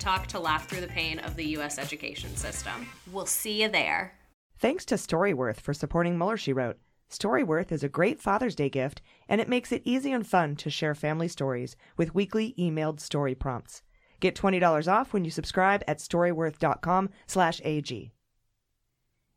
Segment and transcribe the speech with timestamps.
[0.00, 1.78] Talk to laugh through the pain of the U.S.
[1.78, 2.88] education system.
[3.12, 4.14] We'll see you there.
[4.58, 6.78] Thanks to Storyworth for supporting Mueller, She Wrote.
[7.10, 10.70] Storyworth is a great Father's Day gift, and it makes it easy and fun to
[10.70, 13.82] share family stories with weekly emailed story prompts.
[14.20, 18.10] Get $20 off when you subscribe at storyworth.com slash AG.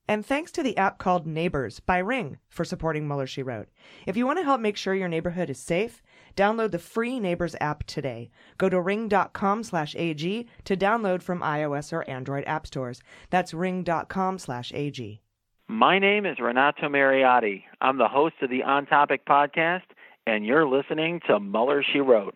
[0.08, 3.70] And thanks to the app called Neighbors by Ring for supporting Mueller, She Wrote.
[4.06, 6.02] If you want to help make sure your neighborhood is safe,
[6.36, 8.30] download the free Neighbors app today.
[8.58, 13.02] Go to ring.com slash AG to download from iOS or Android app stores.
[13.30, 15.22] That's ring.com slash AG.
[15.68, 17.64] My name is Renato Mariotti.
[17.82, 19.84] I'm the host of the On Topic podcast,
[20.28, 22.36] and you're listening to Mueller, She Wrote.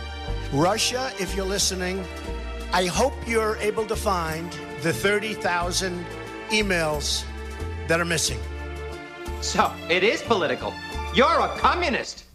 [0.53, 2.03] Russia, if you're listening,
[2.73, 6.05] I hope you're able to find the 30,000
[6.49, 7.23] emails
[7.87, 8.37] that are missing.
[9.39, 10.73] So, it is political.
[11.15, 12.25] You're a communist.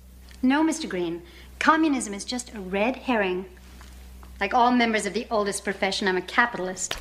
[0.41, 0.89] No, Mr.
[0.89, 1.21] Green.
[1.59, 3.45] Communism is just a red herring.
[4.41, 6.97] Like all members of the oldest profession, I'm a capitalist.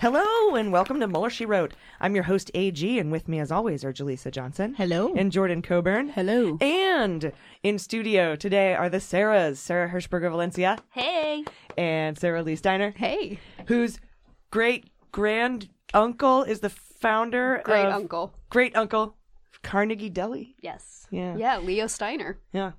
[0.00, 1.74] Hello and welcome to Mueller She Wrote.
[2.02, 4.74] I'm your host AG, and with me as always are Jaleesa Johnson.
[4.74, 5.12] Hello.
[5.14, 6.08] And Jordan Coburn.
[6.08, 6.56] Hello.
[6.62, 7.30] And
[7.62, 10.78] in studio today are the Sarahs, Sarah Hershberger Valencia.
[10.92, 11.44] Hey.
[11.76, 12.94] And Saralee Steiner.
[12.96, 13.38] Hey.
[13.66, 14.00] Whose
[14.50, 18.32] great grand uncle is the founder Great of uncle.
[18.48, 19.16] Great uncle
[19.62, 20.56] Carnegie Deli.
[20.62, 21.06] Yes.
[21.10, 21.36] Yeah.
[21.36, 22.38] Yeah, Leo Steiner.
[22.52, 22.72] Yeah.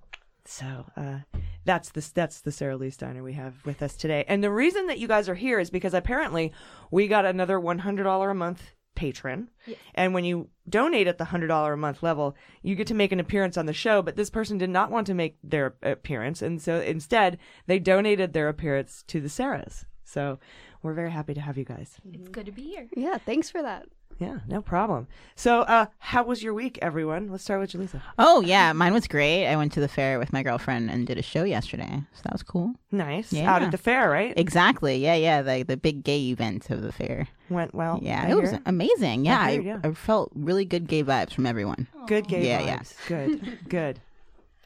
[0.45, 1.19] So uh,
[1.63, 4.25] that's the that's the Saralee Steiner we have with us today.
[4.27, 6.51] And the reason that you guys are here is because apparently
[6.89, 9.49] we got another one hundred dollar a month patron,
[9.95, 13.11] and when you donate at the hundred dollar a month level, you get to make
[13.11, 14.01] an appearance on the show.
[14.01, 17.37] But this person did not want to make their appearance, and so instead
[17.67, 19.85] they donated their appearance to the Sarahs.
[20.03, 20.39] So
[20.83, 21.97] we're very happy to have you guys.
[22.11, 22.87] It's good to be here.
[22.95, 23.87] Yeah, thanks for that.
[24.21, 25.07] Yeah, no problem.
[25.35, 27.29] So, uh, how was your week, everyone?
[27.31, 28.03] Let's start with Jaleesa.
[28.19, 29.47] Oh yeah, mine was great.
[29.47, 32.31] I went to the fair with my girlfriend and did a show yesterday, so that
[32.31, 32.75] was cool.
[32.91, 33.33] Nice.
[33.33, 33.51] Yeah.
[33.51, 34.31] Out at the fair, right?
[34.37, 34.97] Exactly.
[34.97, 35.41] Yeah, yeah.
[35.41, 37.27] The the big gay event of the fair.
[37.49, 37.97] Went well.
[37.99, 39.25] Yeah, it was amazing.
[39.25, 39.79] Yeah, I I, yeah.
[39.83, 41.87] I felt really good gay vibes from everyone.
[42.05, 42.79] Good gay Yeah, yeah.
[42.79, 43.07] vibes.
[43.07, 43.59] Good.
[43.69, 43.99] Good.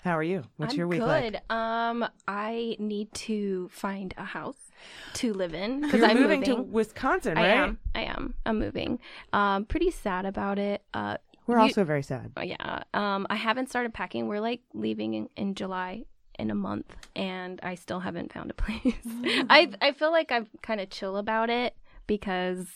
[0.03, 0.43] How are you?
[0.57, 1.07] What's I'm your week good.
[1.33, 1.51] like?
[1.51, 4.69] Um, I need to find a house
[5.15, 6.71] to live in because I'm moving to moving.
[6.71, 7.79] Wisconsin, I am.
[7.93, 8.33] I am.
[8.45, 8.99] I'm moving.
[9.33, 10.83] Um, pretty sad about it.
[10.93, 12.31] Uh, We're you- also very sad.
[12.37, 12.83] Oh, yeah.
[12.93, 14.27] Um, I haven't started packing.
[14.27, 16.03] We're like leaving in, in July
[16.37, 18.93] in a month, and I still haven't found a place.
[19.49, 21.75] I I feel like I'm kind of chill about it
[22.07, 22.67] because,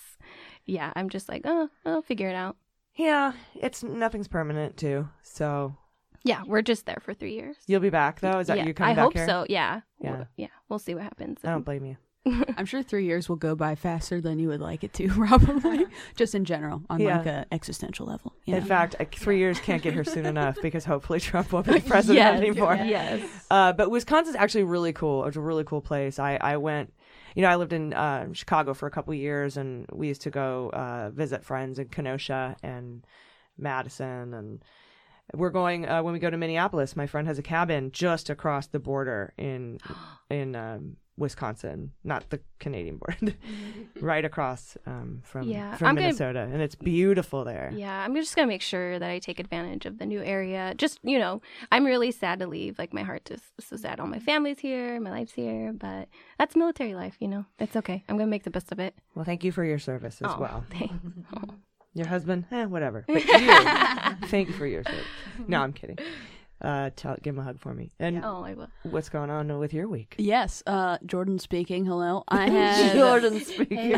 [0.66, 2.56] yeah, I'm just like, oh, I'll figure it out.
[2.96, 5.10] Yeah, it's nothing's permanent too.
[5.22, 5.76] So
[6.24, 7.56] Yeah, we're just there for three years.
[7.68, 8.40] you'll be back though.
[8.40, 9.26] Is that yeah, you coming I back hope here?
[9.26, 9.46] so.
[9.50, 9.82] Yeah.
[10.02, 10.12] Yeah.
[10.18, 10.48] We'll- yeah.
[10.68, 11.40] We'll see what happens.
[11.44, 11.98] I don't blame you.
[12.58, 15.86] I'm sure three years will go by faster than you would like it to, probably.
[16.18, 17.18] Just in general, on Yeah.
[17.20, 18.34] like a existential level.
[18.46, 18.68] you In know?
[18.68, 22.18] fact, uh, three years can't get here soon enough because hopefully Trump won't be president
[22.18, 22.76] Yes, anymore.
[22.76, 23.22] yes.
[23.50, 25.24] Uh, but Wisconsin's actually really cool.
[25.26, 26.20] It's a really cool place.
[26.20, 26.94] I, I went,
[27.36, 30.30] you know, I lived in uh, Chicago for a couple years, and we used to
[30.30, 33.06] go uh, visit friends in Kenosha and
[33.58, 34.62] Madison, and
[35.34, 36.96] we're going uh, when we go to Minneapolis.
[36.96, 39.80] My friend has a cabin just across the border in
[40.30, 43.36] in um, Wisconsin, not the Canadian border,
[44.02, 47.72] right across um, from Yeah, from I'm gonna- Minnesota, and it's beautiful there.
[47.76, 50.74] Yeah, I'm just gonna make sure that I take advantage of the new area.
[50.78, 51.42] Just you know,
[51.72, 52.80] I'm really sad to leave.
[52.80, 54.00] Like my heart is so sad.
[54.00, 57.18] All my family's here, my life's here, but that's military life.
[57.20, 58.04] You know, it's okay.
[58.08, 58.96] I'm gonna make the best of it.
[59.14, 60.64] Well, thank you for your service as Oh, well.
[60.70, 60.94] thanks.
[62.00, 63.04] Your husband, eh, whatever.
[63.08, 65.04] But you, thank you for your service.
[65.50, 65.98] No, I'm kidding.
[66.62, 67.92] Uh, tell, give him a hug for me.
[68.00, 68.70] And Oh, I will.
[68.84, 70.16] what's going on with your week?
[70.18, 71.86] Yes, uh, Jordan speaking.
[71.86, 72.24] Hello.
[72.30, 73.92] I had Jordan speaking.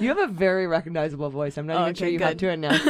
[0.00, 1.58] you have a very recognizable voice.
[1.58, 2.46] I'm not even Okay, sure you had good.
[2.46, 2.80] to announce.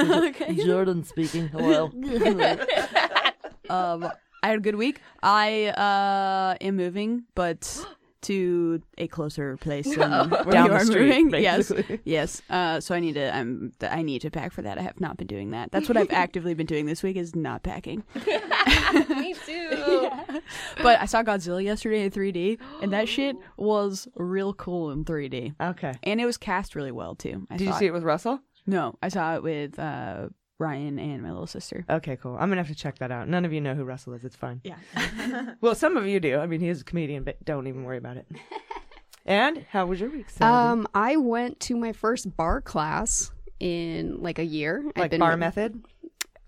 [0.41, 0.65] it.
[0.65, 1.49] Jordan speaking.
[1.49, 1.87] Hello.
[3.71, 4.09] um,
[4.43, 5.01] I had a good week.
[5.21, 7.85] I uh, am moving, but
[8.25, 11.41] to a closer place Down the street.
[11.41, 11.73] Yes,
[12.05, 12.43] yes.
[12.50, 13.35] Uh, so I need to.
[13.35, 13.73] I'm.
[13.82, 14.79] I need to pack for that.
[14.79, 15.71] I have not been doing that.
[15.73, 18.05] That's what I've actively been doing this week is not packing.
[19.09, 20.11] Me too.
[20.82, 25.55] But I saw Godzilla yesterday in 3D, and that shit was real cool in 3D.
[25.61, 25.94] Okay.
[26.03, 27.47] And it was cast really well too.
[27.50, 28.41] I Did you see it with Russell?
[28.67, 30.29] No, I saw it with uh,
[30.59, 31.85] Ryan and my little sister.
[31.91, 32.35] Okay, cool.
[32.35, 33.29] I'm gonna have to check that out.
[33.29, 34.25] None of you know who Russell is.
[34.25, 34.61] It's fine.
[34.62, 34.77] Yeah.
[35.61, 36.39] well, some of you do.
[36.39, 38.27] I mean, he is a comedian, but don't even worry about it.
[39.27, 40.31] and how was your week?
[40.31, 40.53] Sarah?
[40.53, 44.85] Um, I went to my first bar class in like a year.
[44.95, 45.83] I've like been- bar method.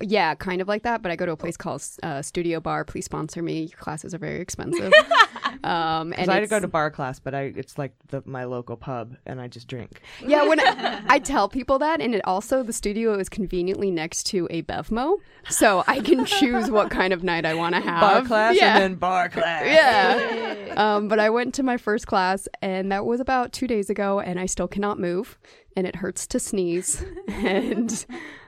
[0.00, 1.02] Yeah, kind of like that.
[1.02, 2.84] But I go to a place called uh, Studio Bar.
[2.84, 3.62] Please sponsor me.
[3.62, 4.93] Your classes are very expensive.
[5.64, 8.44] um, and I had to go to bar class, but I it's like the my
[8.44, 10.00] local pub, and I just drink.
[10.25, 14.25] Yeah, when I, I tell people that, and it also the studio is conveniently next
[14.26, 15.16] to a Bevmo,
[15.48, 18.00] so I can choose what kind of night I want to have.
[18.00, 18.75] Bar class yeah.
[18.75, 19.64] and then bar class.
[19.66, 20.75] Yeah.
[20.76, 24.20] um, but I went to my first class, and that was about two days ago,
[24.20, 25.38] and I still cannot move,
[25.75, 28.04] and it hurts to sneeze, and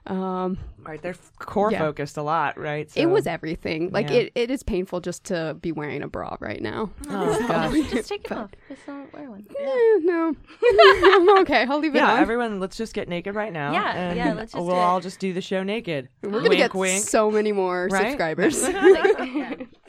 [0.07, 0.59] um,
[0.89, 1.81] Right, they're core Yeah.
[1.81, 2.91] focused a lot, right?
[2.97, 3.91] it was everything.
[3.91, 4.17] Like Yeah.
[4.21, 6.89] it, it is painful just to be wearing a bra right now.
[7.11, 7.91] Oh gosh.
[7.91, 8.51] Just take it off.
[8.71, 9.45] Just don't wear one.
[9.51, 10.35] Eh, no,
[11.05, 11.67] I'm okay.
[11.69, 12.21] I'll leave it Yeah, on.
[12.21, 13.73] everyone, let's just get naked right now.
[13.73, 14.83] Yeah, and yeah, let's just we'll do it.
[14.83, 16.09] all just do the show naked.
[16.23, 17.05] We're gonna wink, get wink.
[17.05, 18.07] so many more Right?
[18.09, 18.63] subscribers.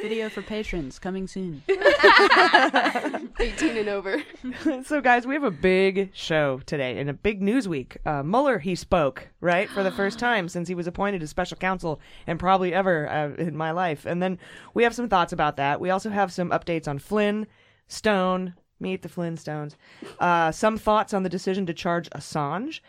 [0.02, 1.62] Video for patrons coming soon.
[1.68, 1.78] 18
[3.78, 4.24] and over.
[4.86, 7.98] so, guys, we have a big show today and a big news week.
[8.06, 11.58] Uh, Mueller, he spoke, right, for the first time since he was appointed as special
[11.58, 14.06] counsel and probably ever uh, in my life.
[14.06, 14.40] And then
[14.74, 15.82] we have some thoughts about that.
[15.82, 17.46] We also have some updates on Flynn,
[17.88, 19.76] Stone, meet the Flintstones,
[20.20, 22.80] uh, some thoughts on the decision to charge Assange.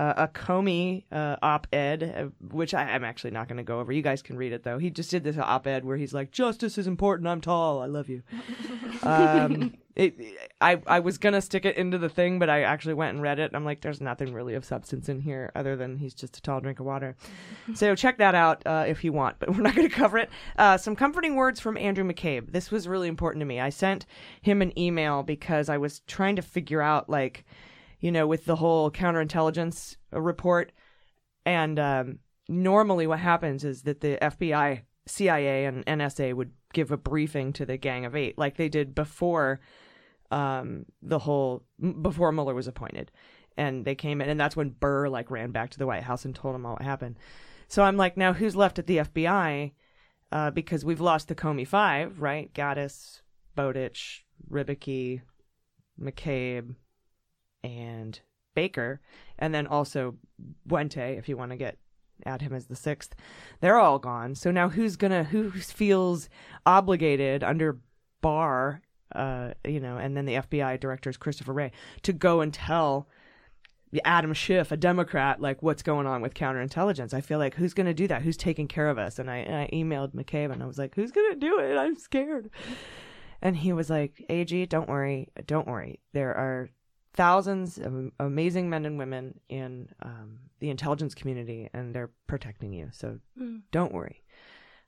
[0.00, 3.92] Uh, a Comey uh, op-ed, uh, which I, I'm actually not going to go over.
[3.92, 4.78] You guys can read it though.
[4.78, 7.28] He just did this op-ed where he's like, "Justice is important.
[7.28, 7.82] I'm tall.
[7.82, 8.22] I love you."
[9.02, 10.14] um, it,
[10.62, 13.38] I I was gonna stick it into the thing, but I actually went and read
[13.38, 13.50] it.
[13.50, 16.40] And I'm like, there's nothing really of substance in here other than he's just a
[16.40, 17.14] tall drink of water.
[17.74, 20.30] so check that out uh, if you want, but we're not gonna cover it.
[20.56, 22.52] Uh, some comforting words from Andrew McCabe.
[22.52, 23.60] This was really important to me.
[23.60, 24.06] I sent
[24.40, 27.44] him an email because I was trying to figure out like,
[28.00, 30.72] you know, with the whole counterintelligence uh, report,
[31.44, 32.18] and um,
[32.48, 37.66] normally what happens is that the FBI, CIA, and NSA would give a briefing to
[37.66, 39.60] the Gang of Eight, like they did before
[40.30, 41.64] um, the whole
[42.02, 43.10] before Mueller was appointed,
[43.56, 46.24] and they came in, and that's when Burr like ran back to the White House
[46.24, 47.18] and told him all what happened.
[47.68, 49.72] So I'm like, now who's left at the FBI?
[50.32, 52.52] Uh, because we've lost the Comey Five, right?
[52.54, 53.20] Ghattas,
[53.56, 55.22] Bowdich, Rybicki,
[56.00, 56.76] McCabe,
[57.62, 58.20] and
[58.54, 59.00] Baker,
[59.38, 60.16] and then also
[60.66, 61.78] Buente, if you want to get
[62.26, 63.14] add him as the sixth.
[63.60, 64.34] They're all gone.
[64.34, 66.28] So now who's gonna who feels
[66.66, 67.80] obligated under
[68.20, 68.82] Barr,
[69.14, 71.72] uh, you know, and then the FBI director is Christopher Wray
[72.02, 73.08] to go and tell
[74.04, 77.12] Adam Schiff, a Democrat, like what's going on with counterintelligence.
[77.12, 78.22] I feel like who's going to do that?
[78.22, 79.18] Who's taking care of us?
[79.18, 81.76] And I, and I emailed McCabe and I was like, who's going to do it?
[81.76, 82.50] I'm scared.
[83.42, 85.98] And he was like, AG, don't worry, don't worry.
[86.12, 86.70] There are
[87.14, 92.88] thousands of amazing men and women in um, the intelligence community, and they're protecting you.
[92.92, 93.62] So Mm.
[93.72, 94.22] don't worry.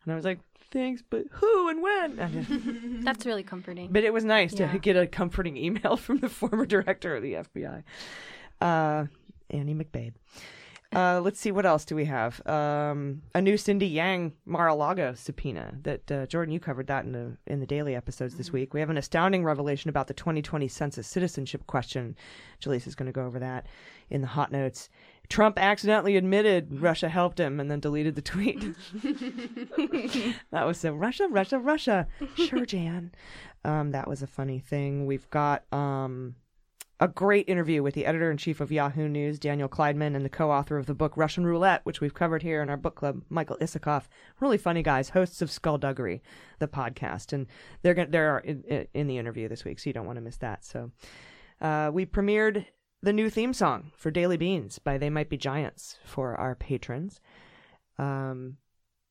[0.04, 0.40] And I was like,
[0.73, 2.18] thanks, but who and when?
[2.18, 3.88] And- That's really comforting.
[3.92, 4.70] but it was nice Yeah.
[4.73, 7.82] to get a comforting email from the former director of the FBI,
[8.61, 9.06] uh,
[9.50, 10.14] Annie McBabe.
[10.94, 12.46] Uh, let's see what else do we have.
[12.46, 17.37] Um, a new Cindy Yang Mar-a-Lago subpoena that uh, Jordan you covered that in the
[17.46, 18.75] in the daily episodes this week.
[18.75, 22.14] We have an astounding revelation about the 2020 census citizenship question.
[22.61, 23.66] Jaleesa is going to go over that
[24.11, 24.90] in the hot notes.
[25.28, 28.61] Trump accidentally admitted Russia helped him and then deleted the tweet.
[30.50, 32.06] that was so Russia, Russia, Russia.
[32.37, 33.12] Sure, Jan.
[33.64, 35.06] Um, that was a funny thing.
[35.06, 36.34] We've got um,
[37.02, 40.28] a great interview with the editor in chief of Yahoo News, Daniel Klaidman, and the
[40.28, 43.23] co author of the book Russian Roulette, which we've covered here in our book club,
[43.28, 44.04] Michael Isikoff.
[44.38, 46.23] Really funny guys, hosts of Skullduggery,
[46.61, 47.32] the podcast.
[47.32, 47.49] And
[47.82, 50.37] they're, gonna, they're in, in the interview this week, so you don't want to miss
[50.37, 50.64] that.
[50.64, 50.92] So
[51.61, 52.66] uh, we premiered
[53.02, 57.21] the new theme song for Daily Beans by They Might Be Giants for our patrons.
[57.99, 58.59] Um,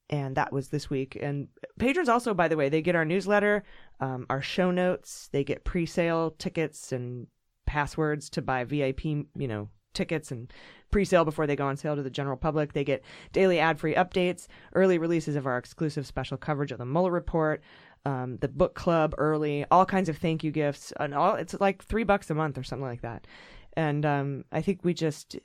[0.09, 1.17] and that was this week.
[1.21, 3.65] And patrons also, by the way, they get our newsletter,
[3.99, 7.27] um, our show notes, they get pre-sale tickets and
[7.71, 10.51] passwords to buy VIP, you know, tickets and
[10.91, 12.73] pre-sale before they go on sale to the general public.
[12.73, 13.01] They get
[13.31, 17.61] daily ad-free updates, early releases of our exclusive special coverage of the Mueller report,
[18.05, 21.35] um, the book club early, all kinds of thank you gifts, and all.
[21.35, 23.25] It's like three bucks a month or something like that.
[23.77, 25.37] And um, I think we just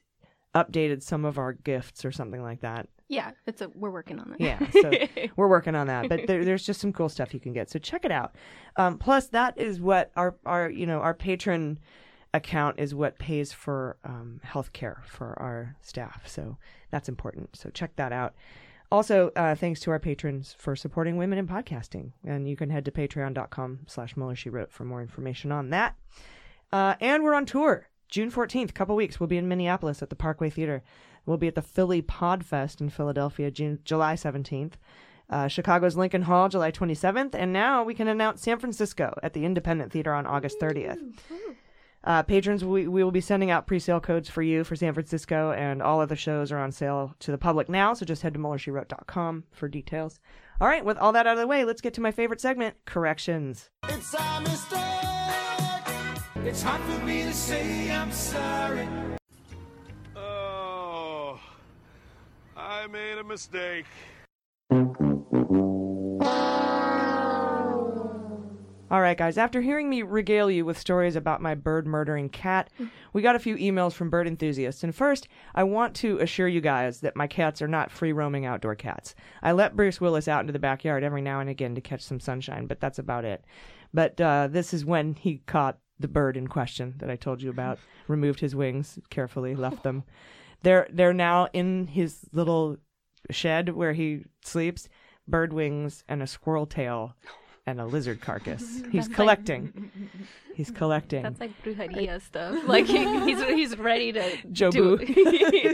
[0.53, 2.89] updated some of our gifts or something like that.
[3.09, 4.41] Yeah, it's a we're working on that.
[4.41, 4.91] Yeah, so
[5.37, 6.09] we're working on that.
[6.09, 7.71] But there, there's just some cool stuff you can get.
[7.71, 8.35] So check it out.
[8.75, 11.79] Um, plus, that is what our our you know our patron
[12.37, 16.29] account is what pays for um, health care for our staff.
[16.29, 16.59] So
[16.91, 17.57] that's important.
[17.57, 18.35] So check that out.
[18.93, 22.13] Also, uh, thanks to our patrons for supporting women in podcasting.
[22.25, 25.97] And you can head to patreon.com slash Mueller She Wrote for more information on that.
[26.73, 27.89] Uh, and we're on tour.
[28.09, 30.85] June 14th, couple weeks, we'll be in Minneapolis at the Parkway Theater.
[31.25, 34.75] We'll be at the Philly Podfest in Philadelphia, June, July 17th.
[35.29, 37.35] Uh, Chicago's Lincoln Hall, July 27th.
[37.35, 41.01] And now we can announce San Francisco at the Independent Theater on August 30th.
[42.07, 45.51] Uh, patrons, we, we will be sending out pre-sale codes for you for San Francisco,
[45.51, 47.93] and all other shows are on sale to the public now.
[47.95, 50.21] So just head to MuellerSheWrote.com for details.
[50.61, 52.77] All right, with all that out of the way, let's get to my favorite segment:
[52.85, 53.71] corrections.
[53.89, 54.81] It's a mistake.
[56.47, 58.89] It's hard for me to say I'm sorry.
[60.15, 61.41] Oh,
[62.57, 63.87] I made a mistake.
[68.89, 72.71] All right, guys, after hearing me regale you with stories about my bird murdering cat,
[73.13, 74.85] we got a few emails from bird enthusiasts.
[74.85, 75.27] And first,
[75.57, 79.17] I want to assure you guys that my cats are not free roaming outdoor cats.
[79.43, 82.21] I let Bruce Willis out into the backyard every now and again to catch some
[82.21, 83.45] sunshine, but that's about it.
[83.93, 87.51] But uh, this is when he caught the bird in question that I told you
[87.51, 90.05] about, removed his wings carefully, left them.
[90.63, 92.77] They're they're now in his little
[93.31, 94.89] shed where he sleeps,
[95.27, 97.17] bird wings and a squirrel tail
[97.67, 98.63] and a lizard carcass.
[98.93, 99.91] He's That's collecting.
[100.55, 101.23] He's collecting.
[101.23, 102.57] That's like brujeria stuff.
[102.67, 104.73] Like he, he's he's ready to Jobu.
[104.73, 104.97] do.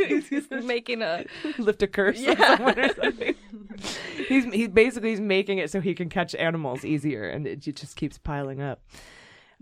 [0.08, 1.24] he's just making a
[1.58, 2.56] lift a curse on Yeah.
[2.56, 3.34] someone or something.
[4.28, 7.70] he's he's basically he's making it so he can catch animals easier, and it, ju-
[7.72, 8.80] just keeps piling up.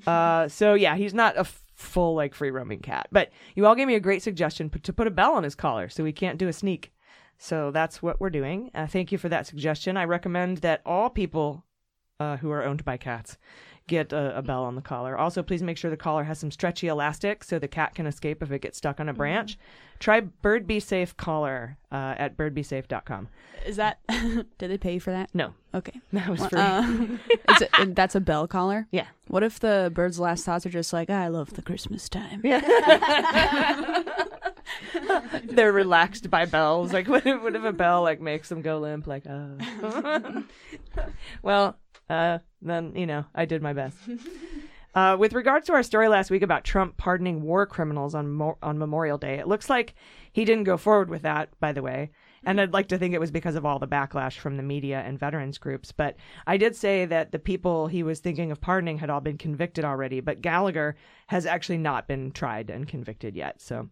[0.07, 1.45] Uh, so yeah, he's not a
[1.75, 4.93] full like free roaming cat, but you all gave me a great suggestion p- to
[4.93, 6.93] put a bell on his collar so he can't do a sneak.
[7.37, 8.71] So that's what we're doing.
[8.75, 9.99] Uh, thank you for that suggestion.
[9.99, 11.65] I recommend that all people
[12.21, 13.37] uh, who are owned by cats
[13.91, 15.19] get a, a bell on the collar.
[15.19, 18.41] Also, please make sure the collar has some stretchy elastic so the cat can escape
[18.41, 19.59] if it gets stuck on a branch.
[19.99, 23.29] Try Bird Be Safe collar uh, at birdbesafe.com.
[23.67, 23.99] Is that?
[24.09, 25.29] did they pay you for that?
[25.35, 25.53] No.
[25.75, 26.01] Okay.
[26.13, 26.61] That was free.
[26.61, 27.19] uh,
[27.81, 28.87] it, that's a bell collar.
[28.93, 29.07] Yeah.
[29.27, 32.61] What if the bird's last thoughts are just like, "I love the Christmas time." Yeah.
[35.45, 36.93] They're relaxed by bells.
[36.93, 39.07] Like, what if, what if a bell like makes them go limp?
[39.07, 40.45] Like, oh.
[41.43, 41.79] well,
[42.11, 43.97] uh, then you know, I did my best.
[44.93, 48.59] Uh, with regards to our story last week about Trump pardoning war criminals on Mo-
[48.61, 49.95] on Memorial Day, it looks like
[50.33, 51.49] he didn't go forward with that.
[51.61, 52.11] By the way,
[52.45, 55.01] and I'd like to think it was because of all the backlash from the media
[55.07, 55.93] and veterans groups.
[55.93, 59.39] But I did say that the people he was thinking of pardoning had all been
[59.39, 60.97] convicted already, but Gallagher
[61.29, 63.61] has actually not been tried and convicted yet.
[63.61, 63.91] So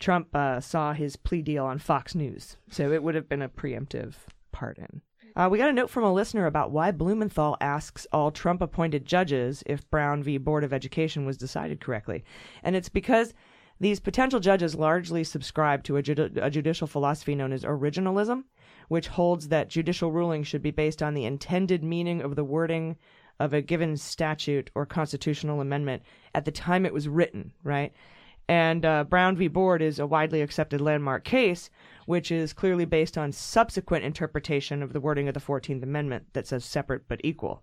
[0.00, 3.48] Trump uh, saw his plea deal on Fox News, so it would have been a
[3.48, 4.14] preemptive
[4.50, 5.02] pardon.
[5.36, 9.04] Uh, we got a note from a listener about why Blumenthal asks all Trump appointed
[9.04, 10.38] judges if Brown v.
[10.38, 12.24] Board of Education was decided correctly.
[12.62, 13.32] And it's because
[13.78, 18.44] these potential judges largely subscribe to a, judi- a judicial philosophy known as originalism,
[18.88, 22.96] which holds that judicial rulings should be based on the intended meaning of the wording
[23.38, 26.02] of a given statute or constitutional amendment
[26.34, 27.92] at the time it was written, right?
[28.50, 29.46] And uh, Brown v.
[29.46, 31.70] Board is a widely accepted landmark case,
[32.06, 36.48] which is clearly based on subsequent interpretation of the wording of the 14th Amendment that
[36.48, 37.62] says separate but equal.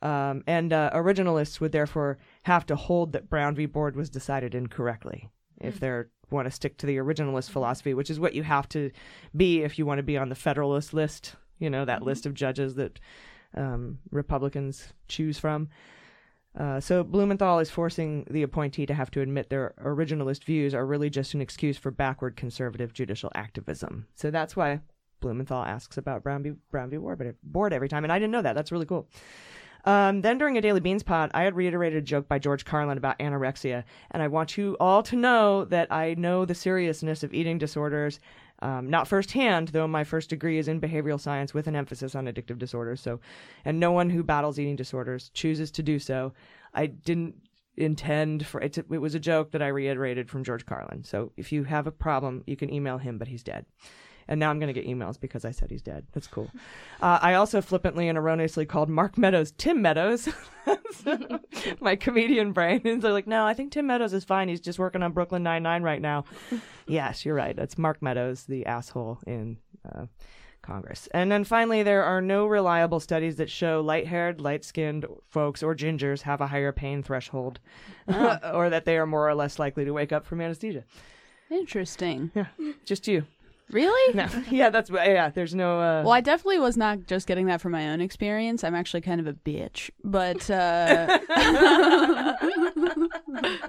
[0.00, 3.66] Um, and uh, originalists would therefore have to hold that Brown v.
[3.66, 8.20] Board was decided incorrectly if they want to stick to the originalist philosophy, which is
[8.20, 8.92] what you have to
[9.34, 12.34] be if you want to be on the Federalist list, you know, that list of
[12.34, 13.00] judges that
[13.56, 15.68] um, Republicans choose from.
[16.58, 20.84] Uh, so Blumenthal is forcing the appointee to have to admit their originalist views are
[20.84, 24.08] really just an excuse for backward conservative judicial activism.
[24.16, 24.80] So that's why
[25.20, 26.52] Blumenthal asks about Brown v.
[26.72, 26.96] Brown v.
[26.96, 28.54] Board, board every time, and I didn't know that.
[28.54, 29.08] That's really cool.
[29.84, 32.98] Um, then during a Daily Beans pod, I had reiterated a joke by George Carlin
[32.98, 37.32] about anorexia, and I want you all to know that I know the seriousness of
[37.32, 38.18] eating disorders,
[38.60, 42.26] um, not firsthand, though my first degree is in behavioral science with an emphasis on
[42.26, 43.00] addictive disorders.
[43.00, 43.20] So,
[43.64, 46.32] and no one who battles eating disorders chooses to do so.
[46.74, 47.36] I didn't
[47.76, 48.72] intend for it.
[48.74, 51.04] To, it was a joke that I reiterated from George Carlin.
[51.04, 53.64] So if you have a problem, you can email him, but he's dead.
[54.28, 56.06] And now I'm going to get emails because I said he's dead.
[56.12, 56.50] That's cool.
[57.00, 60.28] Uh, I also flippantly and erroneously called Mark Meadows Tim Meadows.
[61.80, 62.80] My comedian brain.
[62.84, 64.48] And they're like, no, I think Tim Meadows is fine.
[64.48, 66.24] He's just working on Brooklyn Nine-Nine right now.
[66.88, 67.54] yes, you're right.
[67.54, 69.58] That's Mark Meadows, the asshole in
[69.94, 70.06] uh,
[70.62, 71.08] Congress.
[71.12, 75.62] And then finally, there are no reliable studies that show light haired, light skinned folks
[75.62, 77.60] or gingers have a higher pain threshold
[78.08, 80.84] uh, or that they are more or less likely to wake up from anesthesia.
[81.50, 82.30] Interesting.
[82.34, 82.46] Yeah,
[82.84, 83.24] just you.
[83.70, 84.14] Really?
[84.14, 84.26] No.
[84.50, 85.28] Yeah, that's yeah.
[85.28, 85.80] There's no.
[85.80, 88.64] Uh, Well, I definitely was not just getting that from my own experience.
[88.64, 91.18] I'm actually kind of a bitch, but uh,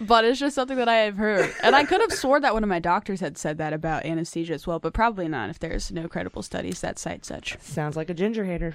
[0.00, 2.62] but it's just something that I have heard, and I could have swore that one
[2.62, 5.92] of my doctors had said that about anesthesia as well, but probably not if there's
[5.92, 7.56] no credible studies that cite such.
[7.60, 8.74] Sounds like a ginger hater.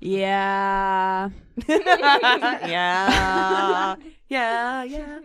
[0.00, 1.30] Yeah.
[1.68, 3.96] yeah.
[4.28, 5.18] Yeah, yeah.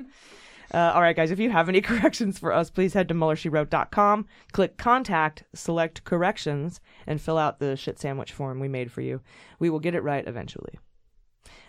[0.73, 4.25] Uh, all right, guys, if you have any corrections for us, please head to MuellerSheWrote.com,
[4.51, 9.21] click Contact, select Corrections, and fill out the shit sandwich form we made for you.
[9.59, 10.79] We will get it right eventually.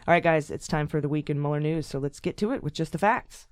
[0.07, 2.53] All right, guys, it's time for the week in Mueller news, so let's get to
[2.53, 3.47] it with just the facts.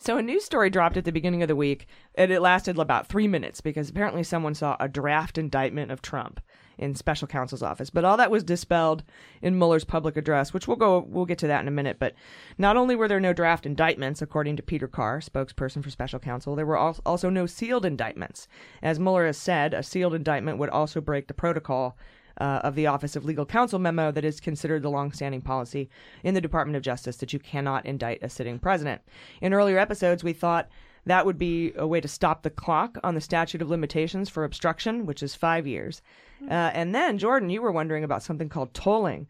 [0.00, 3.08] So, a news story dropped at the beginning of the week, and it lasted about
[3.08, 6.40] three minutes because apparently someone saw a draft indictment of Trump
[6.78, 7.90] in special counsel's office.
[7.90, 9.02] But all that was dispelled
[9.42, 11.98] in Mueller's public address, which we'll go we'll get to that in a minute.
[11.98, 12.14] But
[12.56, 16.54] not only were there no draft indictments, according to Peter Carr, spokesperson for special counsel,
[16.54, 18.46] there were al- also no sealed indictments.
[18.80, 21.98] As Mueller has said, a sealed indictment would also break the protocol
[22.40, 25.88] uh, of the Office of Legal Counsel memo that is considered the longstanding policy
[26.22, 29.02] in the Department of Justice that you cannot indict a sitting president.
[29.40, 30.68] In earlier episodes, we thought
[31.06, 34.44] that would be a way to stop the clock on the statute of limitations for
[34.44, 36.02] obstruction, which is five years.
[36.42, 39.26] Uh, and then, Jordan, you were wondering about something called tolling.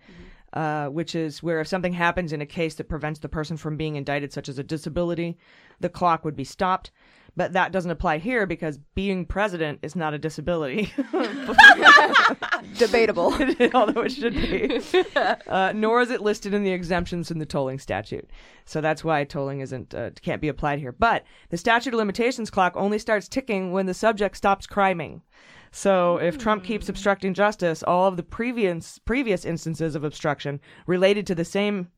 [0.55, 3.77] Uh, which is where if something happens in a case that prevents the person from
[3.77, 5.37] being indicted, such as a disability,
[5.79, 6.91] the clock would be stopped.
[7.39, 10.93] But that doesn't apply here because being president is not a disability.
[12.79, 13.33] Debatable.
[13.75, 14.81] Although it should be.
[15.47, 18.29] Uh, nor is it listed in the exemptions in the tolling statute.
[18.65, 20.91] So that's why tolling isn't uh, can't be applied here.
[20.91, 25.23] But the statute of limitations clock only starts ticking when the subject stops criming.
[25.71, 31.27] So if Trump keeps obstructing justice, all of the previous previous instances of obstruction related
[31.29, 31.89] to the same,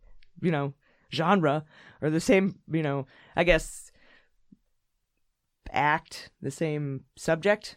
[0.43, 0.75] you know,
[1.13, 1.65] genre
[2.03, 3.07] or the same, you know,
[3.37, 3.90] I guess
[5.75, 7.77] act, the same subject,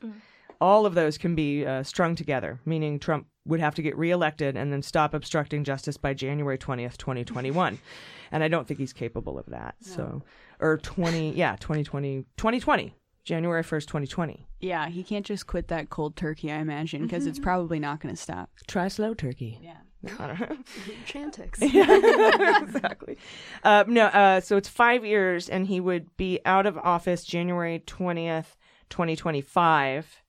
[0.62, 4.56] all of those can be uh, strung together, meaning Trump would have to get reelected
[4.56, 7.80] and then stop obstructing justice by January 20th, 2021.
[8.32, 9.76] and I don't think he's capable of that.
[9.82, 10.24] So,
[10.60, 14.48] or 20, yeah, 2020, 2020, January 1st, 2020.
[14.60, 18.16] Yeah, he can't just quit that cold turkey, I imagine, because it's probably not going
[18.16, 18.50] to stop.
[18.68, 19.60] Try slow turkey.
[19.62, 19.78] Yeah.
[20.20, 20.58] I don't know.
[21.08, 21.60] Chantix.
[21.74, 23.18] Yeah, exactly.
[23.64, 27.84] Uh, no, uh, so it's five years, and he would be out of office January
[27.86, 28.56] 20th,
[28.90, 30.22] 2025.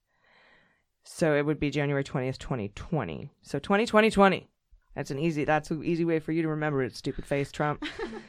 [1.04, 3.30] So it would be January 20th, 2020.
[3.42, 4.48] So 2020, 20.
[4.94, 7.82] That's an easy, that's an easy way for you to remember it, stupid face, Trump.
[7.82, 8.20] you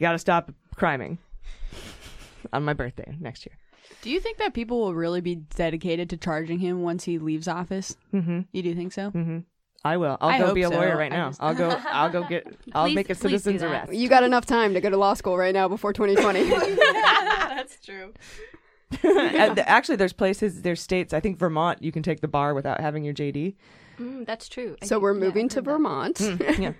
[0.00, 1.18] got to stop criming
[2.52, 3.56] on my birthday next year.
[4.00, 7.46] Do you think that people will really be dedicated to charging him once he leaves
[7.46, 7.96] office?
[8.12, 8.40] Mm-hmm.
[8.52, 9.10] You do think so?
[9.10, 9.38] Mm-hmm.
[9.84, 10.16] I will.
[10.20, 10.74] I'll I go be a so.
[10.76, 11.28] lawyer right now.
[11.30, 11.68] just- I'll go.
[11.86, 12.46] I'll go get.
[12.72, 13.92] I'll Please- make a citizen's arrest.
[13.92, 16.44] You got enough time to go to law school right now before 2020.
[16.48, 18.12] That's true.
[19.02, 21.14] And Actually, there's places, there's states.
[21.14, 23.54] I think Vermont, you can take the bar without having your JD.
[23.98, 24.76] Mm, that's true.
[24.82, 25.62] I so think- we're moving I've to.
[25.62, 26.18] Vermont.
[26.18, 26.72] Hmm, yeah.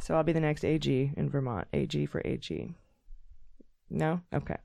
[0.00, 1.68] So I'll be the next AG in Vermont.
[1.72, 2.74] AG for AG.
[3.94, 4.20] No?
[4.34, 4.56] Okay.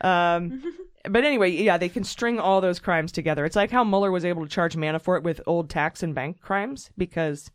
[0.00, 0.62] Um,
[1.04, 3.44] but anyway, yeah, they can string all those crimes together.
[3.44, 6.90] It's like how Mueller was able to charge Manafort with old tax and bank crimes
[6.96, 7.50] because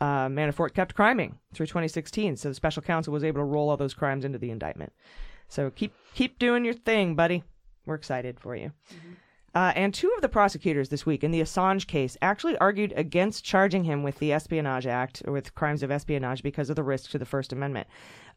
[0.00, 2.36] uh, Manafort kept criming through 2016.
[2.36, 4.92] So the special counsel was able to roll all those crimes into the indictment.
[5.48, 7.44] So keep keep doing your thing, buddy.
[7.86, 8.72] We're excited for you.
[9.54, 13.44] Uh, and two of the prosecutors this week in the Assange case actually argued against
[13.44, 17.10] charging him with the Espionage Act or with crimes of espionage because of the risk
[17.10, 17.86] to the First Amendment.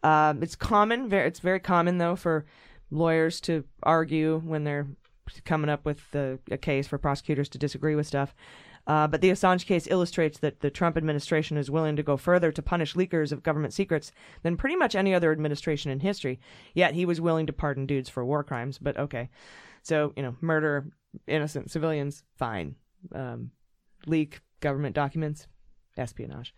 [0.06, 2.46] Um, it's common, very, it's very common though for
[2.92, 4.88] lawyers to argue when they're
[5.46, 8.36] coming up with the, a case for prosecutors to disagree with stuff.
[8.86, 12.52] Uh, but the Assange case illustrates that the Trump administration is willing to go further
[12.52, 14.12] to punish leakers of government secrets
[14.44, 16.40] than pretty much any other administration in history.
[16.76, 18.78] Yet he was willing to pardon dudes for war crimes.
[18.78, 19.30] But okay.
[19.82, 20.92] So, you know, murder
[21.26, 22.76] innocent civilians, fine.
[23.12, 23.50] Um,
[24.06, 25.48] leak government documents,
[25.98, 26.54] espionage.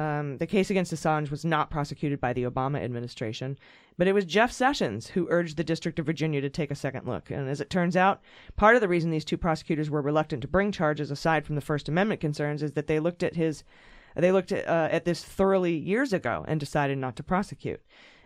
[0.00, 3.58] Um, the case against Assange was not prosecuted by the Obama administration,
[3.98, 7.06] but it was Jeff Sessions who urged the District of Virginia to take a second
[7.06, 7.30] look.
[7.30, 8.22] And as it turns out,
[8.56, 11.60] part of the reason these two prosecutors were reluctant to bring charges, aside from the
[11.60, 13.62] First Amendment concerns, is that they looked at his,
[14.16, 17.82] they looked at, uh, at this thoroughly years ago and decided not to prosecute.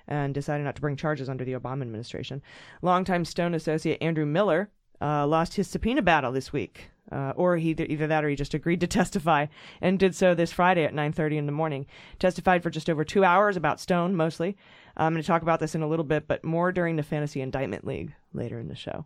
[0.06, 2.42] And decided not to bring charges under the Obama administration.
[2.82, 4.68] Longtime Stone associate Andrew Miller
[5.04, 6.90] uh, lost his subpoena battle this week.
[7.12, 9.46] Uh, or he either that or he just agreed to testify
[9.82, 11.86] and did so this Friday at 9:30 in the morning.
[12.18, 14.56] Testified for just over two hours about Stone mostly.
[14.96, 17.40] I'm going to talk about this in a little bit, but more during the Fantasy
[17.42, 19.04] Indictment League later in the show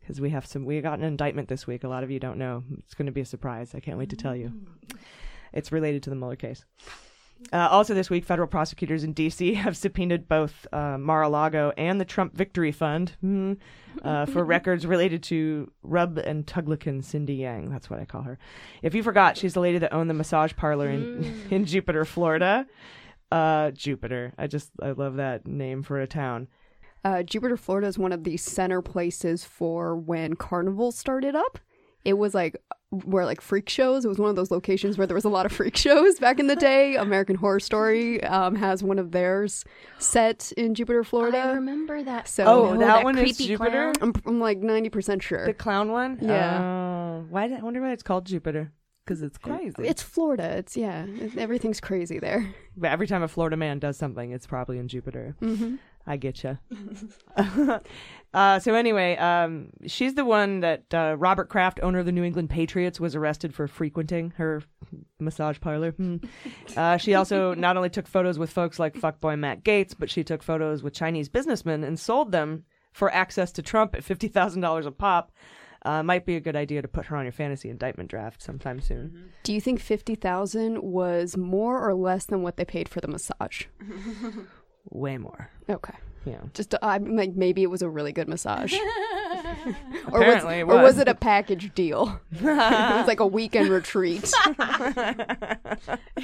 [0.00, 0.64] because we have some.
[0.64, 1.82] We got an indictment this week.
[1.82, 2.62] A lot of you don't know.
[2.78, 3.74] It's going to be a surprise.
[3.74, 4.52] I can't wait to tell you.
[5.52, 6.64] It's related to the Mueller case.
[7.52, 9.54] Uh, also, this week, federal prosecutors in D.C.
[9.54, 13.54] have subpoenaed both uh, Mar-a-Lago and the Trump Victory Fund hmm,
[14.02, 17.70] uh, for records related to Rub and Tuglican Cindy Yang.
[17.70, 18.38] That's what I call her.
[18.82, 22.66] If you forgot, she's the lady that owned the massage parlor in, in Jupiter, Florida.
[23.30, 24.34] Uh, Jupiter.
[24.36, 26.48] I just I love that name for a town.
[27.04, 31.58] Uh, Jupiter, Florida is one of the center places for when carnivals started up.
[32.04, 32.56] It was like
[32.90, 34.04] where like freak shows.
[34.04, 36.38] It was one of those locations where there was a lot of freak shows back
[36.38, 36.96] in the day.
[36.96, 39.64] American Horror Story um, has one of theirs
[39.98, 41.38] set in Jupiter, Florida.
[41.38, 42.28] I remember that.
[42.28, 43.92] So Oh, that one is Jupiter?
[44.00, 45.46] I'm, I'm like ninety percent sure.
[45.46, 46.18] The clown one?
[46.20, 46.60] Yeah.
[46.62, 47.48] Oh, why?
[47.48, 48.72] did- I wonder why it's called Jupiter.
[49.04, 49.74] Because it's crazy.
[49.80, 50.58] It's Florida.
[50.58, 51.04] It's yeah.
[51.06, 52.54] it- everything's crazy there.
[52.76, 55.34] But every time a Florida man does something, it's probably in Jupiter.
[55.42, 55.78] Mhm.
[56.06, 56.58] I get you.
[58.34, 62.24] uh, so anyway, um, she's the one that uh, Robert Kraft, owner of the New
[62.24, 64.62] England Patriots, was arrested for frequenting her
[65.20, 65.92] massage parlor.
[65.92, 66.16] Hmm.
[66.76, 70.24] Uh, she also not only took photos with folks like fuckboy Matt Gaetz, but she
[70.24, 74.60] took photos with Chinese businessmen and sold them for access to Trump at fifty thousand
[74.60, 75.32] dollars a pop.
[75.84, 78.80] Uh, might be a good idea to put her on your fantasy indictment draft sometime
[78.80, 79.32] soon.
[79.42, 83.08] Do you think fifty thousand was more or less than what they paid for the
[83.08, 83.64] massage?
[84.90, 85.50] Way more.
[85.68, 85.94] Okay.
[86.24, 86.38] Yeah.
[86.54, 88.72] Just uh, I'm like maybe it was a really good massage.
[90.12, 90.98] or Apparently was, it or was was.
[90.98, 92.20] it a package deal?
[92.32, 94.32] it was like a weekend retreat.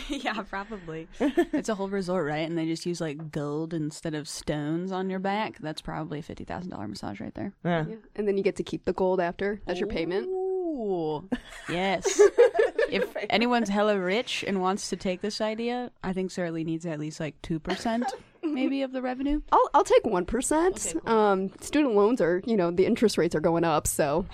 [0.08, 1.08] yeah, probably.
[1.18, 2.48] it's a whole resort, right?
[2.48, 5.58] And they just use like gold instead of stones on your back.
[5.58, 7.52] That's probably a fifty thousand dollar massage right there.
[7.64, 7.86] Yeah.
[8.14, 9.60] And then you get to keep the gold after.
[9.66, 10.28] That's your payment.
[10.28, 11.28] Ooh,
[11.68, 12.20] yes.
[12.92, 16.98] if anyone's hella rich and wants to take this idea, I think Saralee needs at
[16.98, 18.04] least like two percent,
[18.42, 19.40] maybe, of the revenue.
[19.52, 20.24] I'll I'll take one
[21.06, 24.26] Um, student loans are you know the interest rates are going up, so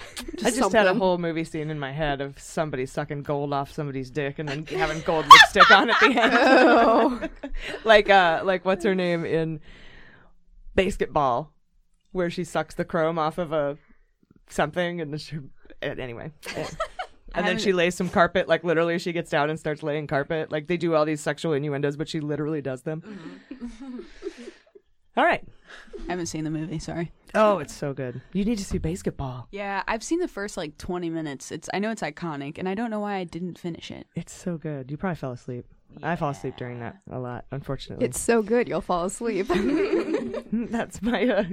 [0.44, 3.72] I just had a whole movie scene in my head of somebody sucking gold off
[3.72, 6.32] somebody's dick and then having gold lipstick on at the end.
[6.86, 7.20] Oh.
[7.84, 9.60] like uh like what's her name in
[10.76, 11.48] BASEketball
[12.12, 13.76] where she sucks the chrome off of a
[14.48, 15.38] something and then she
[15.82, 16.30] anyway.
[16.56, 16.66] eh.
[17.34, 20.52] And then she lays some carpet, like literally she gets down and starts laying carpet.
[20.52, 23.02] Like they do all these sexual innuendos, but she literally does them.
[23.52, 24.00] Mm-hmm.
[25.16, 25.44] All right.
[26.08, 26.78] I haven't seen the movie.
[26.78, 27.12] Sorry.
[27.34, 28.20] Oh, it's so good.
[28.32, 29.46] You need to see BASEketball.
[29.50, 31.52] Yeah, I've seen the first like twenty minutes.
[31.52, 34.06] It's I know it's iconic, and I don't know why I didn't finish it.
[34.14, 34.90] It's so good.
[34.90, 35.66] You probably fell asleep.
[36.02, 38.04] I fall asleep during that a lot, unfortunately.
[38.06, 39.46] It's so good you'll fall asleep.
[40.52, 41.44] That's my uh,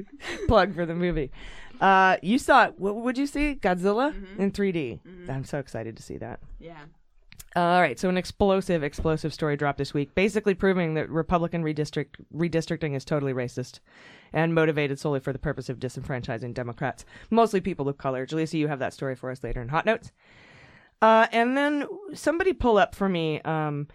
[0.47, 1.31] plug for the movie.
[1.79, 2.79] Uh, you saw it.
[2.79, 3.55] What would you see?
[3.55, 4.99] Godzilla in 3D.
[5.29, 6.39] I'm so excited to see that.
[6.59, 6.79] Yeah.
[7.53, 12.15] All right, so an explosive, explosive story dropped this week, basically proving that Republican redistrict
[12.33, 13.79] redistricting is totally racist
[14.31, 18.25] and motivated solely for the purpose of disenfranchising Democrats, mostly people of color.
[18.25, 20.13] Jaleesa, you have that story for us later in Hot Notes.
[21.01, 23.87] Uh, and then somebody pull up for me um,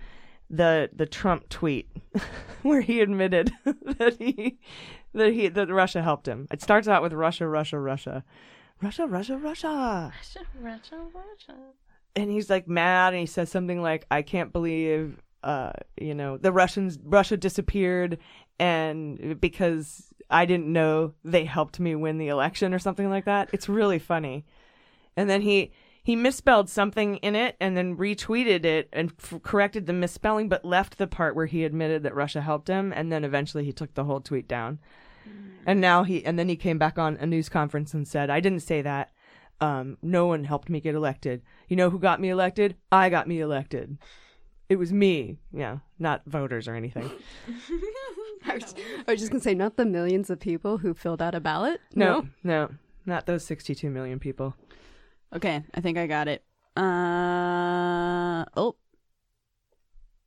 [0.48, 1.88] the the Trump tweet
[2.62, 4.58] where he admitted that he
[5.12, 6.46] that he that Russia helped him.
[6.50, 8.24] It starts out with Russia, Russia, Russia,
[8.80, 10.12] Russia, Russia, Russia.
[10.14, 11.54] Russia, Russia,
[12.14, 16.38] and he's like mad and he says something like i can't believe uh you know
[16.38, 18.18] the russians russia disappeared
[18.58, 23.48] and because i didn't know they helped me win the election or something like that.
[23.52, 24.44] It's really funny.
[25.16, 25.72] And then he
[26.06, 30.64] he misspelled something in it and then retweeted it and f- corrected the misspelling but
[30.64, 33.92] left the part where he admitted that russia helped him and then eventually he took
[33.94, 34.78] the whole tweet down
[35.66, 38.38] and now he and then he came back on a news conference and said i
[38.38, 39.10] didn't say that
[39.60, 41.42] um, no one helped me get elected.
[41.68, 42.76] You know who got me elected?
[42.92, 43.98] I got me elected.
[44.68, 45.38] It was me.
[45.52, 47.10] Yeah, not voters or anything.
[48.46, 48.74] I, was,
[49.06, 51.80] I was just gonna say, not the millions of people who filled out a ballot.
[51.94, 52.70] No, no,
[53.06, 54.54] not those 62 million people.
[55.36, 56.42] Okay, I think I got it.
[56.76, 58.76] Uh oh.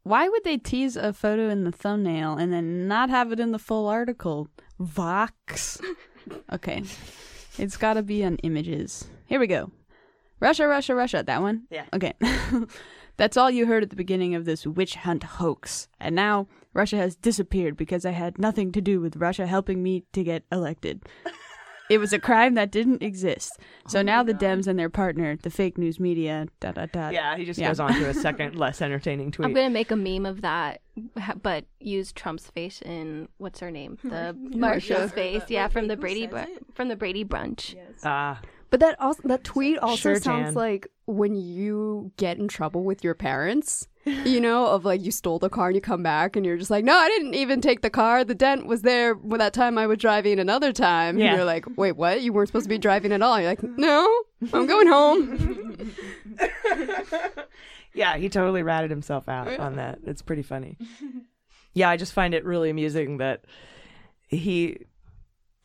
[0.04, 3.52] Why would they tease a photo in the thumbnail and then not have it in
[3.52, 4.48] the full article?
[4.80, 5.82] Vox.
[6.54, 6.84] Okay.
[7.58, 9.08] It's got to be on images.
[9.26, 9.72] Here we go.
[10.40, 11.24] Russia, Russia, Russia.
[11.26, 11.64] That one?
[11.72, 11.86] Yeah.
[11.92, 12.14] Okay.
[13.18, 15.88] That's all you heard at the beginning of this witch hunt hoax.
[16.00, 20.06] And now Russia has disappeared because I had nothing to do with Russia helping me
[20.14, 21.02] to get elected.
[21.90, 23.52] It was a crime that didn't exist.
[23.88, 27.10] So now the Dems and their partner, the fake news media, da da da.
[27.10, 29.46] Yeah, he just goes on to a second, less entertaining tweet.
[29.48, 30.82] I'm gonna make a meme of that,
[31.42, 34.94] but use Trump's face in what's her name, the Marcia.
[34.94, 36.42] Marsha's face, yeah, from the Brady Br-
[36.76, 37.76] from the Brady brunch.
[38.04, 40.54] Ah, But that also that tweet also Sure, sounds Jan.
[40.54, 45.40] like when you get in trouble with your parents, you know, of like you stole
[45.40, 47.82] the car and you come back and you're just like, no, I didn't even take
[47.82, 48.24] the car.
[48.24, 51.18] The dent was there when that time I was driving another time.
[51.18, 51.28] Yeah.
[51.30, 52.22] And you're like, wait, what?
[52.22, 53.40] You weren't supposed to be driving at all.
[53.40, 55.92] You're like, no, I'm going home.
[57.94, 60.00] Yeah, he totally ratted himself out on that.
[60.06, 60.78] It's pretty funny.
[61.74, 63.46] Yeah, I just find it really amusing that
[64.28, 64.86] he.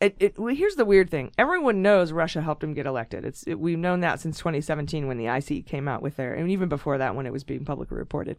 [0.01, 1.31] It, it, well, here's the weird thing.
[1.37, 3.23] Everyone knows Russia helped him get elected.
[3.23, 6.49] It's it, we've known that since 2017 when the IC came out with their, and
[6.51, 8.37] even before that when it was being publicly reported.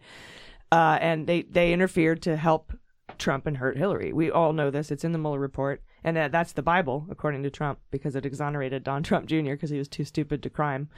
[0.70, 2.72] Uh, and they they interfered to help
[3.18, 4.12] Trump and hurt Hillary.
[4.12, 4.90] We all know this.
[4.90, 8.26] It's in the Mueller report, and that, that's the Bible according to Trump because it
[8.26, 9.52] exonerated Don Trump Jr.
[9.52, 10.90] because he was too stupid to crime.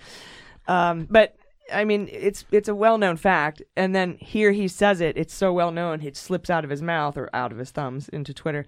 [0.66, 1.36] Um, but
[1.72, 5.16] I mean, it's it's a well known fact, and then here he says it.
[5.16, 8.08] It's so well known, it slips out of his mouth or out of his thumbs
[8.08, 8.66] into Twitter,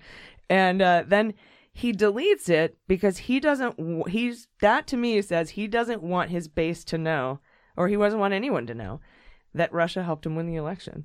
[0.48, 1.34] and uh, then
[1.72, 4.08] he deletes it because he doesn't.
[4.08, 7.40] He's that to me says he doesn't want his base to know,
[7.76, 9.00] or he doesn't want anyone to know
[9.54, 11.04] that Russia helped him win the election.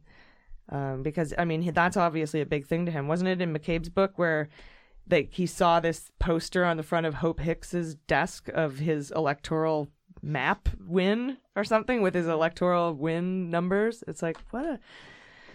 [0.70, 3.42] Um, because I mean, that's obviously a big thing to him, wasn't it?
[3.42, 4.50] In McCabe's book, where
[5.06, 9.90] they, he saw this poster on the front of Hope Hicks's desk of his electoral
[10.22, 14.04] map win or something with his electoral win numbers.
[14.08, 14.80] It's like what a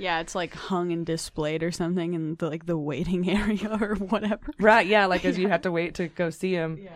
[0.01, 3.95] Yeah, it's like hung and displayed or something in the like the waiting area or
[3.97, 4.51] whatever.
[4.59, 4.87] right.
[4.87, 6.79] Yeah, like as you have to wait to go see him.
[6.83, 6.91] Yeah,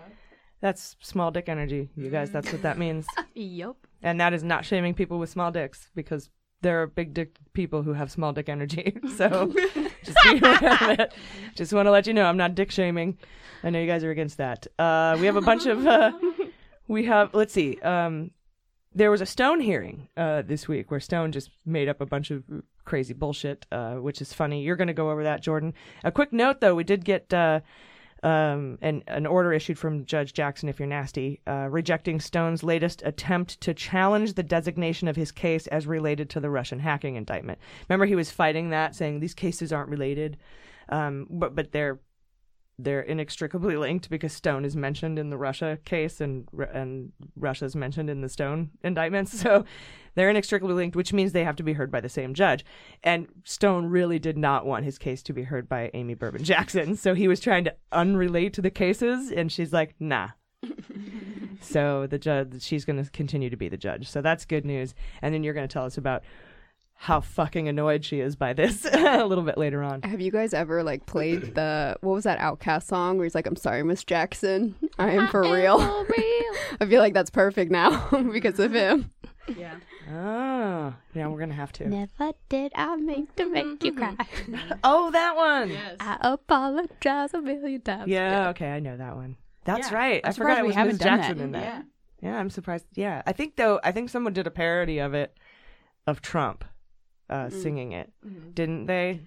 [0.60, 2.30] that's small dick energy, you guys.
[2.30, 3.06] That's what that means.
[3.34, 3.76] Yup.
[4.02, 6.30] And that is not shaming people with small dicks because
[6.62, 8.96] there are big dick people who have small dick energy.
[9.16, 9.52] So
[10.02, 11.14] just be aware of it.
[11.54, 13.16] Just want to let you know I'm not dick shaming.
[13.62, 14.66] I know you guys are against that.
[14.78, 15.86] Uh, we have a bunch of.
[15.86, 16.12] Uh,
[16.88, 17.32] we have.
[17.34, 17.78] Let's see.
[17.80, 18.30] Um,
[18.94, 22.30] there was a Stone hearing uh, this week where Stone just made up a bunch
[22.30, 22.44] of
[22.84, 24.62] crazy bullshit, uh, which is funny.
[24.62, 25.74] You're going to go over that, Jordan.
[26.04, 27.60] A quick note, though, we did get uh,
[28.22, 33.02] um, an, an order issued from Judge Jackson, if you're nasty, uh, rejecting Stone's latest
[33.04, 37.58] attempt to challenge the designation of his case as related to the Russian hacking indictment.
[37.88, 40.36] Remember, he was fighting that, saying these cases aren't related,
[40.88, 41.98] um, but but they're
[42.78, 47.76] they're inextricably linked because Stone is mentioned in the Russia case and and Russia is
[47.76, 49.34] mentioned in the Stone indictments.
[49.44, 49.66] So
[50.14, 52.64] they're inextricably linked, which means they have to be heard by the same judge.
[53.02, 56.96] And Stone really did not want his case to be heard by Amy Berman Jackson,
[56.96, 60.28] so he was trying to unrelate to the cases, and she's like, "Nah."
[61.60, 64.08] so the judge, she's going to continue to be the judge.
[64.08, 64.94] So that's good news.
[65.20, 66.22] And then you're going to tell us about
[67.04, 70.00] how fucking annoyed she is by this a little bit later on.
[70.02, 73.46] Have you guys ever like played the what was that OutKast song where he's like,
[73.46, 75.76] "I'm sorry, Miss Jackson, I am for real."
[76.80, 79.10] I feel like that's perfect now because of him.
[79.54, 79.74] Yeah.
[80.10, 81.86] Oh, yeah, we're gonna have to.
[81.86, 84.16] Never did I mean to make you cry.
[84.82, 85.68] Oh, that one.
[85.70, 85.96] Yes.
[86.00, 88.08] I apologize a million times.
[88.08, 89.36] Yeah, okay, I know that one.
[89.64, 90.20] That's Yeah, right.
[90.24, 91.44] I'm I forgot surprised it we was Miss Jackson that.
[91.44, 91.62] in that.
[91.62, 91.82] Yeah.
[92.30, 92.86] Yeah, I'm surprised.
[92.94, 95.36] Yeah, I think though, I think someone did a parody of it,
[96.06, 96.64] of Trump
[97.30, 97.62] uh, Mm.
[97.62, 98.50] singing it, Mm-hmm.
[98.50, 99.20] didn't they?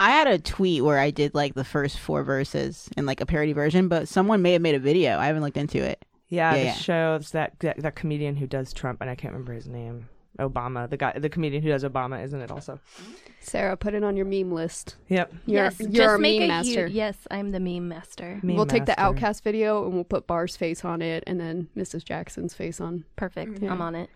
[0.00, 3.26] I had a tweet where I did like the first four verses in like a
[3.26, 5.16] parody version, but someone may have made a video.
[5.18, 6.04] I haven't looked into it.
[6.28, 6.74] Yeah, Yeah, the yeah.
[6.74, 10.08] shows that, that that comedian who does Trump, and I can't remember his name.
[10.38, 12.50] Obama, the guy, the comedian who does Obama, isn't it?
[12.50, 12.80] Also.
[13.40, 14.96] Sarah, put it on your meme list.
[15.08, 15.30] Yep.
[15.44, 16.86] You're, yes, you're just a make meme a master.
[16.86, 18.40] Huge, yes, I'm the meme master.
[18.42, 18.92] Meme we'll take the.
[18.92, 22.02] OutKast video and we'll put Barr's face on it, and then Mrs.
[22.02, 23.04] Jackson's face on.
[23.14, 23.60] Perfect.
[23.60, 23.72] Yeah.
[23.72, 24.08] I'm on it.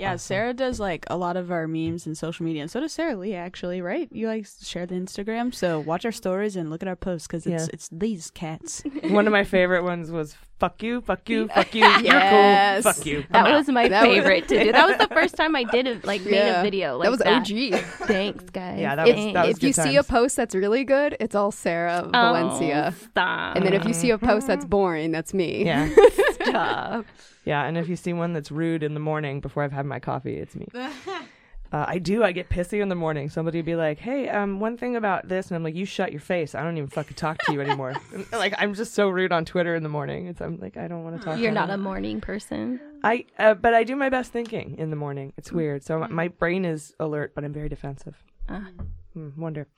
[0.00, 2.96] Yeah, Sarah does like a lot of our memes and social media, and so does
[2.96, 3.34] Saralee.
[3.34, 4.08] Actually, right?
[4.10, 7.46] You like share the Instagram, so watch our stories and look at our posts because
[7.46, 7.70] it's Yeah.
[7.72, 8.82] it's these cats.
[9.04, 12.02] One of my favorite ones was "fuck you, fuck you, fuck you, Yes.
[12.04, 13.58] you're cool, fuck you." That I'm out.
[13.58, 14.72] was my That was- favorite to do.
[14.72, 16.96] That was the first time I did it, like made a video.
[16.98, 17.72] Like that was OG.
[18.06, 18.78] Thanks, guys.
[18.78, 21.34] Yeah, that was- that was if you good see a post that's really good, it's
[21.34, 22.94] all Sarah oh, Valencia.
[22.94, 23.56] Oh, stop.
[23.56, 25.64] And then if you see a post that's boring, that's me.
[25.64, 25.88] Yeah.
[26.44, 27.06] Stop.
[27.44, 29.98] Yeah, and if you see one that's rude in the morning before I've had my
[29.98, 30.68] coffee, it's me.
[31.72, 32.24] Uh, I do.
[32.24, 33.30] I get pissy in the morning.
[33.30, 36.10] Somebody would be like, "Hey, um, one thing about this," and I'm like, "You shut
[36.10, 36.54] your face.
[36.54, 39.44] I don't even fucking talk to you anymore." And, like I'm just so rude on
[39.44, 40.26] Twitter in the morning.
[40.26, 41.36] It's I'm like I don't want to talk.
[41.36, 42.80] To You're to not a morning person.
[43.04, 45.32] I uh, but I do my best thinking in the morning.
[45.36, 45.84] It's weird.
[45.84, 48.16] So my, my brain is alert, but I'm very defensive.
[48.48, 48.66] Ah.
[49.14, 49.68] Hmm, wonder,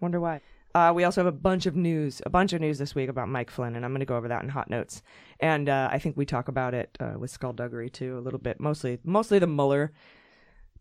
[0.00, 0.40] wonder why.
[0.74, 3.28] Uh, we also have a bunch of news, a bunch of news this week about
[3.28, 5.02] Mike Flynn, and I'm going to go over that in hot notes.
[5.40, 8.60] And uh, I think we talk about it uh, with skullduggery too a little bit,
[8.60, 9.92] mostly mostly the Mueller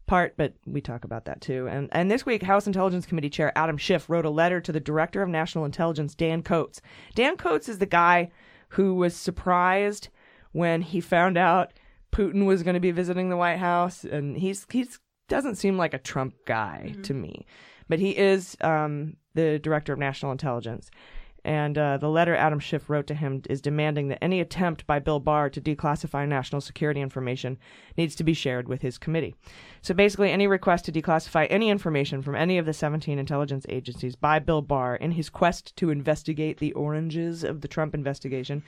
[0.07, 1.67] part, but we talk about that too.
[1.67, 4.79] And and this week, House Intelligence Committee Chair Adam Schiff wrote a letter to the
[4.79, 6.81] Director of National Intelligence, Dan Coats.
[7.13, 8.31] Dan Coats is the guy
[8.69, 10.09] who was surprised
[10.53, 11.73] when he found out
[12.11, 15.93] Putin was going to be visiting the White House, and he's he's doesn't seem like
[15.93, 17.45] a Trump guy to me,
[17.89, 20.89] but he is um, the Director of National Intelligence.
[21.47, 24.99] And uh, the letter Adam Schiff wrote to him is demanding that any attempt by
[24.99, 27.57] Bill Barr to declassify national security information
[27.95, 29.33] needs to be shared with his committee.
[29.81, 34.17] So basically, any request to declassify any information from any of the 17 intelligence agencies
[34.17, 38.61] by Bill Barr in his quest to investigate the oranges of the Trump investigation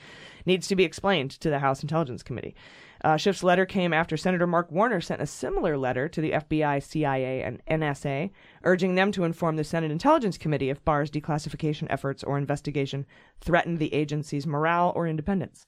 [0.46, 2.54] needs to be explained to the House Intelligence Committee.
[3.02, 6.82] Uh, Schiff's letter came after Senator Mark Warner sent a similar letter to the FBI,
[6.82, 8.30] CIA, and NSA,
[8.62, 13.06] urging them to inform the Senate Intelligence Committee if Barr's declassification efforts or investigation
[13.40, 15.66] threatened the agency's morale or independence.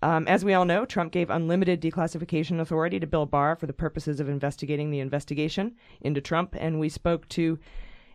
[0.00, 3.72] Um, as we all know, Trump gave unlimited declassification authority to Bill Barr for the
[3.72, 7.58] purposes of investigating the investigation into Trump, and we spoke to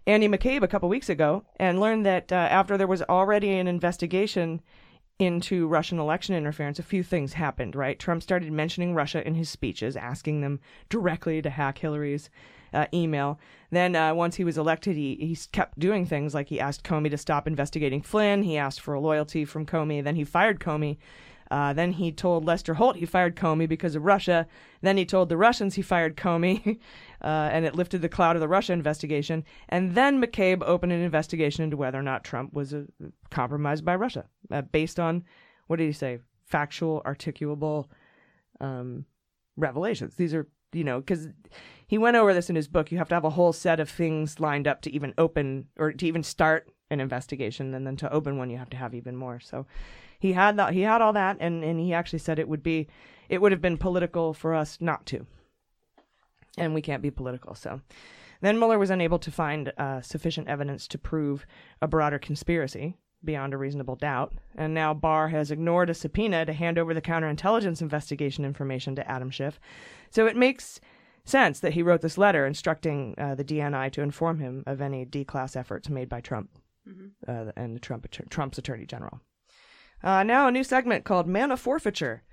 [0.06, 3.68] Andy McCabe a couple weeks ago and learned that uh, after there was already an
[3.68, 4.62] investigation
[5.20, 7.98] into Russian election interference, a few things happened, right?
[7.98, 12.30] Trump started mentioning Russia in his speeches, asking them directly to hack Hillary's
[12.74, 13.40] uh, email.
[13.72, 17.10] Then, uh, once he was elected, he, he kept doing things like he asked Comey
[17.10, 18.44] to stop investigating Flynn.
[18.44, 20.04] He asked for a loyalty from Comey.
[20.04, 20.98] Then he fired Comey.
[21.50, 24.48] Uh, then he told Lester Holt he fired Comey because of Russia.
[24.82, 26.80] Then he told the Russians he fired Comey,
[27.22, 29.44] uh, and it lifted the cloud of the Russia investigation.
[29.70, 32.84] And then McCabe opened an investigation into whether or not Trump was uh,
[33.30, 35.24] compromised by Russia, uh, based on
[35.68, 36.20] what did he say?
[36.46, 37.88] Factual, articulable
[38.62, 39.06] um,
[39.58, 40.16] revelations.
[40.16, 41.28] These are, you know, because
[41.88, 42.92] he went over this in his book.
[42.92, 45.92] You have to have a whole set of things lined up to even open or
[45.92, 49.16] to even start an investigation, and then to open one, you have to have even
[49.16, 49.42] more.
[49.42, 49.66] So
[50.20, 52.88] he had he had all that and and he actually said it would be
[53.30, 55.26] it would have been political for us not to
[56.58, 57.82] and we can't be political so
[58.42, 61.46] then Mueller was unable to find uh, sufficient evidence to prove
[61.82, 66.54] a broader conspiracy beyond a reasonable doubt, and now Barr has ignored a subpoena to
[66.54, 69.60] hand over the counterintelligence investigation information to Adam Schiff.
[70.12, 70.80] So it makes
[71.26, 75.04] sense that he wrote this letter instructing uh, the DNI to inform him of any
[75.04, 76.50] D-class efforts made by Trump
[77.28, 79.20] uh, and the Trump Trump's Attorney General.
[80.04, 82.24] Uh, now a new segment called Mana Forfeiture,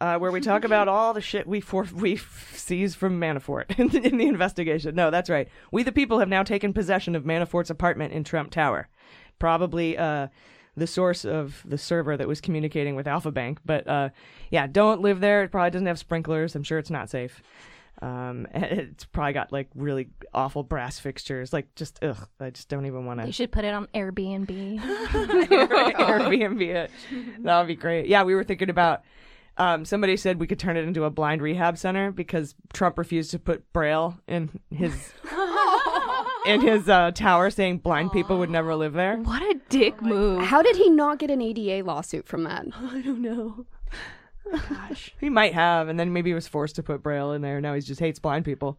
[0.00, 3.64] uh, where we talk about all the shit we for- we f- seized from Manafort
[3.78, 4.94] in the, in the investigation.
[4.94, 5.48] No, that's right.
[5.70, 8.88] We the people have now taken possession of Manafort's apartment in Trump Tower,
[9.38, 10.28] probably uh,
[10.76, 13.58] the source of the server that was communicating with Alfa Bank.
[13.64, 14.08] But uh,
[14.50, 15.42] yeah, don't live there.
[15.42, 16.54] It probably doesn't have sprinklers.
[16.54, 17.42] I'm sure it's not safe.
[18.02, 21.52] Um, it's probably got like really awful brass fixtures.
[21.52, 23.26] Like just ugh, I just don't even want to.
[23.26, 24.80] You should put it on Airbnb.
[24.80, 26.90] Airbnb it.
[27.40, 28.06] That would be great.
[28.06, 29.02] Yeah, we were thinking about.
[29.60, 33.30] Um, somebody said we could turn it into a blind rehab center because Trump refused
[33.32, 35.12] to put braille in his
[36.46, 39.18] in his uh, tower, saying blind people would never live there.
[39.18, 40.44] What a dick move!
[40.44, 42.64] How did he not get an ADA lawsuit from that?
[42.74, 43.66] I don't know.
[44.50, 47.60] Gosh, he might have, and then maybe he was forced to put braille in there.
[47.60, 48.78] Now he just hates blind people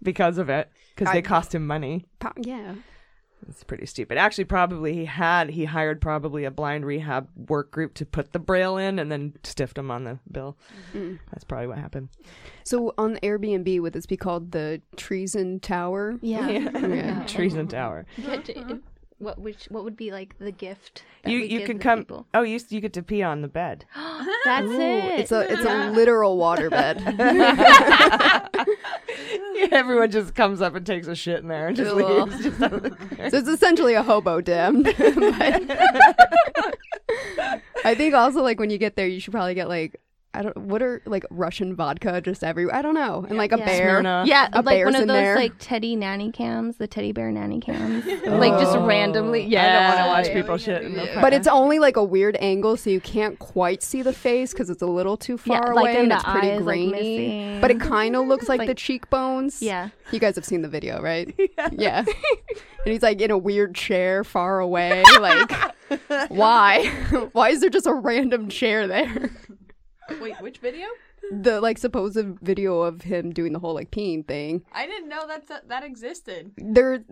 [0.00, 2.06] because of it because they cost him money.
[2.20, 2.74] Po- yeah.
[3.48, 4.18] It's pretty stupid.
[4.18, 8.38] Actually, probably he had he hired probably a blind rehab work group to put the
[8.38, 10.56] braille in and then stiffed him on the bill.
[10.92, 11.18] Mm.
[11.30, 12.08] That's probably what happened.
[12.64, 16.18] So on Airbnb, would this be called the Treason Tower?
[16.20, 16.48] Yeah.
[16.88, 17.24] Yeah.
[17.26, 18.06] Treason Tower.
[19.18, 21.02] Get to- What which what would be like the gift?
[21.24, 21.98] that You we you give can come.
[22.00, 22.26] people?
[22.34, 23.84] Oh, you you get to pee on the bed.
[24.44, 25.20] That's Ooh, it.
[25.20, 26.98] It's a it's a literal waterbed.
[29.72, 32.24] Everyone just comes up and takes a shit in there and just Cool.
[32.26, 32.42] leaves.
[32.44, 32.90] Just out of the-
[33.30, 34.84] so it's essentially a hobo den.
[37.84, 40.00] I think also like when you get there, you should probably get like
[40.38, 42.76] I don't what are like Russian vodka just everywhere.
[42.76, 43.66] I don't know, and like a Yeah.
[43.66, 44.24] bear.
[44.24, 45.34] Yeah, a like bear's one of in those there.
[45.34, 48.06] like teddy nanny cams, the teddy bear nanny cams.
[48.06, 48.86] like just oh.
[48.86, 49.42] randomly.
[49.44, 49.64] Yeah.
[49.64, 50.82] I don't want to watch people shit.
[50.82, 54.12] In the but it's only like a weird angle, so you can't quite see the
[54.12, 56.54] face because it's a little too Yeah, far like, away and and it's pretty eye
[56.54, 57.58] is, like, grainy.
[57.60, 59.60] but it kind of looks like, Like- the cheekbones.
[59.60, 59.88] Yeah.
[60.12, 61.34] you guys have seen the video, right?
[61.72, 62.04] yeah.
[62.84, 65.02] and he's like in a weird chair far away.
[65.20, 65.50] Like,
[66.30, 66.86] why?
[67.32, 69.30] why is there just a random chair there?
[70.20, 70.86] Wait, which video?
[71.30, 74.64] The like supposed video of him doing the whole like peeing thing.
[74.72, 76.52] I didn't know that that existed.
[76.56, 77.04] There.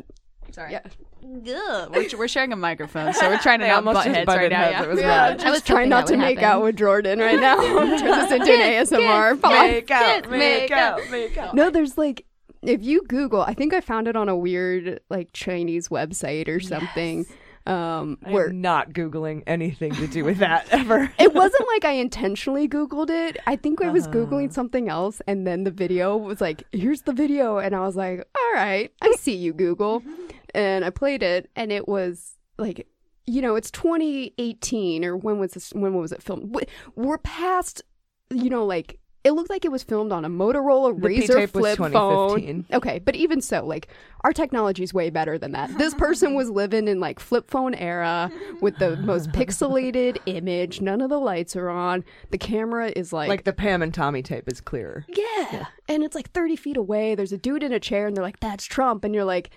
[0.52, 0.72] Sorry.
[0.72, 0.80] Yeah.
[1.24, 1.90] Ugh.
[1.92, 4.26] We're, we're sharing a microphone, so we're trying to They not almost butt just heads
[4.26, 4.59] butted right now.
[4.62, 4.72] heads.
[4.78, 4.82] Yeah.
[4.85, 5.40] It was Yeah, bad.
[5.40, 7.56] just try not to make out with Jordan right now.
[7.61, 9.42] Turn this into an ASMR.
[9.42, 11.54] Make out, Kiss, make out, make out.
[11.54, 12.24] No, there's like
[12.62, 16.61] if you Google, I think I found it on a weird like Chinese website or
[16.61, 17.26] something.
[17.66, 21.11] Um, I where not googling anything to do with that ever.
[21.18, 23.38] it wasn't like I intentionally Googled it.
[23.46, 24.16] I think I was Uh-huh.
[24.18, 27.59] Googling something else, and then the video was like, here's the video.
[27.59, 30.02] And I was like, all right, I see you, Google.
[30.55, 32.86] and I played it, and it was like,
[33.26, 36.57] you know, it's 2018, or when was this, when was it filmed?
[36.95, 37.82] We're past,
[38.30, 41.77] you know, like, it looked like it was filmed on a Motorola The Razor flip
[41.79, 41.93] 2015.
[41.93, 42.64] phone.
[42.72, 43.89] Okay, but even so, like
[44.20, 45.77] our technology is way better than that.
[45.79, 50.81] This person was living in like flip phone era with the most pixelated image.
[50.81, 52.05] None of the lights are on.
[52.31, 55.05] The camera is like Like the Pam and Tommy tape is clearer.
[55.09, 55.66] yeah.
[55.89, 57.14] And it's like 30 feet away.
[57.16, 59.05] There's a dude in a chair, and they're like, that's Trump.
[59.05, 59.51] And you're like,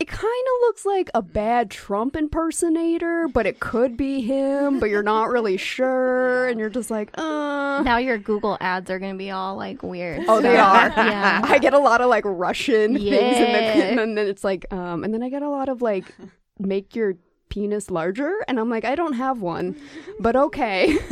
[0.00, 4.88] it kind of looks like a bad Trump impersonator, but it could be him, but
[4.90, 6.48] you're not really sure.
[6.48, 7.82] And you're just like, uh.
[7.82, 10.24] Now your Google ads are gonna be all like weird.
[10.26, 10.88] Oh, they are.
[10.96, 11.42] yeah.
[11.44, 13.94] I get a lot of like Russian things, in Yeah.
[13.94, 16.06] the, and then it's like, um, and then I get a lot of like,
[16.58, 17.14] make your
[17.50, 19.76] penis larger, and I'm like, I don't have one,
[20.18, 20.96] but okay.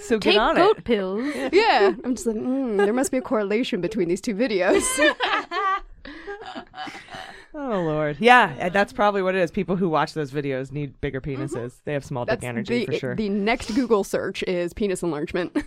[0.00, 1.24] So Take goat pills.
[1.52, 4.84] yeah, I'm just like, mm, there must be a correlation between these two videos.
[7.60, 9.50] Oh lord, yeah, and that's probably what it is.
[9.50, 11.80] People who watch those videos need bigger penises.
[11.84, 13.14] They have small dick energy the, for sure.
[13.16, 15.56] The next Google search is penis enlargement.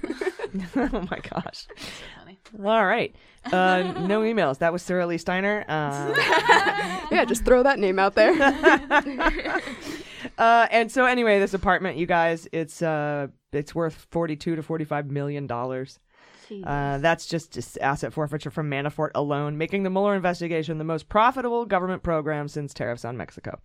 [0.78, 1.68] oh my gosh.
[2.64, 3.14] All right.
[3.46, 4.60] Uh, no emails.
[4.60, 5.66] That was Saralee Steiner.
[5.68, 6.14] Uh,
[7.12, 8.34] yeah, just throw that name out there.
[10.38, 15.12] uh, and so anyway, this apartment, you guys, it's uh, it's worth forty-two to forty-five
[15.12, 16.00] million dollars.
[16.64, 21.08] Uh, that's just, just asset forfeiture from Manafort alone, making the Mueller investigation the most
[21.10, 23.60] profitable government program since tariffs on Mexico.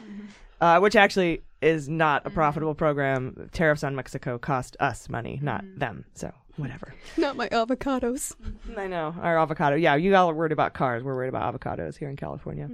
[0.60, 3.48] uh, which actually is not a profitable program.
[3.52, 6.04] Tariffs on Mexico cost us money, not them.
[6.14, 6.94] So whatever.
[7.16, 8.34] Not my avocados.
[8.76, 9.76] I know our avocado.
[9.76, 11.02] Yeah, you all are worried about cars.
[11.02, 12.68] We're worried about avocados here in California.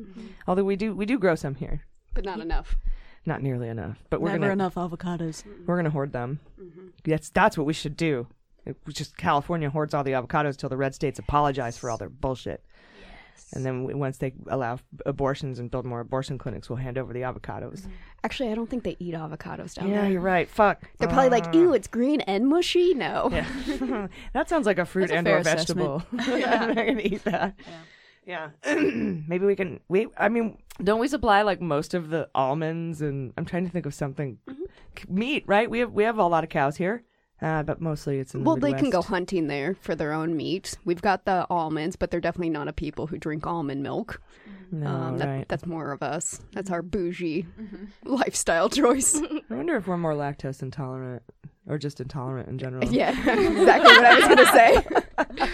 [0.46, 1.82] Although we do we do grow some here,
[2.14, 2.76] But not enough.
[3.26, 3.98] not nearly enough.
[4.10, 5.44] But we're Never gonna enough avocados.
[5.66, 6.40] we're gonna hoard them.
[7.04, 8.26] That's that's what we should do.
[8.66, 11.98] It, we just California hoards all the avocados till the red states apologize for all
[11.98, 12.64] their bullshit.
[13.52, 17.12] And then w- once they allow abortions and build more abortion clinics, we'll hand over
[17.12, 17.86] the avocados.
[18.24, 20.04] Actually, I don't think they eat avocados down Yeah, there.
[20.04, 20.48] Yeah, you're right.
[20.48, 20.82] Fuck.
[20.98, 21.52] They're probably like, Ah.
[21.52, 22.94] ew, it's green and mushy.
[22.94, 23.28] No.
[23.30, 24.08] Yeah.
[24.32, 26.02] that sounds like a fruit That's a and fair or vegetable.
[26.18, 26.46] assessment.
[26.48, 27.54] I'm not gonna eat that.
[28.26, 28.50] Yeah.
[28.66, 33.32] Maybe we can we I mean, don't we supply like most of the almonds and
[33.36, 35.68] I'm trying to think of something C- meat, right?
[35.70, 37.04] We have we have a lot of cows here.
[37.42, 40.36] Uh, but mostly it's in the Well, they can go hunting there for their own
[40.36, 40.76] meat.
[40.84, 44.22] We've got the almonds, but they're definitely not a people who drink almond milk.
[44.70, 45.48] No, um, that, right.
[45.48, 46.40] That's more of us.
[46.52, 47.46] That's our bougie
[48.04, 49.20] lifestyle choice.
[49.50, 51.22] I wonder if we're more lactose intolerant
[51.66, 52.84] or just intolerant in general.
[52.92, 55.48] yeah, exactly what I was going to say.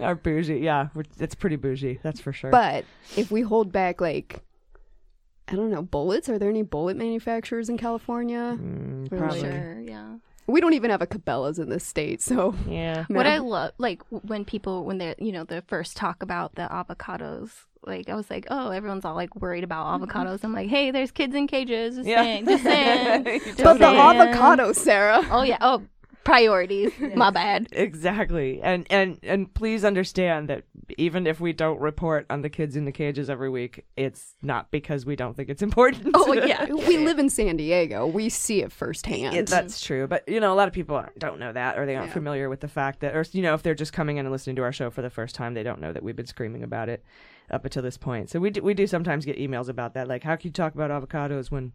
[0.00, 2.50] Our bougie, yeah, we're, it's pretty bougie, that's for sure.
[2.50, 2.84] But
[3.16, 4.40] if we hold back, like,
[5.46, 8.56] I don't know, bullets, are there any bullet manufacturers in California?
[8.60, 9.40] Mm, Or, probably.
[9.40, 10.16] Sure, yeah.
[10.48, 13.04] We don't even have a Cabela's in this state, so yeah.
[13.08, 16.62] What I love, like when people, when they're, you know, the first talk about the
[16.62, 17.50] avocados,
[17.84, 20.42] like I was like, oh, everyone's all like worried about avocados.
[20.42, 21.96] I'm like, hey, there's kids in cages.
[21.96, 22.22] Just Yeah.
[22.22, 23.24] saying, just saying.
[23.44, 23.98] just But the saying.
[23.98, 25.20] avocado, Sarah.
[25.30, 25.58] Oh yeah.
[25.60, 25.82] Oh,
[26.28, 26.92] priorities.
[27.14, 27.68] My bad.
[27.72, 28.60] Exactly.
[28.62, 30.64] And and and please understand that
[30.96, 34.70] even if we don't report on the kids in the cages every week, it's not
[34.70, 36.10] because we don't think it's important.
[36.14, 38.06] Oh yeah, we live in San Diego.
[38.06, 39.34] We see it firsthand.
[39.34, 40.06] Yeah, that's true.
[40.06, 42.48] But you know, a lot of people aren't- don't know that, or they aren't familiar
[42.48, 44.62] with the fact that, or you know, if they're just coming in and listening to
[44.62, 47.02] our show for the first time, they don't know that we've been screaming about it
[47.50, 48.30] up until this point.
[48.30, 50.74] So we do, we do sometimes get emails about that, like, how can you talk
[50.74, 51.72] about avocados when,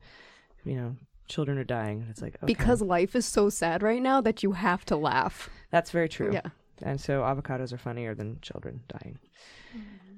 [0.63, 0.95] you know,
[1.27, 2.01] children are dying?
[2.01, 2.45] And it's like okay.
[2.45, 5.49] because life is so sad right now that you have to laugh.
[5.71, 6.31] That's very true.
[6.33, 6.49] Yeah.
[6.81, 9.19] And so avocados are funnier than children dying.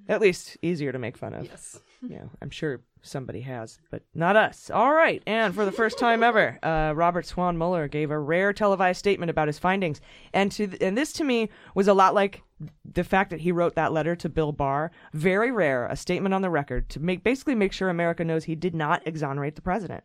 [0.07, 1.45] At least easier to make fun of.
[1.45, 1.79] Yes.
[2.07, 4.69] Yeah, I'm sure somebody has, but not us.
[4.69, 5.23] All right.
[5.25, 9.31] And for the first time ever, uh, Robert Swan Mueller gave a rare televised statement
[9.31, 10.01] about his findings.
[10.31, 12.43] And to th- and this to me was a lot like
[12.83, 14.91] the fact that he wrote that letter to Bill Barr.
[15.13, 18.55] Very rare, a statement on the record to make basically make sure America knows he
[18.55, 20.03] did not exonerate the president.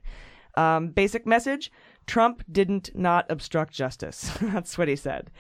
[0.57, 1.71] Um, basic message
[2.07, 4.31] Trump didn't not obstruct justice.
[4.41, 5.31] That's what he said.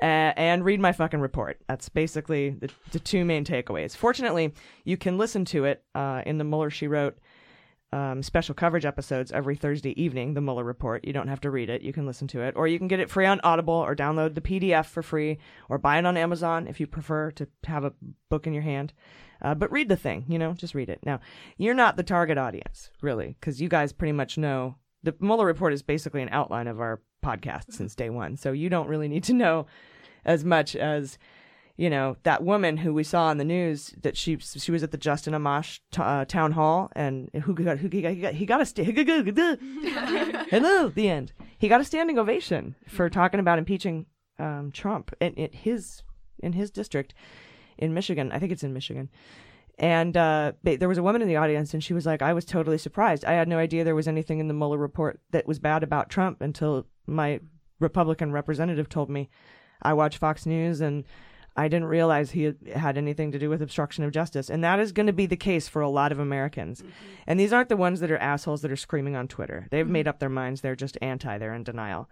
[0.00, 1.60] Uh, and read my fucking report.
[1.68, 3.96] That's basically the, the two main takeaways.
[3.96, 4.54] Fortunately,
[4.84, 7.18] you can listen to it uh, in the Mueller She Wrote
[7.92, 11.04] um, special coverage episodes every Thursday evening, the Mueller Report.
[11.04, 11.82] You don't have to read it.
[11.82, 12.54] You can listen to it.
[12.56, 15.78] Or you can get it free on Audible or download the PDF for free or
[15.78, 17.92] buy it on Amazon if you prefer to have a
[18.28, 18.92] book in your hand.
[19.42, 21.00] Uh, but read the thing, you know, just read it.
[21.04, 21.20] Now,
[21.56, 25.72] you're not the target audience, really, because you guys pretty much know the Mueller Report
[25.72, 28.36] is basically an outline of our podcast since day one.
[28.36, 29.66] So you don't really need to know
[30.24, 31.18] as much as
[31.76, 34.90] you know that woman who we saw on the news that she she was at
[34.90, 38.60] the Justin Amash t- uh, town hall and who got who he got he got,
[38.60, 38.84] a sta-
[40.50, 44.04] hello the end he got a standing ovation for talking about impeaching
[44.38, 46.02] um, Trump in, in his
[46.42, 47.14] in his district
[47.80, 49.08] in Michigan I think it's in Michigan
[49.80, 52.44] and uh, there was a woman in the audience, and she was like, I was
[52.44, 53.24] totally surprised.
[53.24, 56.10] I had no idea there was anything in the Mueller report that was bad about
[56.10, 57.40] Trump until my
[57.78, 59.30] Republican representative told me.
[59.80, 61.04] I watch Fox News and
[61.56, 64.50] I didn't realize he had- had anything to do with obstruction of justice.
[64.50, 66.84] And that is going to be the case for a lot of Americans.
[67.26, 69.66] And these aren't the ones that are assholes that are screaming on Twitter.
[69.70, 70.60] They've made up their minds.
[70.60, 72.10] They're just anti, they're in denial.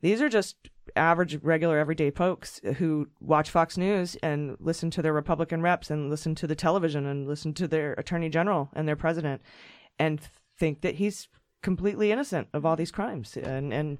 [0.00, 5.12] These are just average, regular, everyday folks who watch Fox News and listen to their
[5.12, 8.96] Republican reps and listen to the television and listen to their attorney general and their
[8.96, 9.42] president
[9.98, 10.20] and
[10.58, 11.28] think that he's
[11.62, 13.36] completely innocent of all these crimes.
[13.36, 13.98] And, and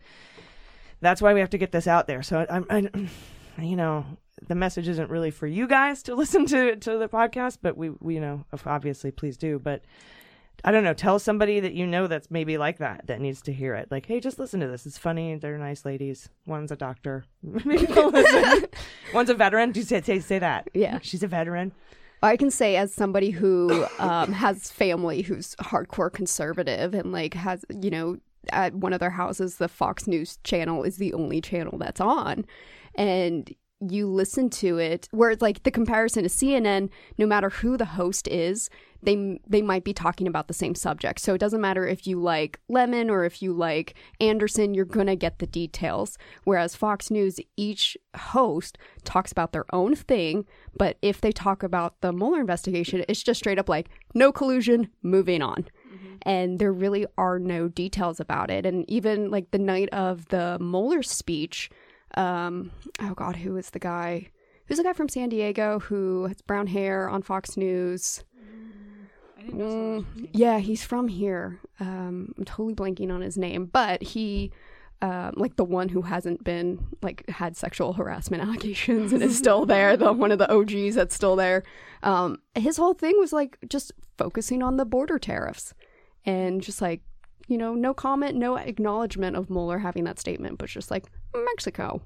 [1.00, 2.22] that's why we have to get this out there.
[2.22, 3.08] So I'm, I,
[3.62, 4.04] you know,
[4.48, 7.90] the message isn't really for you guys to listen to to the podcast, but we,
[8.00, 9.58] we you know, obviously, please do.
[9.58, 9.82] But
[10.64, 13.52] I don't know, tell somebody that you know that's maybe like that that needs to
[13.52, 13.90] hear it.
[13.90, 14.86] Like, hey, just listen to this.
[14.86, 15.34] It's funny.
[15.36, 16.28] They're nice ladies.
[16.46, 17.24] One's a doctor.
[17.42, 18.68] Maybe they'll listen.
[19.14, 19.72] One's a veteran.
[19.72, 20.68] Do you say, say say that?
[20.74, 20.98] Yeah.
[21.02, 21.72] she's a veteran.
[22.22, 27.64] I can say as somebody who um, has family who's hardcore conservative and like has
[27.70, 28.18] you know
[28.52, 32.44] at one of their houses the Fox News channel is the only channel that's on,
[32.94, 33.54] and
[33.88, 37.86] you listen to it where it's like the comparison to CNN no matter who the
[37.86, 38.68] host is
[39.02, 41.20] they they might be talking about the same subject.
[41.20, 45.06] So it doesn't matter if you like Lemon or if you like Anderson you're going
[45.06, 46.18] to get the details.
[46.44, 50.46] Whereas Fox News each host talks about their own thing
[50.76, 54.90] but if they talk about the Mueller investigation it's just straight up like no collusion
[55.02, 55.66] moving on.
[56.22, 58.66] And there really are no details about it.
[58.66, 61.70] And even like the night of the Mueller speech
[62.16, 64.28] um oh god who is the guy
[64.70, 68.22] who's the guy from san diego who has brown hair on fox news?
[69.48, 71.58] Mm, yeah he's from here.
[71.80, 74.52] Um i'm totally blanking on his name but he
[75.02, 79.66] um, like the one who hasn't been like had sexual harassment allegations and is still
[79.66, 81.64] there the one of the og's that's still there.
[82.02, 85.74] Um his whole thing was like just focusing on the border tariffs
[86.24, 87.00] and just like
[87.48, 92.00] you know no comment no acknowledgement of Mueller having that statement but just like Mexico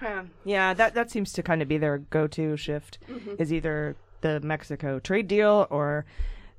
[0.00, 3.40] Yeah, yeah, that that seems to kind of be their go-to shift Mhm.
[3.40, 6.04] is either the Mexico trade deal or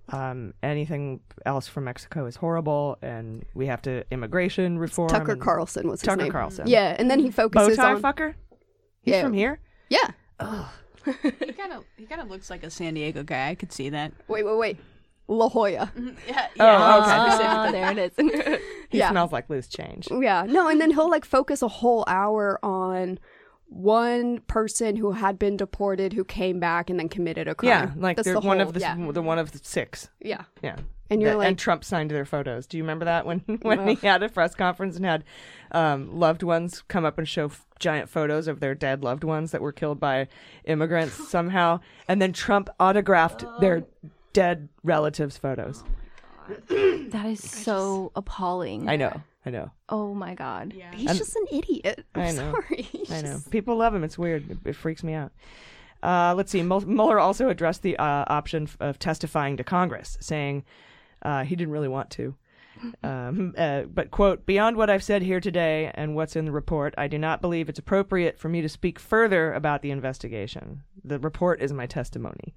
[0.10, 5.10] um, anything else from Mexico is horrible, and we have to immigration reform.
[5.10, 6.32] Tucker Carlson was his Tucker name.
[6.32, 6.68] Carlson.
[6.68, 8.34] Yeah, and then he focuses Bowtie on fucker.
[9.02, 9.24] He's Yeah.
[9.24, 9.60] from here.
[9.90, 10.10] Yeah.
[11.06, 13.50] he kind of he kind of looks like a San Diego guy.
[13.50, 14.12] I could see that.
[14.28, 14.78] Wait, wait, wait.
[15.28, 15.92] La Jolla.
[16.28, 17.12] Yeah, Oh, okay.
[17.46, 18.60] Ah, there it is.
[18.90, 19.10] He yeah.
[19.10, 20.08] smells like loose change.
[20.12, 20.46] Yeah.
[20.48, 23.18] No, and then he'll like focus a whole hour on
[23.68, 27.70] one person who had been deported who came back and then committed a crime.
[27.70, 28.96] Yeah, like That's they're the one whole- of the yeah.
[29.12, 30.10] the one of the six.
[30.20, 30.44] Yeah.
[30.62, 30.76] Yeah.
[31.10, 32.68] And you're That- like- and Trump signed their photos.
[32.68, 33.98] Do you remember that when when Ugh.
[34.00, 35.24] he had a press conference and had
[35.72, 39.52] um, loved ones come up and show f- giant photos of their dead loved ones
[39.52, 40.28] that were killed by
[40.66, 43.86] immigrants somehow, and then Trump autographed their
[44.34, 45.84] dead relatives' photos.
[46.70, 48.90] That is so appalling.
[48.90, 50.74] I know, I know, Oh my god.
[50.76, 50.92] Yeah.
[50.94, 52.06] He's And- just an idiot.
[52.16, 52.52] I'm I know.
[52.52, 52.82] sorry.
[52.82, 53.34] He's I know.
[53.34, 54.04] just- People love him.
[54.04, 54.50] It's weird.
[54.52, 55.32] It, it freaks me out.
[56.02, 56.62] Uh, let's see.
[56.62, 60.66] Mul- Mueller also addressed the uh, option f- of testifying to Congress, saying
[61.22, 62.36] uh, he didn't really want to.
[63.04, 66.94] Um, uh, but, quote, beyond what I've said here today and what's in the report,
[66.98, 70.82] I do not believe it's appropriate for me to speak further about the investigation.
[71.06, 72.54] The report is my testimony.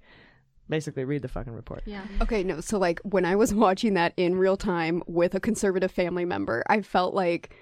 [0.69, 1.83] Basically, read the fucking report.
[1.87, 2.03] Yeah.
[2.21, 2.61] Okay, no.
[2.61, 6.65] So like when I was watching that in real time with a conservative family member,
[6.69, 7.55] I felt like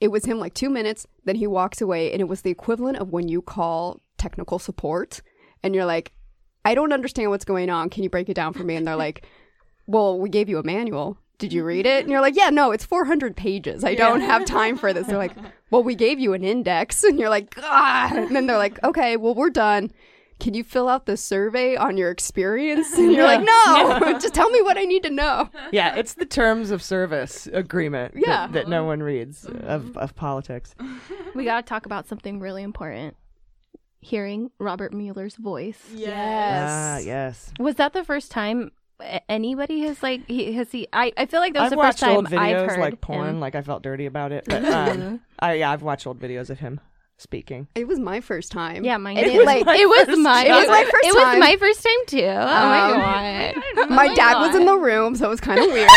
[0.00, 2.98] it was him like 2 minutes, then he walks away and it was the equivalent
[2.98, 5.22] of when you call technical support
[5.62, 6.12] and you're like,
[6.64, 7.88] "I don't understand what's going on.
[7.88, 9.24] Can you break it down for me?" And they're like,
[9.86, 11.18] "Well, we gave you a manual.
[11.38, 13.82] Did you read it?" And you're like, "Yeah, no, it's 400 pages.
[13.84, 15.36] I don't have time for this." They're like,
[15.70, 19.16] "Well, we gave you an index." And you're like, "Ah." And then they're like, "Okay,
[19.16, 19.90] well, we're done."
[20.42, 22.92] Can you fill out the survey on your experience?
[22.98, 25.48] And you're like, no, just tell me what I need to know.
[25.70, 28.48] Yeah, it's the terms of service agreement Yeah.
[28.48, 30.74] that, no one reads of, of politics.
[31.34, 33.16] We got to talk about something really important.
[34.00, 35.80] Hearing Robert Mueller's voice.
[36.06, 37.52] Ah, yes.
[37.58, 38.72] Was that the first time
[39.28, 40.88] anybody has like he has he?
[40.92, 43.00] I, I feel like that was I've the first time old I've videos heard like
[43.00, 43.40] porn, him.
[43.40, 44.44] like I felt dirty about it.
[44.46, 46.80] But um, I yeah, I've watched old videos of him
[47.18, 47.68] speaking.
[47.74, 48.84] It was my first time.
[48.84, 49.40] Yeah, mine And too.
[49.40, 51.38] it, like, it was my It was my first it was time.
[51.38, 52.24] my first time too.
[52.24, 53.54] Oh my Um, god.
[53.90, 55.88] My Oh dad my was in the room, so it was kind of weird.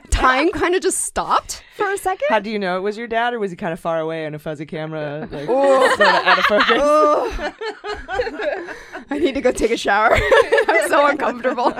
[0.10, 2.26] Time kind of just stopped for a second.
[2.30, 4.26] How do you know it was your dad, or was he kind of far away
[4.26, 5.88] on a fuzzy camera, like Oh.
[5.96, 6.78] sort of out of focus?
[6.80, 7.54] Oh.
[9.10, 10.14] I need to go take a shower.
[10.68, 11.72] I'm so uncomfortable.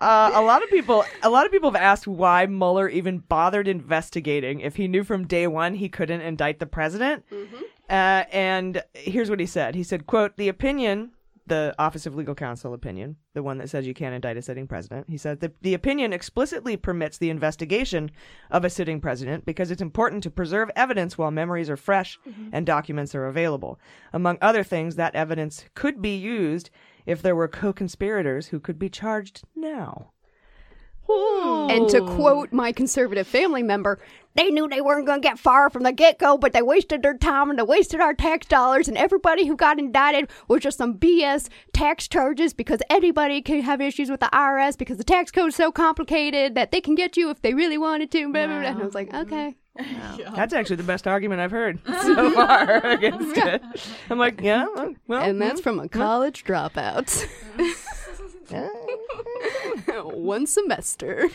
[0.00, 3.66] Uh, a lot of people, a lot of people have asked why Mueller even bothered
[3.66, 7.24] investigating if he knew from day one he couldn't indict the president.
[7.88, 11.12] Uh, and here's what he said: He said, "quote The opinion
[11.46, 14.66] the Office of Legal Counsel opinion, the one that says you can't indict a sitting
[14.66, 15.08] president.
[15.08, 18.10] He said the, the opinion explicitly permits the investigation
[18.50, 22.18] of a sitting president because it's important to preserve evidence while memories are fresh
[22.52, 23.78] and documents are available.
[24.12, 26.70] Among other things, that evidence could be used
[27.06, 30.12] if there were co conspirators who could be charged now.
[31.08, 31.70] Hmm.
[31.70, 34.00] And to quote my conservative family member,
[34.34, 37.02] they knew they weren't going to get far from the get go, but they wasted
[37.02, 38.88] their time and they wasted our tax dollars.
[38.88, 43.80] And everybody who got indicted was just some BS tax charges because anybody can have
[43.80, 47.16] issues with the IRS because the tax code is so complicated that they can get
[47.16, 48.32] you if they really wanted to.
[48.32, 48.68] Blah, blah, blah.
[48.68, 49.54] And I was like, okay.
[50.36, 53.62] That's actually the best argument I've heard so far against it.
[54.10, 54.66] I'm like, yeah,
[55.06, 57.26] well, and that's from a college dropout.
[60.12, 61.28] One semester.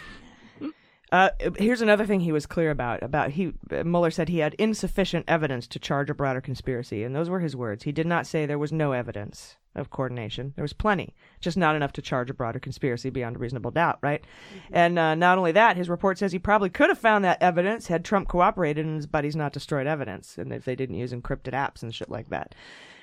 [1.12, 3.03] Uh, here's another thing he was clear about.
[3.03, 7.30] About he Mueller said he had insufficient evidence to charge a broader conspiracy, and those
[7.30, 7.84] were his words.
[7.84, 10.53] He did not say there was no evidence of coordination.
[10.55, 13.99] There was plenty, just not enough to charge a broader conspiracy beyond a reasonable doubt,
[14.01, 14.24] right?
[14.72, 17.88] And uh, not only that, his report says he probably could have found that evidence
[17.88, 21.53] had Trump cooperated and his buddies not destroyed evidence, and if they didn't use encrypted
[21.53, 22.55] apps and shit like that,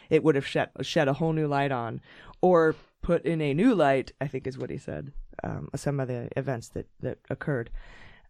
[0.08, 2.00] it would have shed shed a whole new light on,
[2.40, 4.12] or put in a new light.
[4.18, 5.12] I think is what he said.
[5.44, 7.70] Um, some of the events that that occurred.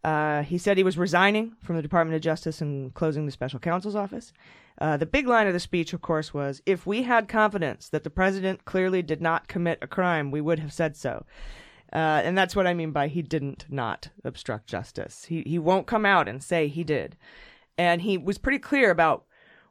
[0.03, 3.59] Uh, he said he was resigning from the Department of Justice and closing the special
[3.59, 4.31] counsel's office.
[4.79, 8.03] Uh, the big line of the speech, of course, was if we had confidence that
[8.03, 11.25] the president clearly did not commit a crime, we would have said so.
[11.91, 15.25] Uh, and that's what I mean by he didn't not obstruct justice.
[15.25, 17.17] He, he won't come out and say he did.
[17.77, 19.25] And he was pretty clear about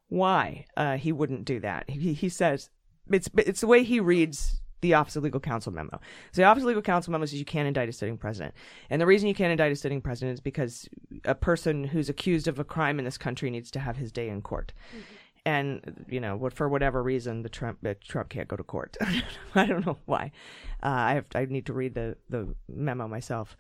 [0.09, 1.89] why uh, he wouldn't do that.
[1.89, 2.71] He, he says
[3.11, 6.01] it's, it's the way he reads the Office of Legal Counsel memo.
[6.33, 8.55] So the Office of Legal Counsel memo says you can't indict a sitting president.
[8.91, 10.89] And the reason you can't indict a sitting president is because
[11.25, 14.29] a person who's accused of a crime in this country needs to have his day
[14.29, 14.73] in court.
[15.45, 18.97] And you know, what for whatever reason, the Trump uh, Trump can't go to court.
[19.55, 20.33] I don't know why.
[20.83, 23.57] Uh, I have I need to read the the memo myself,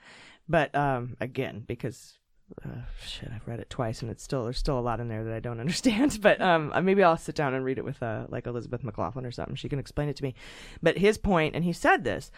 [0.48, 2.17] but um, again because
[2.64, 5.24] uh, shit, I've read it twice and it's still there's still a lot in there
[5.24, 6.18] that I don't understand.
[6.20, 9.26] But um, uh, maybe I'll sit down and read it with uh, like Elizabeth McLaughlin
[9.26, 9.56] or something.
[9.56, 10.34] She can explain it to me.
[10.82, 12.30] But his point, and he said this,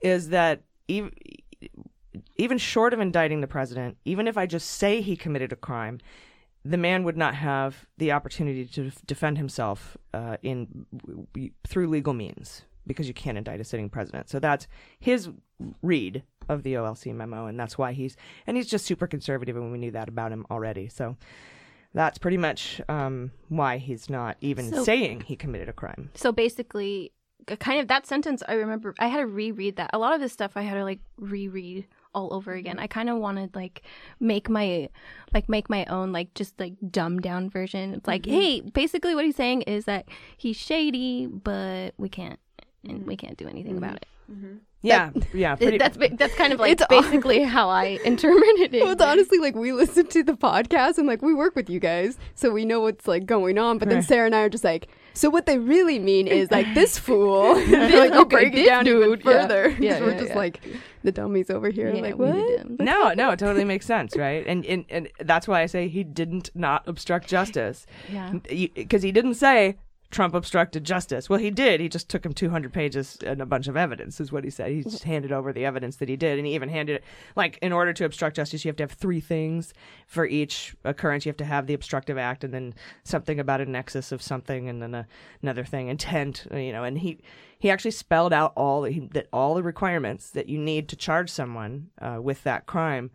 [0.00, 1.12] is that even
[2.36, 6.00] even short of indicting the president, even if I just say he committed a crime,
[6.64, 10.86] the man would not have the opportunity to defend himself uh, in
[11.66, 14.28] through legal means because you can't indict a sitting president.
[14.28, 14.66] So that's
[14.98, 15.30] his
[15.82, 18.16] read of the OLC memo, and that's why he's
[18.46, 20.88] and he's just super conservative, and we knew that about him already.
[20.88, 21.16] So
[21.94, 26.10] that's pretty much um, why he's not even So- saying he committed a crime.
[26.14, 27.12] So basically,
[27.60, 29.90] kind of that sentence, I remember I had to reread that.
[29.92, 32.78] A lot of this stuff I had to like reread all over again.
[32.78, 33.82] I kind of wanted like
[34.20, 34.88] make my
[35.34, 37.92] like make my own like just like dumbed down version.
[37.94, 38.30] It's like, Mhm.
[38.30, 42.38] hey, basically what he's saying is that he's shady, but we can't
[42.88, 44.06] and we can't do anything about it.
[44.30, 44.56] Mm-hmm.
[44.82, 48.82] Yeah, That- yeah, pretty- that's that's kind of like It's basically how I interpreted it.
[48.82, 51.80] Well, it's honestly like we listen to the podcast and like we work with you
[51.80, 53.78] guys, so we know what's like going on.
[53.78, 54.04] But then Right.
[54.06, 57.54] Sarah and I are just like, so what they really mean is like this fool.
[57.54, 59.24] This- like okay, break it down dude, even yeah.
[59.42, 59.70] further.
[59.70, 60.36] 'cause Yeah, we're yeah, just yeah.
[60.36, 60.60] like
[61.02, 61.92] the dummies over here.
[61.92, 62.68] Yeah, like what?
[62.80, 64.46] no, no, it totally makes sense, right?
[64.46, 67.86] And, and and that's why I say he didn't not obstruct justice.
[68.12, 68.34] Yeah.
[68.74, 69.78] Because he didn't say
[70.16, 71.28] Trump obstructed justice.
[71.28, 71.78] Well, he did.
[71.78, 74.70] He just took him 200 pages and a bunch of evidence, is what he said.
[74.70, 77.04] He just handed over the evidence that he did, and he even handed it
[77.36, 79.74] like in order to obstruct justice, you have to have three things
[80.06, 81.26] for each occurrence.
[81.26, 84.70] You have to have the obstructive act, and then something about a nexus of something,
[84.70, 85.06] and then a,
[85.42, 86.46] another thing, intent.
[86.50, 87.18] You know, and he
[87.58, 90.96] he actually spelled out all the, he, that all the requirements that you need to
[90.96, 93.10] charge someone uh, with that crime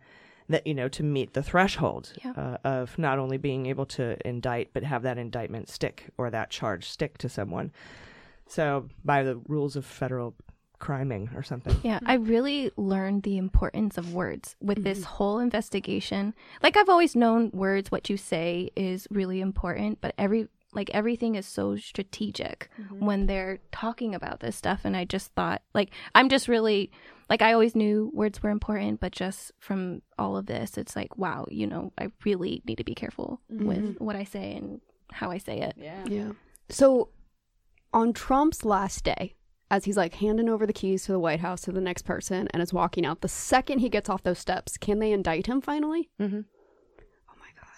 [0.52, 2.32] that you know to meet the threshold Yeah.
[2.36, 6.50] uh, of not only being able to indict but have that indictment stick or that
[6.50, 7.72] charge stick to someone
[8.46, 10.34] so by the rules of federal
[10.78, 16.34] criming or something Yeah, I really learned the importance of words with this whole investigation.
[16.60, 21.36] Like I've always known words, what you say is really important, but every like everything
[21.36, 26.28] is so strategic when they're talking about this stuff and I just thought like I'm
[26.28, 26.90] just really
[27.32, 31.16] like I always knew words were important, but just from all of this it's like
[31.16, 34.00] wow, you know, I really need to be careful with Mhm.
[34.06, 34.80] what I say and
[35.18, 35.74] how I say it.
[35.88, 36.04] Yeah.
[36.16, 36.32] Yeah.
[36.68, 37.08] So
[38.00, 39.34] on Trump's last day,
[39.70, 42.48] as he's like handing over the keys to the White House to the next person
[42.52, 45.60] and is walking out, the second he gets off those steps, can they indict him
[45.60, 46.10] finally?
[46.20, 46.40] Mm-hmm.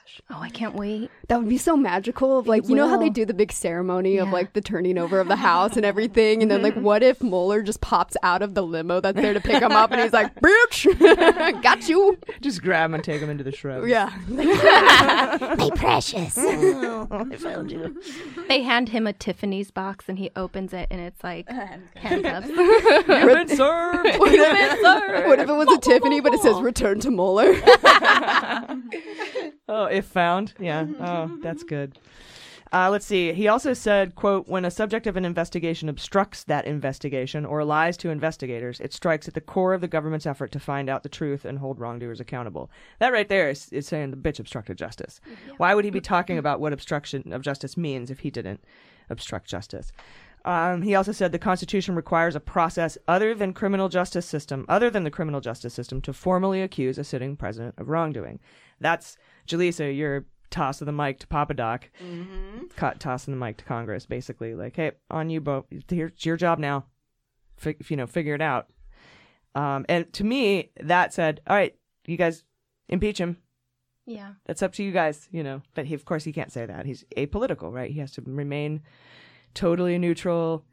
[0.07, 0.15] Oh.
[0.31, 1.11] Oh, I can't wait.
[1.29, 2.39] That would be so magical.
[2.39, 5.21] Of like, you know how they do the big ceremony of like the turning over
[5.21, 6.83] of the house and everything, and then like, mm-hmm.
[6.83, 9.93] what if Mueller just pops out of the limo that's there to pick him up,
[9.93, 13.89] and he's like, "Bitch, got you." Just grab him and take him into the shrubs.
[13.89, 14.13] Yeah.
[14.29, 16.37] My precious.
[16.39, 18.01] I found you.
[18.49, 21.49] They hand him a Tiffany's box and he opens it and it's like
[21.97, 22.49] handcuffs.
[22.49, 24.19] You've been served.
[24.19, 27.55] What if, what if it was a Tiffany, but it says "Return to Mueller"?
[29.69, 30.55] Oh, if found.
[30.59, 30.87] Yeah.
[31.01, 31.99] Oh, that's good.
[32.73, 33.33] Uh, let's see.
[33.33, 37.97] He also said, "quote When a subject of an investigation obstructs that investigation or lies
[37.99, 41.09] to investigators, it strikes at the core of the government's effort to find out the
[41.09, 45.21] truth and hold wrongdoers accountable." That right there is, is saying the bitch obstructed justice.
[45.57, 48.65] Why would he be talking about what obstruction of justice means if he didn't
[49.09, 49.93] obstruct justice?
[50.45, 54.91] Um, he also said the Constitution requires a process other than criminal justice system, other
[54.91, 58.41] than the criminal justice system, to formally accuse a sitting president of wrongdoing.
[58.81, 59.17] That's
[59.47, 59.97] Jaleesa.
[59.97, 61.91] You're tossing the mic to Papa Doc,
[62.77, 65.65] co- tossing the mic to Congress, basically like, hey, on you, both.
[65.89, 66.87] Here's your job now.
[67.57, 68.69] Fi- you know, figure it out.
[69.55, 71.75] Um, and to me, that said, all right,
[72.07, 72.45] you guys
[72.89, 73.39] impeach him.
[74.07, 74.33] Yeah.
[74.47, 75.63] That's up to you guys, you know.
[75.75, 76.87] But he, of course, he can't say that.
[76.87, 77.91] He's apolitical, right?
[77.91, 78.83] He has to remain
[79.55, 80.65] totally neutral.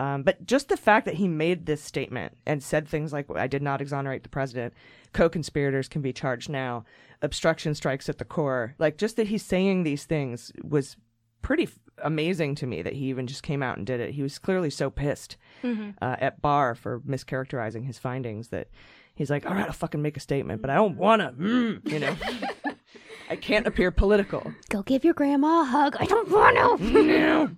[0.00, 3.46] Um, but just the fact that he made this statement and said things like, I
[3.46, 4.72] did not exonerate the president,
[5.12, 6.84] co conspirators can be charged now,
[7.20, 8.74] obstruction strikes at the core.
[8.78, 10.96] Like, just that he's saying these things was
[11.42, 14.12] pretty f- amazing to me that he even just came out and did it.
[14.14, 15.94] He was clearly so pissed Mhm.
[16.00, 18.68] uh, at Barr for mischaracterizing his findings that
[19.14, 21.92] he's like, all right, I'll fucking make a statement, but I don't want to, mm,
[21.92, 22.16] you know.
[23.30, 24.52] I can't appear political.
[24.70, 25.96] Go give your grandma a hug.
[26.00, 27.02] I don't want to.
[27.02, 27.50] No.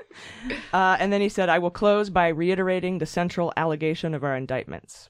[0.72, 4.36] Uh, and then he said, I will close by reiterating the central allegation of our
[4.36, 5.08] indictments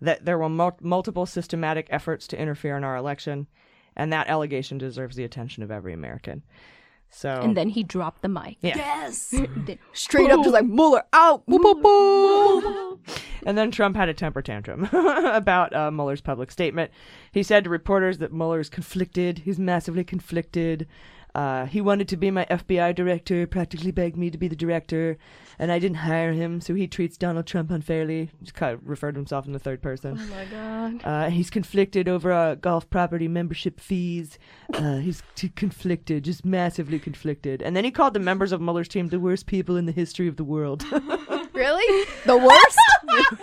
[0.00, 3.46] that there were mul- multiple systematic efforts to interfere in our election,
[3.96, 6.42] and that allegation deserves the attention of every American.
[7.10, 8.58] So, And then he dropped the mic.
[8.60, 8.76] Yeah.
[8.76, 9.30] Yes.
[9.32, 11.46] Then- Straight up, just like Mueller out.
[11.46, 12.98] Boop, boop, boop.
[13.46, 16.90] And then Trump had a temper tantrum about uh, Mueller's public statement.
[17.32, 19.38] He said to reporters that Mueller is conflicted.
[19.38, 20.86] He's massively conflicted.
[21.34, 25.18] Uh, he wanted to be my FBI director, practically begged me to be the director,
[25.58, 28.30] and I didn't hire him, so he treats Donald Trump unfairly.
[28.42, 30.18] Just kind of referred to himself in the third person.
[30.20, 31.00] Oh my god.
[31.04, 34.38] Uh, he's conflicted over uh, golf property membership fees.
[34.72, 37.62] Uh, he's t- conflicted, just massively conflicted.
[37.62, 40.28] And then he called the members of Mueller's team the worst people in the history
[40.28, 40.84] of the world.
[41.58, 42.06] Really?
[42.24, 42.78] The worst?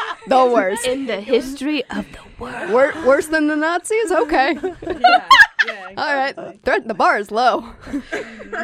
[0.27, 0.87] the worst.
[0.87, 2.71] In the history of the world.
[2.71, 4.09] Wor- worse than the Nazis?
[4.09, 4.57] Okay.
[5.97, 6.63] All right.
[6.63, 7.65] They're- The bar is low.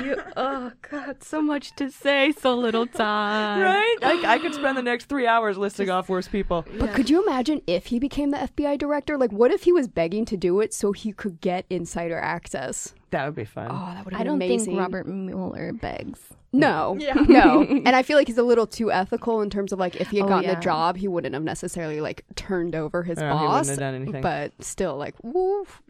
[0.02, 3.60] You, oh god, so much to say, so little time.
[3.60, 3.98] right?
[4.02, 6.66] I, I could spend the next three hours listing off worst people.
[6.80, 9.18] But could you imagine if he became the FBI director?
[9.18, 12.94] Like, what if he was begging to do it so he could get insider access?
[13.10, 13.68] That would be fun.
[13.70, 14.66] Oh, that would I be don't amazing.
[14.68, 16.20] think Robert Mueller begs.
[16.54, 17.14] No, Yeah.
[17.30, 20.10] no, and I feel like he's a little too ethical in terms of like if
[20.10, 20.56] he had Oh, gotten yeah.
[20.56, 23.70] the job, he wouldn't have necessarily like turned over his No, he boss.
[23.70, 24.22] have done anything.
[24.22, 25.82] But still, like, woof,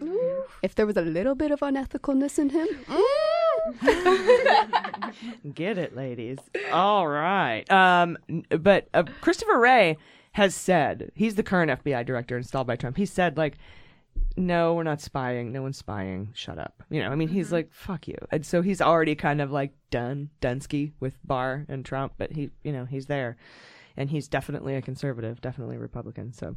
[0.61, 2.67] if there was a little bit of unethicalness in him,
[5.53, 6.37] Get it, ladies.
[6.71, 7.69] All right.
[7.71, 8.17] Um,
[8.49, 9.97] but uh, Christopher Wray
[10.33, 12.97] has said he's the current FBI director installed by Trump.
[12.97, 13.55] He said like,
[14.37, 15.51] no, we're not spying.
[15.51, 16.29] No one's spying.
[16.33, 16.83] Shut up.
[16.89, 18.17] You know, I mean, he's like, fuck you.
[18.31, 22.49] And so he's already kind of like done Dunsky with Barr and Trump, but he,
[22.63, 23.37] you know, he's there,
[23.97, 26.33] and he's definitely a conservative, definitely a Republican.
[26.33, 26.55] So.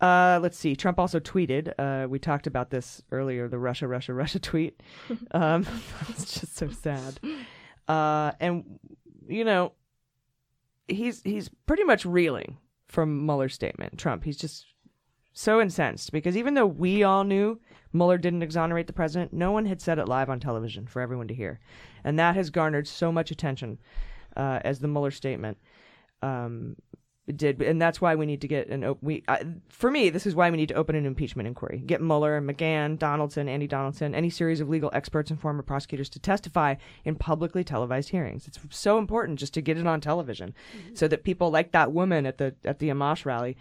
[0.00, 0.74] Uh, let's see.
[0.74, 1.72] Trump also tweeted.
[1.78, 3.48] Uh, we talked about this earlier.
[3.48, 4.82] The Russia, Russia, Russia tweet.
[5.30, 5.64] Um,
[6.08, 7.18] it's just so sad.
[7.88, 8.78] Uh, and
[9.26, 9.72] you know,
[10.88, 12.58] he's he's pretty much reeling
[12.88, 13.98] from Mueller's statement.
[13.98, 14.24] Trump.
[14.24, 14.66] He's just
[15.34, 17.60] so incensed because even though we all knew
[17.92, 21.28] Mueller didn't exonerate the president, no one had said it live on television for everyone
[21.28, 21.60] to hear,
[22.04, 23.78] and that has garnered so much attention
[24.36, 25.58] uh, as the Mueller statement
[26.22, 26.76] um,
[27.34, 29.24] did, and that's why we need to get an op- we.
[29.26, 31.82] Uh, for me, this is why we need to open an impeachment inquiry.
[31.84, 36.18] Get Mueller, McGahn, Donaldson, Annie Donaldson, any series of legal experts and former prosecutors to
[36.18, 38.46] testify in publicly televised hearings.
[38.46, 40.54] It's so important just to get it on television,
[40.94, 43.56] so that people like that woman at the at the Amash rally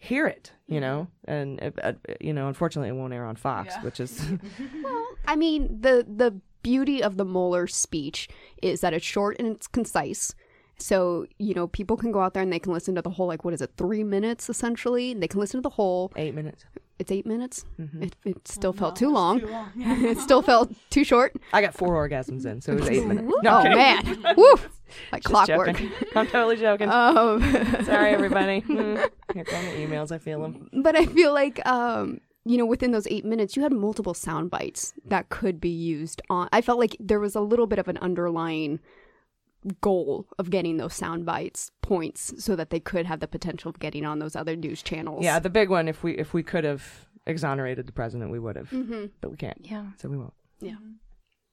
[0.00, 0.50] hear it.
[0.66, 4.20] You know, and uh, uh, you know, unfortunately, it won't air on Fox, which is
[4.82, 8.28] well, I mean, the the beauty of the Mueller speech
[8.62, 10.34] is that it's short and it's concise.
[10.78, 13.26] So, you know, people can go out there and they can listen to the whole,
[13.26, 15.12] like, what is it, three minutes essentially?
[15.12, 16.10] They can listen to the whole.
[16.16, 16.64] eight minutes.
[17.00, 17.64] It's eight minutes?
[17.80, 18.04] Mhm.
[18.04, 19.40] It, it still felt too long.
[19.76, 21.34] it still felt too short.
[21.50, 23.26] I got four orgasms in, so it was eight minutes.
[23.42, 24.24] No, oh, I'm man.
[24.36, 24.52] Woo!
[25.10, 25.68] Like Just clockwork.
[25.68, 25.90] joking.
[26.14, 26.90] I'm totally joking.
[26.90, 27.40] Um,
[27.86, 28.60] Sorry, everybody.
[28.60, 29.08] Mm.
[29.32, 30.12] Here come the emails.
[30.12, 30.68] I feel them.
[30.82, 34.50] but I feel like um you know, within those eight minutes, you had multiple sound
[34.50, 36.48] bites that could be used on.
[36.52, 38.80] I felt like there was a little bit of an underlying
[39.80, 43.78] goal of getting those sound bites points so that they could have the potential of
[43.78, 45.22] getting on those other news channels.
[45.24, 45.88] Yeah, the big one.
[45.88, 48.70] If we if we could have exonerated the president, we would have.
[48.70, 49.10] Mhm.
[49.20, 49.58] But we can't.
[49.60, 49.86] Yeah.
[49.98, 50.34] So we won't.
[50.60, 50.76] Yeah.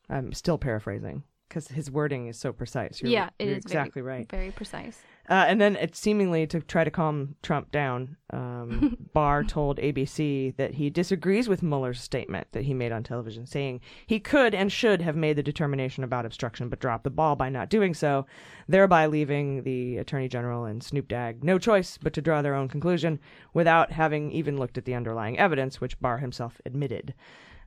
[0.10, 3.02] I'm still paraphrasing because his wording is so precise.
[3.02, 4.30] You're, yeah, it you're is exactly very, right.
[4.30, 5.02] Very precise.
[5.30, 10.56] Uh, and then it seemingly to try to calm Trump down, um, Barr told ABC
[10.56, 14.72] that he disagrees with Mueller's statement that he made on television, saying he could and
[14.72, 18.26] should have made the determination about obstruction, but dropped the ball by not doing so,
[18.70, 22.70] thereby leaving the Attorney General and Snoop Dogg no choice but to draw their own
[22.70, 23.20] conclusion
[23.54, 27.14] without having even looked at the underlying evidence, which Barr himself admitted.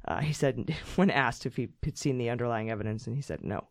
[0.07, 3.43] Uh, he said, when asked if he had seen the underlying evidence, and he said
[3.43, 3.69] no.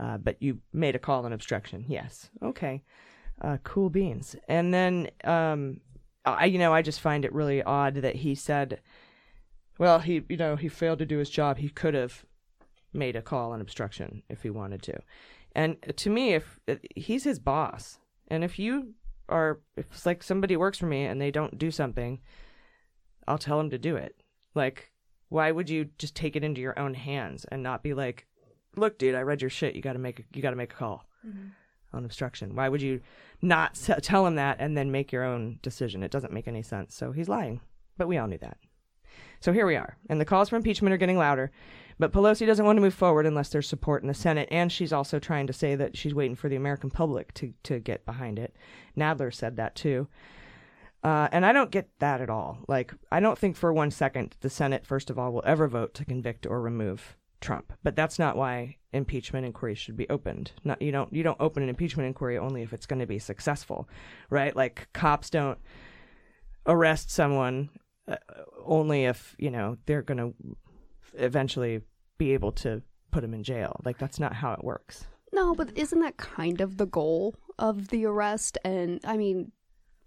[0.00, 1.84] Uh, but you made a call on obstruction.
[1.86, 2.30] Yes.
[2.42, 2.82] Okay.
[3.40, 4.36] Uh, cool beans.
[4.48, 5.80] And then, um,
[6.24, 8.80] I, you know, I just find it really odd that he said,
[9.78, 11.58] well, he, you know, he failed to do his job.
[11.58, 12.24] He could have
[12.92, 14.98] made a call on obstruction if he wanted to.
[15.54, 16.60] And to me, if
[16.94, 17.98] he's his boss,
[18.28, 18.94] and if you
[19.28, 22.20] are, if it's like somebody works for me and they don't do something,
[23.26, 24.22] I'll tell him to do it.
[24.54, 24.91] Like,
[25.32, 28.26] why would you just take it into your own hands and not be like,
[28.76, 29.74] look, dude, I read your shit.
[29.74, 31.48] You got to make a, you got to make a call mm-hmm.
[31.96, 32.54] on obstruction.
[32.54, 33.00] Why would you
[33.40, 36.02] not s- tell him that and then make your own decision?
[36.02, 36.94] It doesn't make any sense.
[36.94, 37.62] So he's lying,
[37.96, 38.58] but we all knew that.
[39.40, 41.50] So here we are, and the calls for impeachment are getting louder.
[41.98, 44.92] But Pelosi doesn't want to move forward unless there's support in the Senate, and she's
[44.92, 48.38] also trying to say that she's waiting for the American public to, to get behind
[48.38, 48.54] it.
[48.96, 50.08] Nadler said that too.
[51.02, 52.58] Uh, and I don't get that at all.
[52.68, 55.94] Like, I don't think for one second the Senate, first of all, will ever vote
[55.94, 57.72] to convict or remove Trump.
[57.82, 60.52] But that's not why impeachment inquiries should be opened.
[60.64, 63.18] Not you don't you don't open an impeachment inquiry only if it's going to be
[63.18, 63.88] successful,
[64.30, 64.54] right?
[64.54, 65.58] Like cops don't
[66.66, 67.70] arrest someone
[68.08, 68.16] uh,
[68.64, 70.34] only if you know they're going to
[71.14, 71.82] eventually
[72.16, 73.80] be able to put him in jail.
[73.84, 75.04] Like that's not how it works.
[75.32, 78.58] No, but isn't that kind of the goal of the arrest?
[78.64, 79.50] And I mean,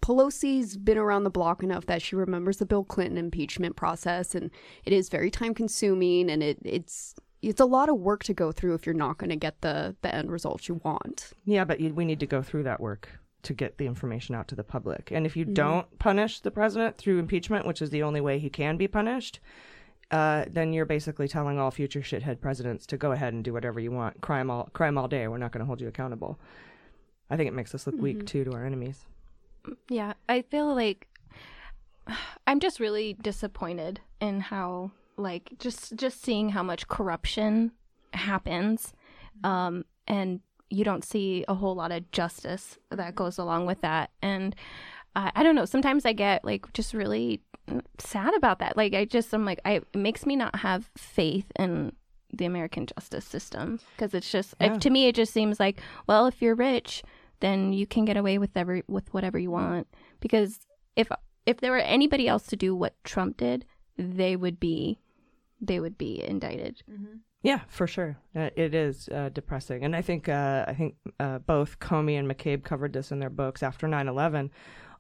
[0.06, 4.52] Pelosi's been around the block enough that she remembers the Bill Clinton impeachment process, and
[4.86, 8.52] it is very time consuming, and it it's it's a lot of work to go
[8.52, 11.32] through if you're not going to get the the end result you want.
[11.44, 13.10] Yeah, but you, we need to go through that work
[13.42, 15.12] to get the information out to the public.
[15.12, 15.56] And if you Mhm.
[15.56, 19.40] don't punish the president through impeachment, which is the only way he can be punished,
[20.12, 23.80] uh, then you're basically telling all future shithead presidents to go ahead and do whatever
[23.80, 25.28] you want, crime all crime all day.
[25.28, 26.40] We're not going to hold you accountable.
[27.28, 28.28] I think it makes us look weak Mhm.
[28.28, 29.08] too to our enemies.
[29.90, 31.08] Yeah, I feel like
[32.48, 37.72] I'm just really disappointed in how like just just seeing how much corruption
[38.14, 38.94] happens.
[39.44, 44.12] Um and you don't see a whole lot of justice that goes along with that.
[44.22, 44.56] And
[45.16, 47.42] I I don't know sometimes I get like just really
[47.98, 48.78] sad about that.
[48.78, 51.94] Like I just I'm like I it makes me not have faith in
[52.34, 53.80] the American justice system.
[53.96, 54.78] Because it's just Yeah.
[54.78, 57.04] to me it just seems like well if you're rich
[57.40, 59.88] then you can get away with every with whatever you want
[60.20, 60.60] because
[60.96, 61.10] if
[61.46, 63.66] if there were anybody else to do what Trump did
[63.98, 65.00] they would be
[65.62, 66.84] they would be indicted
[67.42, 68.18] Yeah, for sure.
[68.36, 72.28] Uh, it is uh, depressing, and I think uh, I think uh, both Comey and
[72.28, 73.62] McCabe covered this in their books.
[73.62, 74.50] After 9-11,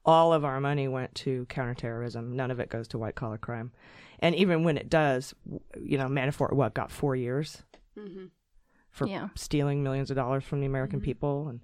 [0.06, 2.36] all of our money went to counterterrorism.
[2.36, 3.72] None of it goes to white collar crime,
[4.20, 5.34] and even when it does,
[5.82, 7.64] you know, Manafort what got four years
[7.98, 8.26] Mm-hmm.
[8.92, 9.30] for Yeah.
[9.36, 11.62] stealing millions of dollars from the American people and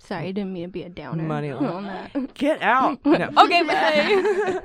[0.00, 1.50] sorry I didn't mean to be a downer money.
[1.52, 2.98] on that Get out.
[3.06, 3.30] No.
[3.36, 4.60] okay bye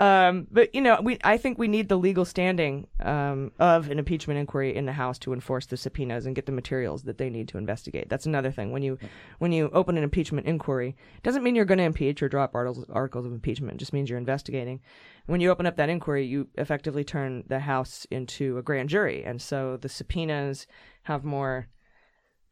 [0.00, 3.98] um, but you know, we I think we need the legal standing um, of an
[3.98, 7.28] impeachment inquiry in the House to enforce the subpoenas and get the materials that they
[7.30, 8.08] need to investigate.
[8.08, 8.70] That's another thing.
[8.70, 8.98] When you
[9.38, 12.54] when you open an impeachment inquiry, it doesn't mean you're going to impeach or drop
[12.54, 13.74] articles articles of impeachment.
[13.74, 14.80] It just means you're investigating.
[15.26, 19.24] When you open up that inquiry, you effectively turn the House into a grand jury,
[19.24, 20.66] and so the subpoenas
[21.02, 21.68] have more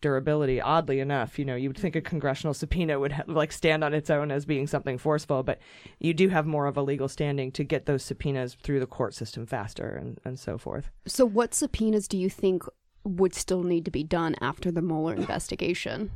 [0.06, 0.60] durability.
[0.60, 3.92] Oddly enough, you know, you would think a congressional subpoena would ha- like stand on
[3.92, 5.58] its own as being something forceful, but
[5.98, 9.14] you do have more of a legal standing to get those subpoenas through the court
[9.14, 10.90] system faster and, and so forth.
[11.06, 12.62] So, what subpoenas do you think
[13.02, 16.12] would still need to be done after the Mueller investigation?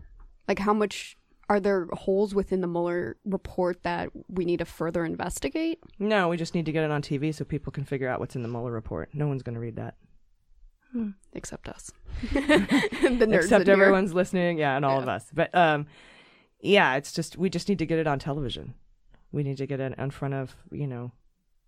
[0.47, 1.17] Like, how much
[1.49, 5.81] are there holes within the Mueller report that we need to further investigate?
[5.99, 8.37] No, we just need to get it on TV so people can figure out what's
[8.37, 9.09] in the Mueller report.
[9.13, 9.97] No one's going to read that.
[10.93, 11.11] Hmm.
[11.33, 11.93] Except us.
[12.33, 13.85] the nerds Except in here.
[13.85, 15.27] everyone's listening, yeah, and all of us.
[15.33, 15.87] But um,
[16.61, 18.75] yeah, it's just we just need to get it on television.
[19.33, 21.13] We need to get it in front of you know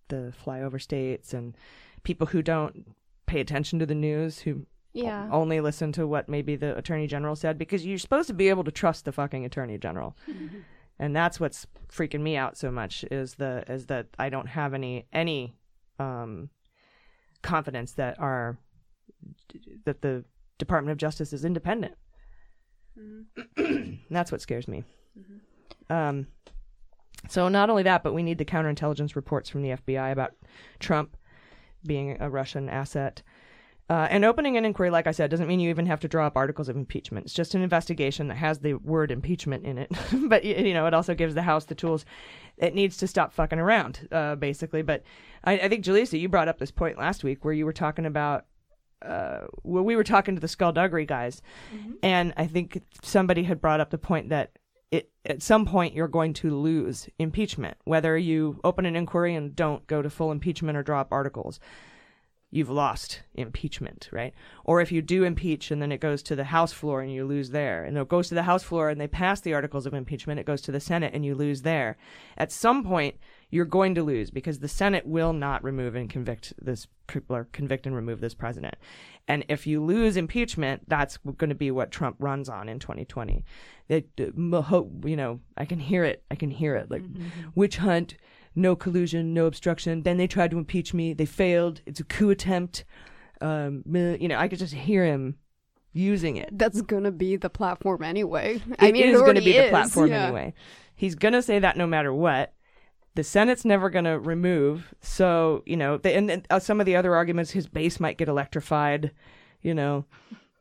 [0.08, 1.56] the flyover states and
[2.02, 2.86] people who don't
[3.26, 5.28] pay attention to the news who Yeah.
[5.30, 8.64] only listen to what maybe the attorney general said because you're supposed to be able
[8.64, 10.14] to trust the fucking attorney general
[10.98, 14.74] and that's what's freaking me out so much is the is that i don't have
[14.74, 15.54] any any
[15.98, 16.50] um,
[17.42, 18.58] confidence that our
[19.84, 20.24] that the
[20.58, 21.94] Department of Justice is independent.
[24.10, 24.84] That's what scares me.
[25.90, 26.26] Um,
[27.28, 30.34] so not only that, but we need the counterintelligence reports from the FBI about
[30.80, 31.16] Trump
[31.84, 33.22] being a Russian asset.
[33.90, 36.26] Uh, and opening an inquiry, like I said, doesn't mean you even have to draw
[36.26, 37.26] up articles of impeachment.
[37.26, 39.92] It's just an investigation that has the word impeachment in it.
[40.28, 42.04] but you know, it also gives the House the tools
[42.56, 44.82] it needs to stop fucking around, uh, basically.
[44.82, 45.02] But
[45.44, 48.06] I, I think, Jaleesa, you brought up this point last week where you were talking
[48.06, 48.46] about.
[49.04, 51.42] Uh, well, we were talking to the skullduggery guys,
[52.02, 54.52] and I think somebody had brought up the point that
[54.90, 59.56] it, at some point you're going to lose impeachment, whether you open an inquiry and
[59.56, 61.58] don't go to full impeachment or drop articles
[62.52, 64.34] you've lost impeachment, right?
[64.64, 67.24] Or if you do impeach and then it goes to the House floor and you
[67.24, 69.94] lose there, and it goes to the House floor and they pass the articles of
[69.94, 71.96] impeachment, it goes to the Senate and you lose there.
[72.36, 73.16] At some point,
[73.52, 76.88] you're going to lose because the Senate will not remove and convict this
[77.28, 78.74] or convict and remove this president.
[79.28, 83.44] And if you lose impeachment, that's going to be what Trump runs on in 2020.
[83.90, 86.24] It, uh, you know, I can hear it.
[86.30, 86.90] I can hear it.
[86.90, 87.02] Like
[87.54, 88.16] witch hunt,
[88.54, 90.02] no collusion, no obstruction.
[90.02, 91.12] Then they tried to impeach me.
[91.12, 91.82] They failed.
[91.84, 92.84] It's a coup attempt.
[93.42, 95.36] Um, you know, I could just hear him
[95.92, 96.56] using it.
[96.56, 98.62] That's gonna be the platform anyway.
[98.78, 100.24] I It mean, is it going to be the platform yeah.
[100.24, 100.54] anyway.
[100.94, 102.54] He's going to say that no matter what.
[103.14, 104.94] The Senate's never going to remove.
[105.00, 108.16] So, you know, the, and, and uh, some of the other arguments, his base might
[108.16, 109.12] get electrified,
[109.60, 110.06] you know,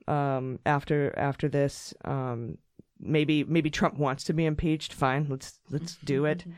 [0.08, 1.94] um, after after this.
[2.04, 2.58] Um,
[3.00, 4.94] maybe maybe Trump wants to be impeached.
[4.94, 6.46] Fine, let's let's do it.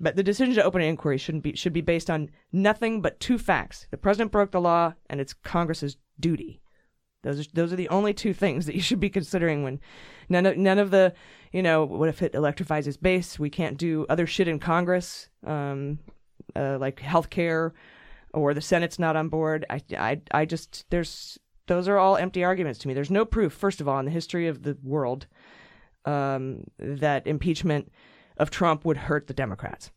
[0.00, 3.18] But the decision to open an inquiry shouldn't be should be based on nothing but
[3.18, 6.60] two facts: the president broke the law, and it's Congress's duty.
[7.22, 9.80] Those are, those are the only two things that you should be considering when
[10.28, 11.14] none of none of the
[11.52, 13.38] you know what if it electrifies his base?
[13.38, 15.98] We can't do other shit in Congress, um,
[16.54, 17.72] uh, like healthcare,
[18.32, 19.66] or the Senate's not on board.
[19.68, 22.94] I, I I just there's those are all empty arguments to me.
[22.94, 25.26] There's no proof, first of all, in the history of the world,
[26.04, 27.92] um, that impeachment
[28.38, 29.90] of Trump would hurt the Democrats.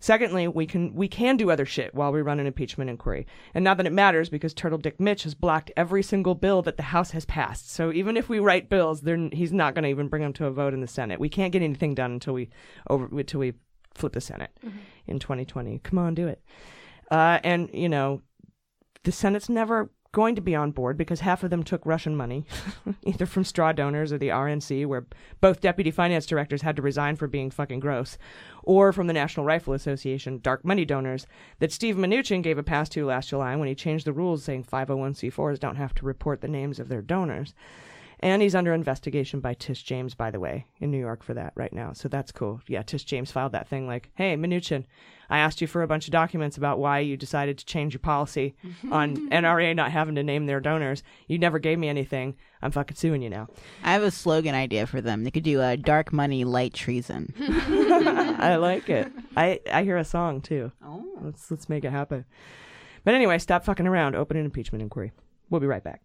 [0.00, 3.26] Secondly, we can we can do other shit while we run an impeachment inquiry.
[3.54, 6.78] And not that it matters because Turtle Dick Mitch has blocked every single bill that
[6.78, 7.70] the House has passed.
[7.70, 10.46] So even if we write bills, they're, he's not going to even bring them to
[10.46, 11.20] a vote in the Senate.
[11.20, 12.48] We can't get anything done until we
[12.88, 13.52] over until we
[13.94, 14.56] flip the Senate
[15.06, 15.80] in 2020.
[15.80, 16.42] Come on, do it.
[17.10, 18.22] Uh, and you know,
[19.04, 22.44] the Senate's never going to be on board because half of them took Russian money,
[23.04, 25.06] either from straw donors or the RNC, where
[25.40, 28.18] both deputy finance directors had to resign for being fucking gross,
[28.62, 31.26] or from the National Rifle Association, dark money donors
[31.60, 34.64] that Steve Mnuchin gave a pass to last July when he changed the rules saying
[34.64, 37.54] 501c4s don't have to report the names of their donors.
[38.22, 41.54] And he's under investigation by Tish James, by the way, in New York for that
[41.56, 41.94] right now.
[41.94, 42.60] So that's cool.
[42.68, 44.84] Yeah, Tish James filed that thing like, hey, Mnuchin,
[45.30, 48.00] I asked you for a bunch of documents about why you decided to change your
[48.00, 48.56] policy
[48.90, 51.02] on NRA not having to name their donors.
[51.28, 52.36] You never gave me anything.
[52.60, 53.48] I'm fucking suing you now.
[53.82, 55.24] I have a slogan idea for them.
[55.24, 57.32] They could do a dark money, light treason.
[57.40, 59.10] I like it.
[59.34, 60.72] I, I hear a song too.
[60.84, 61.04] Oh.
[61.22, 62.24] Let's let's make it happen.
[63.04, 64.14] But anyway, stop fucking around.
[64.14, 65.12] Open an impeachment inquiry.
[65.48, 66.02] We'll be right back.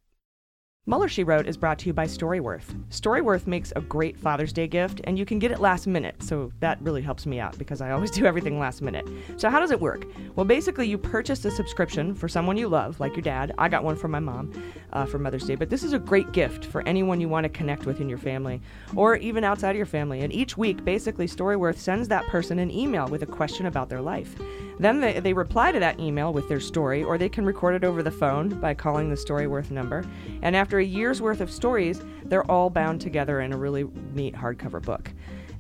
[0.87, 2.75] Mueller She Wrote is brought to you by Storyworth.
[2.91, 6.51] Storyworth makes a great Father's Day gift, and you can get it last minute, so
[6.59, 9.09] that really helps me out because I always do everything last minute.
[9.37, 10.05] So, how does it work?
[10.35, 13.51] Well, basically, you purchase a subscription for someone you love, like your dad.
[13.57, 14.53] I got one for my mom
[14.93, 17.49] uh, for Mother's Day, but this is a great gift for anyone you want to
[17.49, 18.61] connect with in your family
[18.95, 20.21] or even outside of your family.
[20.21, 24.01] And each week, basically, Storyworth sends that person an email with a question about their
[24.01, 24.35] life.
[24.77, 27.83] Then they, they reply to that email with their story, or they can record it
[27.83, 30.05] over the phone by calling the Storyworth number.
[30.41, 34.33] And after a year's worth of stories, they're all bound together in a really neat
[34.35, 35.11] hardcover book.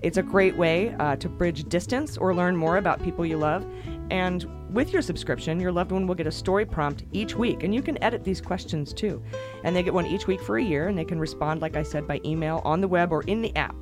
[0.01, 3.65] It's a great way uh, to bridge distance or learn more about people you love.
[4.11, 7.73] And with your subscription, your loved one will get a story prompt each week, and
[7.73, 9.23] you can edit these questions too.
[9.63, 11.83] And they get one each week for a year, and they can respond, like I
[11.83, 13.75] said, by email, on the web, or in the app.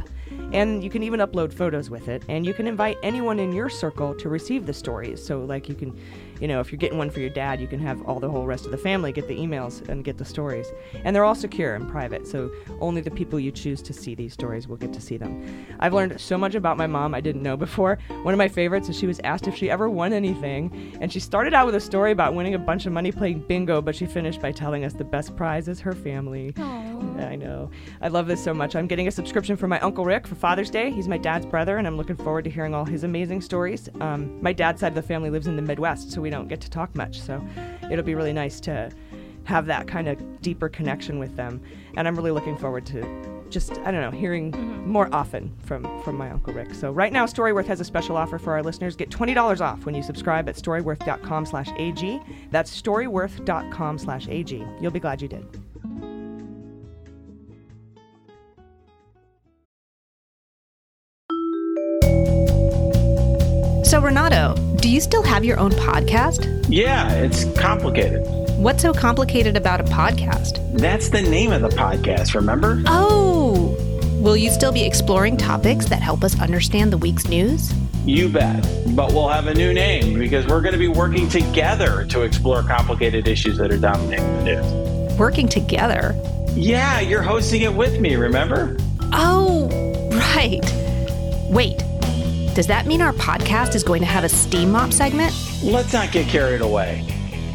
[0.51, 3.69] And you can even upload photos with it, and you can invite anyone in your
[3.69, 5.23] circle to receive the stories.
[5.23, 5.99] So, like, you can,
[6.43, 8.45] you know, if you're getting one for your dad, you can have all the whole
[8.45, 10.73] rest of the family get the emails and get the stories.
[11.05, 14.33] And they're all secure and private, so only the people you choose to see these
[14.33, 15.65] stories will get to see them.
[15.79, 17.97] I've learned so much about my mom I didn't know before.
[18.23, 21.21] One of my favorites is she was asked if she ever won anything, and she
[21.21, 24.05] started out with a story about winning a bunch of money playing bingo, but she
[24.05, 26.53] finished by telling us the best prize is her family.
[27.19, 27.69] I know.
[28.01, 28.75] I love this so much.
[28.75, 30.91] I'm getting a subscription for my Uncle Rick for Father's Day.
[30.91, 33.89] He's my dad's brother, and I'm looking forward to hearing all his amazing stories.
[34.01, 36.61] Um, my dad's side of the family lives in the Midwest, so we don't get
[36.61, 37.19] to talk much.
[37.19, 37.45] So
[37.91, 38.91] it'll be really nice to
[39.45, 41.61] have that kind of deeper connection with them.
[41.95, 43.01] And I'm really looking forward to
[43.49, 44.51] just I don't know, hearing
[44.87, 46.73] more often from from my uncle Rick.
[46.73, 48.95] So right now, Storyworth has a special offer for our listeners.
[48.95, 52.21] Get twenty dollars off when you subscribe at storyworth.com/ag.
[52.51, 54.67] That's storyworth.com/ag.
[54.81, 55.45] You'll be glad you did.
[63.93, 66.65] So, Renato, do you still have your own podcast?
[66.67, 68.23] Yeah, it's complicated.
[68.57, 70.57] What's so complicated about a podcast?
[70.79, 72.81] That's the name of the podcast, remember?
[72.87, 73.77] Oh!
[74.19, 77.71] Will you still be exploring topics that help us understand the week's news?
[78.03, 78.67] You bet.
[78.95, 82.63] But we'll have a new name because we're going to be working together to explore
[82.63, 85.19] complicated issues that are dominating the news.
[85.19, 86.19] Working together?
[86.55, 88.75] Yeah, you're hosting it with me, remember?
[89.13, 89.69] Oh,
[90.35, 90.63] right.
[91.51, 91.83] Wait,
[92.53, 95.33] does that mean our podcast is going to have a steam mop segment?
[95.63, 97.03] Let's not get carried away.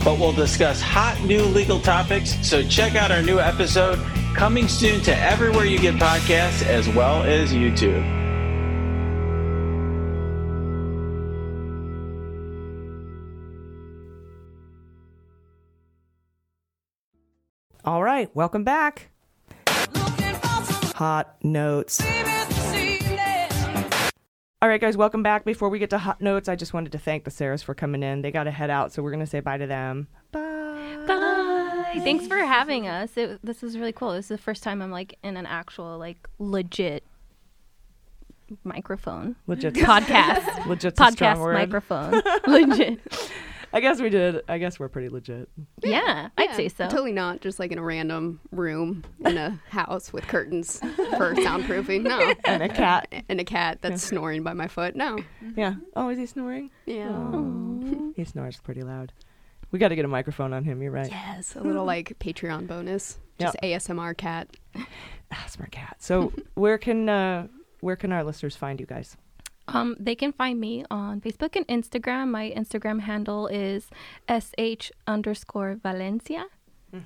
[0.05, 3.99] But we'll discuss hot new legal topics, so check out our new episode
[4.35, 8.17] coming soon to everywhere you get podcasts as well as YouTube.
[17.85, 19.11] All right, welcome back.
[20.97, 22.03] Hot notes.
[24.61, 25.45] All right, guys, welcome back.
[25.45, 28.03] Before we get to hot notes, I just wanted to thank the Sarahs for coming
[28.03, 28.23] in.
[28.23, 30.09] They got to head out, so we're going to say bye to them.
[30.33, 30.97] Bye.
[31.07, 32.01] Bye.
[32.03, 33.17] Thanks for having us.
[33.17, 34.15] It, this is really cool.
[34.15, 37.05] This is the first time I'm like in an actual like legit
[38.65, 39.37] microphone.
[39.47, 40.43] Legit podcast.
[40.43, 42.21] Strong podcast microphone.
[42.49, 43.01] legit.
[43.73, 44.43] I guess we did.
[44.49, 45.49] I guess we're pretty legit.
[45.83, 46.89] Yeah, I'd say so.
[46.89, 52.03] Totally not just like in a random room in a house with curtains for soundproofing.
[52.03, 52.19] No.
[52.45, 53.13] And a cat.
[53.29, 54.97] And a cat that's snoring by my foot.
[54.97, 55.19] No.
[55.57, 55.75] Yeah.
[55.95, 56.71] Oh, is he snoring?
[56.87, 57.11] Yeah.
[57.11, 58.13] Oh.
[58.17, 59.13] He snores pretty loud.
[59.71, 60.81] We got to get a microphone on him.
[60.81, 61.11] You're right.
[61.11, 63.19] Yes, a little like Patreon bonus.
[63.39, 64.49] Just ASMR cat.
[65.33, 65.97] ASMR cat.
[66.01, 67.47] So where can uh,
[67.81, 69.17] where can our listeners find you guys?
[69.69, 72.29] Um, they can find me on Facebook and Instagram.
[72.29, 73.91] My Instagram handle is
[74.29, 76.47] sh underscore Valencia.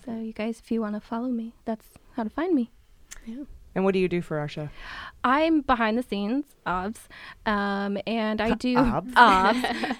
[0.04, 1.86] So you guys, if you want to follow me, that's
[2.16, 2.70] how to find me.
[3.26, 3.44] Yeah.
[3.74, 4.68] And what do you do for our show?
[5.24, 7.08] I'm behind the scenes, obs,
[7.46, 8.76] um, and I do
[9.16, 9.16] Obs.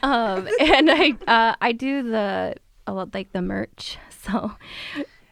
[0.03, 2.55] um, and I uh, I do the
[2.87, 3.99] a like the merch.
[4.23, 4.53] So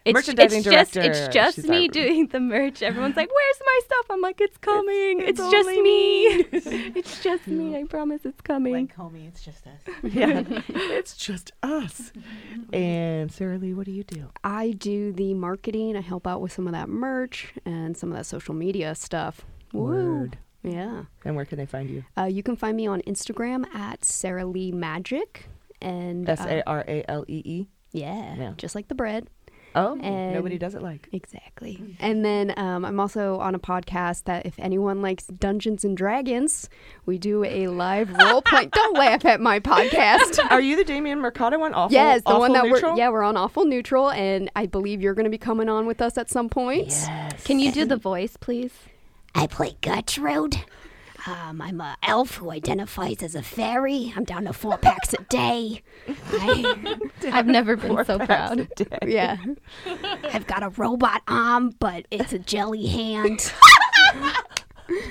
[0.05, 1.11] it's, Merchandising it's just director.
[1.25, 2.83] it's just She's me our- doing the merch.
[2.83, 5.21] Everyone's like, "Where's my stuff?" I'm like, "It's coming.
[5.21, 5.83] It's, it's just me.
[5.83, 6.47] me."
[6.97, 7.77] it's just me.
[7.77, 9.81] I promise it's coming." homie, it's just us.
[10.03, 12.13] yeah, it's just us.
[12.73, 14.31] And Saralee, what do you do?
[14.45, 15.97] I do the marketing.
[15.97, 19.45] I help out with some of that merch and some of that social media stuff.
[19.73, 20.31] Woo.
[20.63, 21.05] Yeah.
[21.25, 22.05] And where can they find you?
[22.19, 25.47] Uh, you can find me on Instagram at Sarah Lee Magic
[25.81, 27.67] and uh, S A R A L E E.
[27.93, 28.53] Yeah, Yeah.
[28.57, 29.29] just like the bread.
[29.75, 31.09] Oh, And- nobody does it like.
[31.13, 31.97] Exactly.
[32.01, 36.69] And then um, I'm also on a podcast that if anyone likes Dungeons and Dragons,
[37.07, 38.67] we do a live role play.
[38.67, 40.39] Don't laugh at my podcast.
[40.51, 41.73] Are you the Damien Mercado one?
[41.75, 41.93] Awful.
[41.95, 42.93] yes, the awful one that neutral?
[42.93, 45.87] we're yeah we're on awful neutral, and I believe you're going to be coming on
[45.87, 46.89] with us at some point.
[46.89, 47.45] Yes.
[47.45, 48.73] Can you do the voice, please?
[49.35, 50.57] I play Gertrude.
[51.27, 54.13] Um, I'm a elf who identifies as a fairy.
[54.17, 55.83] I'm down to four packs a day.
[56.33, 56.99] I,
[57.33, 58.69] I've never been so proud.
[59.07, 59.37] Yeah.
[60.33, 63.53] I've got a robot arm, but it's a jelly hand.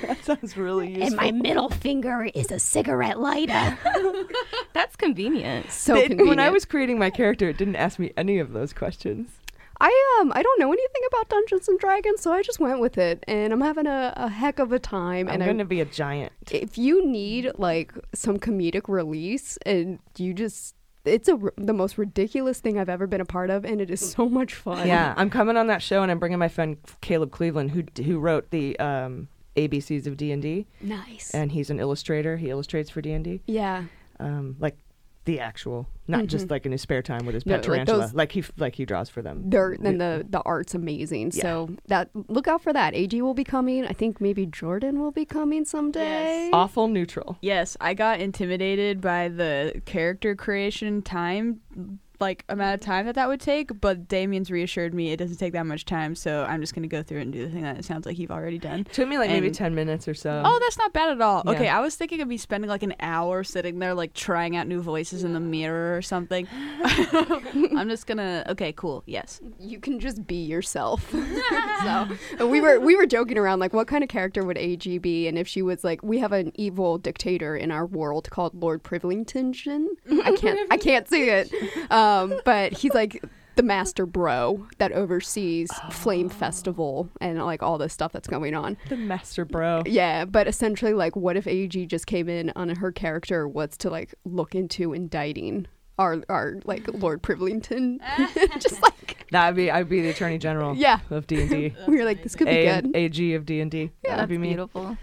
[0.02, 1.06] That sounds really useful.
[1.06, 3.78] And my middle finger is a cigarette lighter.
[4.74, 5.70] That's convenient.
[5.70, 6.28] So It- convenient.
[6.28, 9.30] when I was creating my character, it didn't ask me any of those questions.
[9.80, 12.98] I um I don't know anything about Dungeons and Dragons, so I just went with
[12.98, 15.28] it, and I'm having a, a heck of a time.
[15.28, 16.32] I'm and going to be a giant.
[16.50, 20.74] if you need like some comedic release, and you just
[21.06, 24.00] it's a the most ridiculous thing I've ever been a part of, and it is
[24.12, 24.86] so much fun.
[24.86, 28.18] Yeah, I'm coming on that show, and I'm bringing my friend Caleb Cleveland, who who
[28.18, 31.30] wrote the um, ABCs of D and D, Nice.
[31.34, 32.36] and he's an illustrator.
[32.36, 33.84] He illustrates for D and D, Yeah.
[34.18, 34.76] um, like
[35.30, 36.50] the actual, not just Mhm.
[36.50, 38.00] like in his spare time with his No, pet like tarantula.
[38.00, 39.44] those- Like, he like he draws for them.
[39.46, 41.30] They're, and the the art's amazing.
[41.34, 41.42] Yeah.
[41.42, 42.94] So that look out for that.
[42.94, 43.84] AG will be coming.
[43.86, 46.50] I think maybe Jordan will be coming someday.
[46.52, 47.38] Awful neutral.
[47.42, 51.60] Yes, I got intimidated by the character creation time,
[52.20, 53.80] like amount of time that that would take.
[53.80, 57.02] But Damien's reassured me it doesn't take that much time, so I'm just gonna go
[57.02, 58.80] through it and do the thing that it sounds like you've already done.
[58.80, 60.42] It Took me like maybe ten minutes or so.
[60.44, 61.42] Oh, that's not bad at all.
[61.44, 61.52] Yeah.
[61.52, 64.66] Okay, I was thinking of me spending like an hour sitting there, like trying out
[64.66, 66.46] new voices in the mirror or something.
[66.82, 68.44] I'm just gonna.
[68.48, 69.02] Okay, cool.
[69.06, 69.40] Yes.
[69.58, 71.10] You can just be yourself.
[72.38, 75.26] so we were we were joking around like what kind of character would AG be
[75.26, 78.82] and if she was like we have an evil dictator in our world called Lord
[78.82, 79.50] Privilington.
[80.24, 81.52] I can't I can't see it.
[81.90, 83.22] Um, Um, but he's like
[83.56, 86.34] the master bro that oversees Flame oh.
[86.34, 88.76] Festival and like all the stuff that's going on.
[88.88, 89.82] The master bro.
[89.86, 93.90] Yeah, but essentially, like, what if AG just came in on her character was to
[93.90, 95.66] like look into indicting
[95.98, 97.98] our our like Lord Privlington?
[98.60, 100.74] just like That'd be I'd be the attorney general.
[100.74, 101.00] Yeah.
[101.10, 101.74] Of D and D.
[101.86, 102.96] we were like, this could be A- good.
[102.96, 103.90] AG of D and D.
[104.04, 104.48] Yeah, That'd be me.
[104.48, 104.96] beautiful.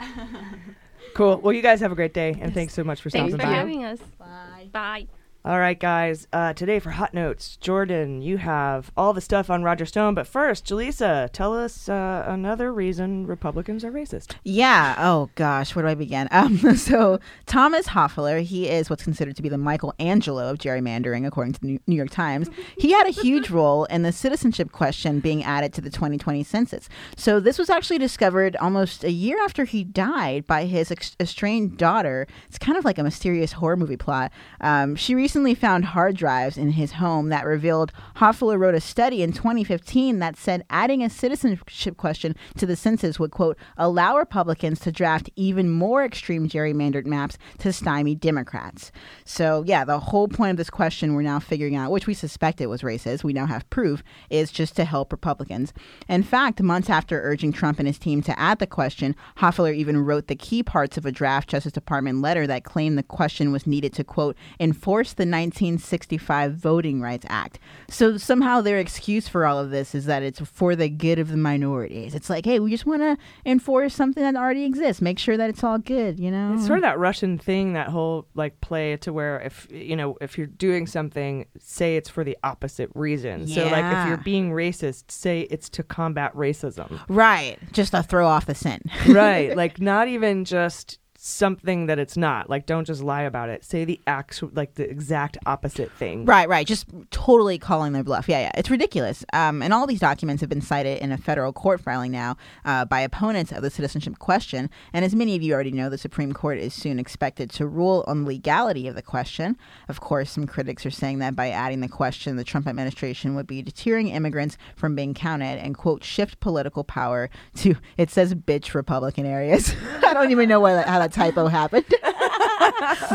[1.14, 1.38] Cool.
[1.38, 3.50] Well, you guys have a great day, and thanks so much for stopping Thanks for
[3.50, 3.56] by.
[3.56, 4.00] having us.
[4.20, 4.70] Bye.
[4.72, 5.08] Bye.
[5.48, 6.28] All right, guys.
[6.34, 10.14] Uh, today for Hot Notes, Jordan, you have all the stuff on Roger Stone.
[10.14, 14.36] But first, Jaleesa, tell us uh, another reason Republicans are racist.
[14.44, 14.96] Yeah.
[14.98, 16.28] Oh gosh, where do I begin?
[16.38, 21.54] Um, so Thomas Hofeller, he is what's considered to be the Michelangelo of gerrymandering, according
[21.54, 22.50] to the New York Times.
[22.78, 26.90] He had a huge role in the citizenship question being added to the 2020 census.
[27.16, 32.28] So this was actually discovered almost a year after he died by his estranged daughter.
[32.48, 34.32] It's kind of like a mysterious horror movie plot.
[34.62, 39.22] Um, she recently found hard drives in his home that revealed Hofeller wrote a study
[39.22, 44.80] in 2015 that said adding a citizenship question to the census would, quote, allow Republicans
[44.80, 48.92] to draft even more extreme gerrymandered maps to stymie Democrats.
[49.26, 52.68] So, yeah, the whole point of this question we're now figuring out, which we suspected
[52.68, 55.74] was racist, we now have proof, is just to help Republicans.
[56.10, 59.98] In fact, months after urging Trump and his team to add the question, Hofeller even
[59.98, 63.68] wrote the key parts of a draft Justice Department letter that claimed the question was
[63.68, 67.60] needed to, quote, enforce the 1965 Voting Rights Act.
[67.90, 71.30] So somehow their excuse for all of this is that it's for the good of
[71.30, 72.16] the minorities.
[72.16, 75.50] It's like, hey, we just want to enforce something that already exists, make sure that
[75.50, 76.54] it's all good, you know?
[76.54, 80.18] It's sort of that Russian thing, that whole like play to where if you know
[80.22, 83.48] if you're doing something, say it's for the opposite reason.
[83.48, 87.00] So like if you're being racist, say it's to combat racism.
[87.08, 87.58] Right.
[87.72, 88.84] Just to throw off the scent.
[89.08, 89.56] right.
[89.58, 92.50] Like not even just something that it's not.
[92.50, 93.66] Like don't just lie about it.
[93.66, 96.26] Say the actual like the exact opposite thing.
[96.26, 96.66] Right, right.
[96.66, 98.30] Just totally calling their bluff.
[98.30, 98.52] Yeah, yeah.
[98.56, 99.26] It's ridiculous.
[99.34, 102.86] Um, and all these documents have been cited in a federal court filing now uh,
[102.86, 104.70] by opponents of the citizenship question.
[104.94, 108.04] And as many of you already know, the Supreme Court is soon expected to rule
[108.08, 109.58] on the legality of the question.
[109.90, 113.48] Of course, some critics are saying that by adding the question, the Trump administration would
[113.48, 118.76] be deterring immigrants from being counted and, quote, shift political power to, it says, bitch
[118.76, 119.74] Republican areas.
[120.06, 121.86] I don't even know why that, how that typo happened.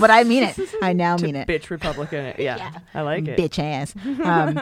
[0.01, 0.59] but I mean it.
[0.83, 1.49] I now mean it.
[1.49, 2.35] Bitch Republican.
[2.39, 2.79] Yeah.
[2.95, 3.39] I like it.
[3.39, 3.95] Bitch ass.
[4.25, 4.61] Um,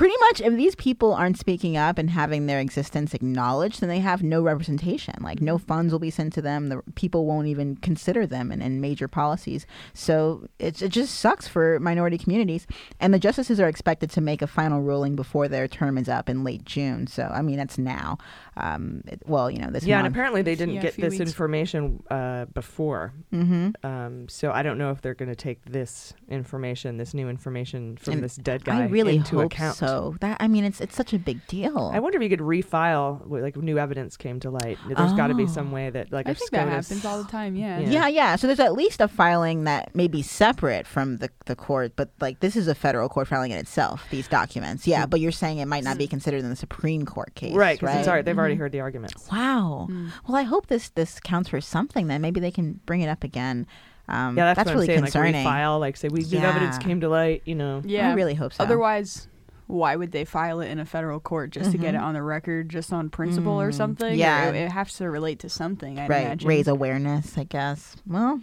[0.00, 3.98] pretty much, if these people aren't speaking up and having their existence acknowledged, then they
[3.98, 5.14] have no representation.
[5.20, 6.68] Like, no funds will be sent to them.
[6.68, 9.66] The people won't even consider them in, in major policies.
[9.92, 12.66] So it's, it just sucks for minority communities.
[12.98, 16.30] And the justices are expected to make a final ruling before their term is up
[16.30, 17.06] in late June.
[17.06, 18.16] So, I mean, that's now.
[18.62, 21.20] Um, it- well, you know, this yeah, and apparently they didn't Yeah, get this weeks.
[21.20, 23.12] information uh, before.
[23.32, 23.74] Mhm.
[23.84, 27.96] Um, so I don't know if they're going to take this information, this new information
[27.96, 29.76] from And this dead guy I really into hope account.
[29.76, 30.14] so.
[30.20, 31.90] That I mean, it's it's such a big deal.
[31.94, 34.78] I wonder if you could refile, w- like new evidence came to light.
[34.88, 35.46] There's got to be Oh.
[35.46, 37.56] some way that, like, I if think that happens all the time.
[37.56, 37.80] Yeah.
[37.80, 38.08] Yeah.
[38.08, 41.92] yeah, So there's at least a filing that may be separate from the, the court,
[41.96, 44.06] but like this is a federal court filing in itself.
[44.10, 45.06] These documents, yeah.
[45.06, 47.94] But you're saying it might not be considered in the Supreme Court case, Right, because
[47.94, 47.98] right?
[48.00, 48.58] it's already, they've already Mhm.
[48.58, 49.28] heard the arguments.
[49.30, 49.88] Wow.
[50.26, 52.06] Well, I hope this this counts for something.
[52.08, 53.66] Then maybe they can bring it up again.
[54.08, 55.02] Um, yeah, that's, what really I'm saying.
[55.04, 55.44] concerning.
[55.44, 57.42] Like refile, like say we new evidence came to light.
[57.44, 57.82] You know.
[57.84, 58.10] Yeah.
[58.10, 58.64] I really hope so.
[58.64, 59.28] Otherwise,
[59.68, 62.02] why would they file it in a federal court just to get it Mhm.
[62.02, 64.12] on the record, just on principle or Mm, something?
[64.12, 64.48] Or yeah.
[64.48, 66.00] it, it has to relate to something.
[66.00, 66.48] I right imagine.
[66.48, 68.40] raise awareness i guess well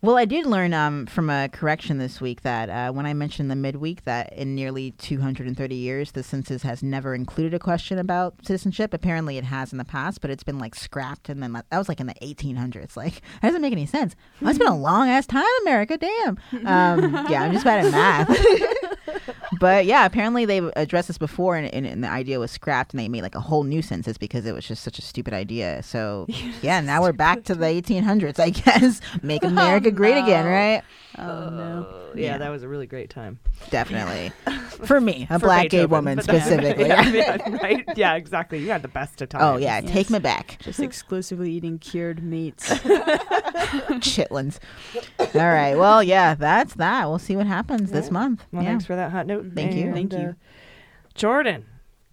[0.00, 3.50] well i did learn um, from a correction this week that uh, when i mentioned
[3.50, 8.34] the midweek that in nearly 230 years the census has never included a question about
[8.44, 8.94] citizenship.
[8.94, 11.88] Apparently it has in the past but it's been like scrapped and then that was
[11.88, 14.14] like in the 1800s like that doesn't make any sense.
[14.42, 15.98] Oh, it's been a long ass time america.
[15.98, 16.38] Damn.
[16.66, 18.28] Um, yeah i'm just bad at math.
[19.60, 23.00] But yeah, apparently they've addressed this before, and, and, and the idea was scrapped, and
[23.00, 25.82] they made like a whole new census because it was just such a stupid idea.
[25.82, 26.26] So
[26.62, 29.00] yeah, now we're back to the 1800s, I guess.
[29.22, 30.50] Make America great again, no.
[30.50, 30.82] right?
[31.18, 31.94] Oh no.
[32.14, 33.38] Yeah, that was a really great time.
[33.70, 34.32] Definitely.
[34.86, 36.86] For me, a For black gay Beethoven, woman but that's- specifically.
[36.88, 37.84] yeah, yeah, right?
[37.96, 38.58] Yeah, exactly.
[38.60, 39.42] You had the best of times.
[39.44, 40.58] Oh yeah, take me back.
[40.60, 42.70] Just exclusively eating cured meats.
[44.00, 44.58] Chitlins.
[45.18, 45.74] All right.
[45.76, 47.08] Well, yeah, that's that.
[47.08, 48.44] We'll see what happens this month.
[48.52, 48.68] Well, yeah.
[48.70, 49.46] thanks for that hot note.
[49.54, 49.84] Thank you.
[49.86, 50.18] And, Thank you.
[50.18, 50.32] uh,
[51.14, 51.66] Jordan.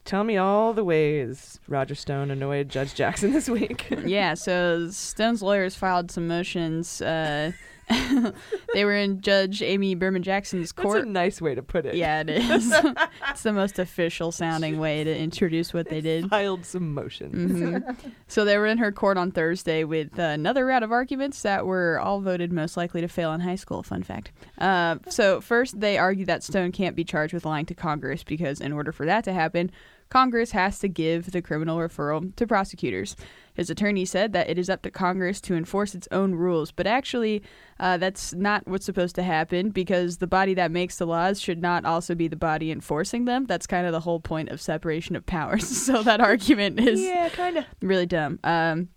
[0.06, 3.88] Tell me all the ways Roger Stone annoyed Judge Jackson this week.
[4.06, 7.52] yeah, so Stone's lawyers filed some motions uh,
[8.74, 10.98] they were in Judge Amy Berman Jackson's court.
[10.98, 11.96] That's a nice way to put it.
[11.96, 12.74] Yeah, it is.
[13.30, 16.30] it's the most official sounding way to introduce what they did.
[16.30, 17.52] Filed some motions.
[17.62, 18.12] Mhm.
[18.28, 22.00] So they were in her court on Thursday with another round of arguments that were
[22.00, 23.84] all voted most likely to fail in high school.
[23.84, 24.32] Fun fact.
[24.58, 28.62] Uh, so first, they argued that Stone can't be charged with lying to Congress because,
[28.62, 29.70] in order for that to happen,
[30.10, 33.16] Congress has to give the criminal referral to prosecutors.
[33.54, 36.86] His attorney said that it is up to Congress to enforce its own rules, but
[36.86, 37.42] actually,
[37.80, 41.62] uh, that's not what's supposed to happen because the body that makes the laws should
[41.62, 43.46] not also be the body enforcing them.
[43.46, 45.66] That's kind of the whole point of separation of powers.
[45.86, 47.66] so that argument is Yeah, kind of.
[47.82, 48.40] really dumb.
[48.44, 48.90] Um,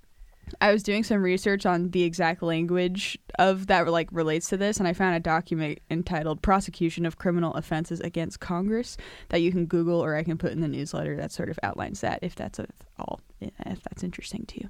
[0.61, 4.79] I was doing some research on the exact language of that like relates to this,
[4.79, 8.97] and I found a document entitled "Prosecution of Criminal Offenses Against Congress"
[9.29, 11.17] that you can Google or I can put in the newsletter.
[11.17, 14.69] That sort of outlines that if that's at all if that's interesting to you.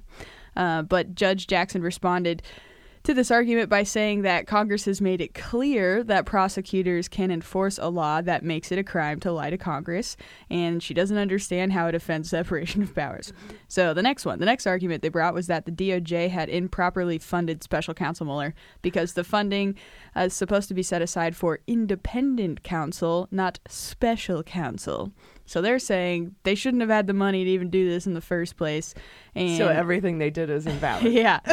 [0.55, 2.41] Uh, but Judge Jackson responded
[3.09, 7.79] to this argument by saying that Congress has made it clear that prosecutors can enforce
[7.79, 10.15] a law that makes it a crime to lie to Congress,
[10.47, 13.33] and she doesn't understand how it offends separation of powers.
[13.67, 17.17] So the next one, the next argument they brought was that the DOJ had improperly
[17.17, 18.53] funded Special Counsel Mueller
[18.83, 19.75] because the funding
[20.15, 25.11] uh, is supposed to be set aside for independent counsel, not special counsel.
[25.49, 28.21] So they're saying they shouldn't have had the money to even do this in the
[28.21, 28.93] first place.
[29.33, 31.03] And So everything they did is invalid.
[31.11, 31.39] yeah.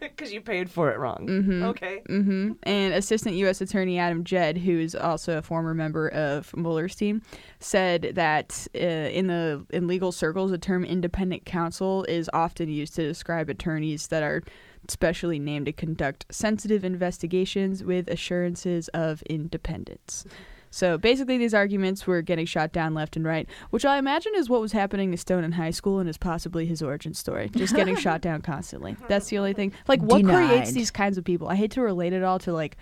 [0.00, 1.26] Because you paid for it wrong.
[1.28, 1.62] Mm-hmm.
[1.62, 2.02] Okay.
[2.08, 2.52] Mm-hmm.
[2.64, 3.60] And Assistant U.S.
[3.60, 7.22] Attorney Adam Jed, who is also a former member of Mueller's team,
[7.60, 12.96] said that uh, in the in legal circles, the term independent counsel is often used
[12.96, 14.42] to describe attorneys that are
[14.88, 20.24] specially named to conduct sensitive investigations with assurances of independence.
[20.70, 24.48] So basically, these arguments were getting shot down left and right, which I imagine is
[24.48, 27.50] what was happening to Stone in high school and is possibly his origin story.
[27.54, 28.96] Just getting shot down constantly.
[29.08, 29.72] That's the only thing.
[29.86, 31.48] Like, what creates these kinds of people?
[31.48, 32.76] I hate to relate it all to like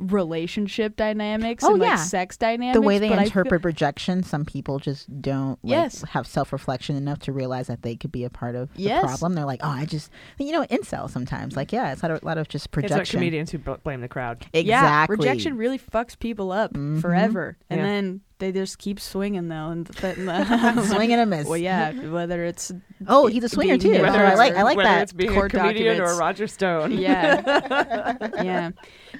[0.00, 2.74] relationship dynamics Oh and yeah, like sex dynamics.
[2.74, 6.02] The way they but I feel- interpret rejection, some people just don't like, Yes.
[6.10, 9.04] have self reflection enough to realize that they could be a part of the Yes.
[9.04, 9.34] problem.
[9.34, 11.56] They're like, oh, I just you know, incel sometimes.
[11.56, 14.00] Like, yeah, it's a lot of, lot of just It's like comedians who bl- blame
[14.00, 14.46] the crowd.
[14.52, 15.16] Yeah, Exactly.
[15.16, 17.00] rejection really fucks people up mm-hmm.
[17.00, 17.86] forever, and Yeah.
[17.86, 21.46] then they just keep swinging though, and, th- and Swing and a miss.
[21.46, 22.72] Well, yeah, whether it's
[23.06, 23.92] Oh, he's a swinger, too.
[23.92, 25.02] in Whether I like- I like whether that.
[25.02, 26.12] it's being court a comedian documents.
[26.16, 26.92] or Roger Stone.
[26.98, 28.16] Yeah.
[28.42, 28.70] yeah.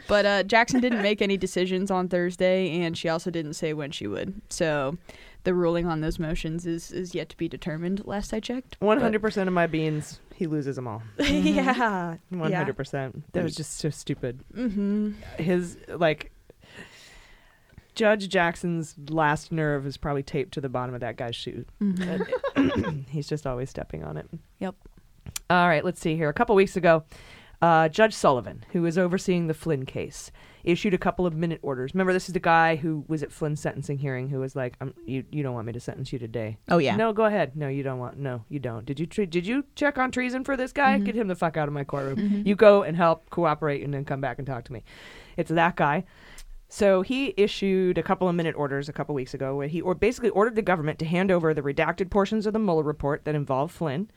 [0.08, 3.90] But uh, Jackson didn't make any decisions on Thursday, and she also didn't say when
[3.92, 4.40] she would.
[4.50, 4.98] So
[5.44, 8.76] the ruling on those motions is, is yet to be determined, last I checked.
[8.82, 11.02] Hundred percent of my beans, he loses them all.
[11.18, 12.16] yeah.
[12.30, 13.32] One hundred percent.
[13.32, 14.40] That was just so stupid.
[14.54, 15.12] Mm-hmm.
[15.38, 16.32] His like
[18.00, 21.66] Judge Jackson's last nerve is probably taped to the bottom of that guy's shoe.
[21.82, 23.06] Mhm.
[23.10, 24.26] He's just always stepping on it.
[24.58, 24.74] Yep.
[25.50, 26.30] All right, let's see here.
[26.30, 27.04] A couple weeks ago,
[27.60, 30.30] uh, Judge Sullivan, who is overseeing the Flynn case,
[30.64, 31.92] issued a couple of minute orders.
[31.92, 34.94] Remember, this is the guy who was at Flynn's sentencing hearing who was like, um,
[35.04, 36.96] "You you don't want me to sentence you today." Oh, yeah.
[36.96, 37.54] No, go ahead.
[37.54, 38.18] No, you don't want.
[38.18, 38.86] No, you don't.
[38.86, 40.96] Did you tre- did you check on treason for this guy?
[40.98, 42.16] Get him the fuck out of my courtroom.
[42.16, 42.46] Mhm.
[42.46, 44.84] You go and help, cooperate, and then come back and talk to me.
[45.36, 46.04] It's that guy.
[46.72, 49.92] So he issued a couple of minute orders a couple weeks ago where he or
[49.92, 53.34] basically ordered the government to hand over the redacted portions of the Mueller report that
[53.34, 54.08] involved Flynn,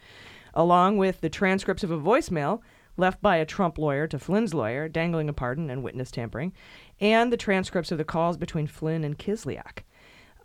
[0.54, 2.62] along with the transcripts of a voicemail
[2.96, 6.54] left by a Trump lawyer to Flynn's lawyer, dangling a pardon and witness tampering,
[7.02, 9.80] and the transcripts of the calls between Flynn and Kislyak.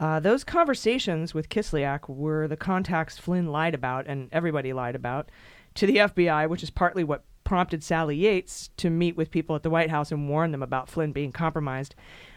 [0.00, 5.30] Uh, those conversations with Kislyak were the contacts Flynn lied about and everybody lied about
[5.74, 9.62] to the FBI, which is partly what prompted Sally Yates to meet with people at
[9.62, 11.94] the White House and warn them about Flynn being compromised.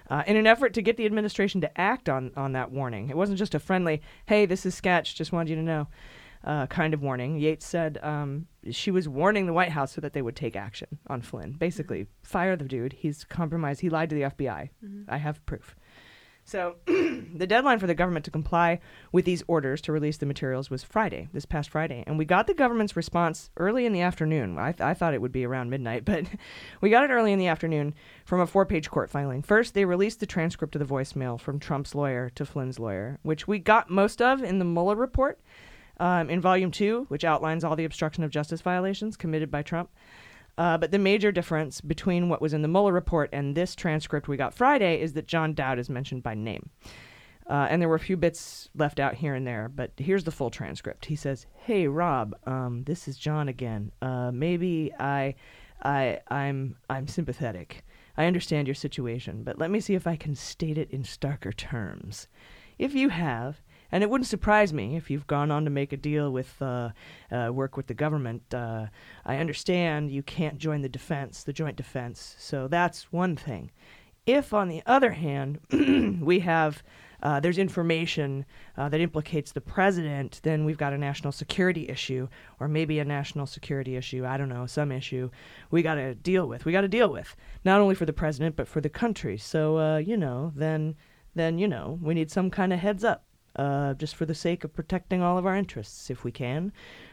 [0.09, 3.09] Uh, in an effort to get the administration to act on, on that warning.
[3.09, 5.88] It wasn't just a friendly, hey, this is sketch, just wanted you to know
[6.45, 7.38] uh, kind of warning.
[7.38, 10.88] Yates said um, she was warning the White House so that they would take action
[11.07, 11.57] on Flynn.
[11.59, 12.93] Basically, fire the dude.
[12.93, 13.81] He's compromised.
[13.81, 14.69] He lied to the FBI.
[15.09, 15.75] I have proof.
[16.43, 18.80] So the deadline for the government to comply
[19.11, 22.03] with these orders to release the materials was Friday, this past Friday.
[22.07, 24.57] And we got the government's response early in the afternoon.
[24.57, 26.26] I, th- I thought it would be around midnight, but
[26.81, 27.93] we got it early in the afternoon
[28.26, 29.41] from a four page court filing.
[29.41, 33.47] First, they released the transcript of the voicemail from Trump's lawyer to Flynn's lawyer, which
[33.47, 35.39] we got most of in the Mueller report
[35.99, 39.89] um, in volume two, which outlines all the obstruction of justice violations committed by Trump.
[40.57, 44.28] Uh, but the major difference between what was in the Mueller report and this transcript
[44.28, 46.69] we got Friday is that John Dowd is mentioned by name.
[47.49, 50.32] Uh, and there were a few bits left out here and there, but here's the
[50.32, 51.06] full transcript.
[51.06, 53.91] He says, "Hey Rob, um, this is John again.
[54.02, 55.36] Uh, maybe I,
[55.84, 57.84] I, I'm, I'm sympathetic.
[58.15, 61.56] I understand your situation, but let me see if I can state it in starker
[61.56, 62.28] terms.
[62.78, 63.61] If you have,
[63.91, 66.89] And it wouldn't surprise me if you've gone on to make a deal with uh,
[67.31, 68.53] uh, work with the government.
[68.53, 68.88] Uh,
[69.26, 72.35] I understand you can't join the defense, the joint defense.
[72.39, 73.72] So that's one thing.
[74.26, 75.59] If, on the other hand,
[76.22, 76.84] we have
[77.23, 78.45] uh, there's information
[78.77, 82.27] uh, that implicates the president, then we've got a national security issue,
[82.59, 84.26] or maybe a national security issue.
[84.26, 85.30] I don't know, some issue
[85.69, 86.65] we got to deal with.
[86.65, 89.38] We got to deal with not only for the president but for the country.
[89.38, 90.95] So uh, you know, then
[91.35, 93.23] then you know we need some kind of heads up,
[93.56, 96.72] uh, just for the sake of protecting all of our interests, if we can,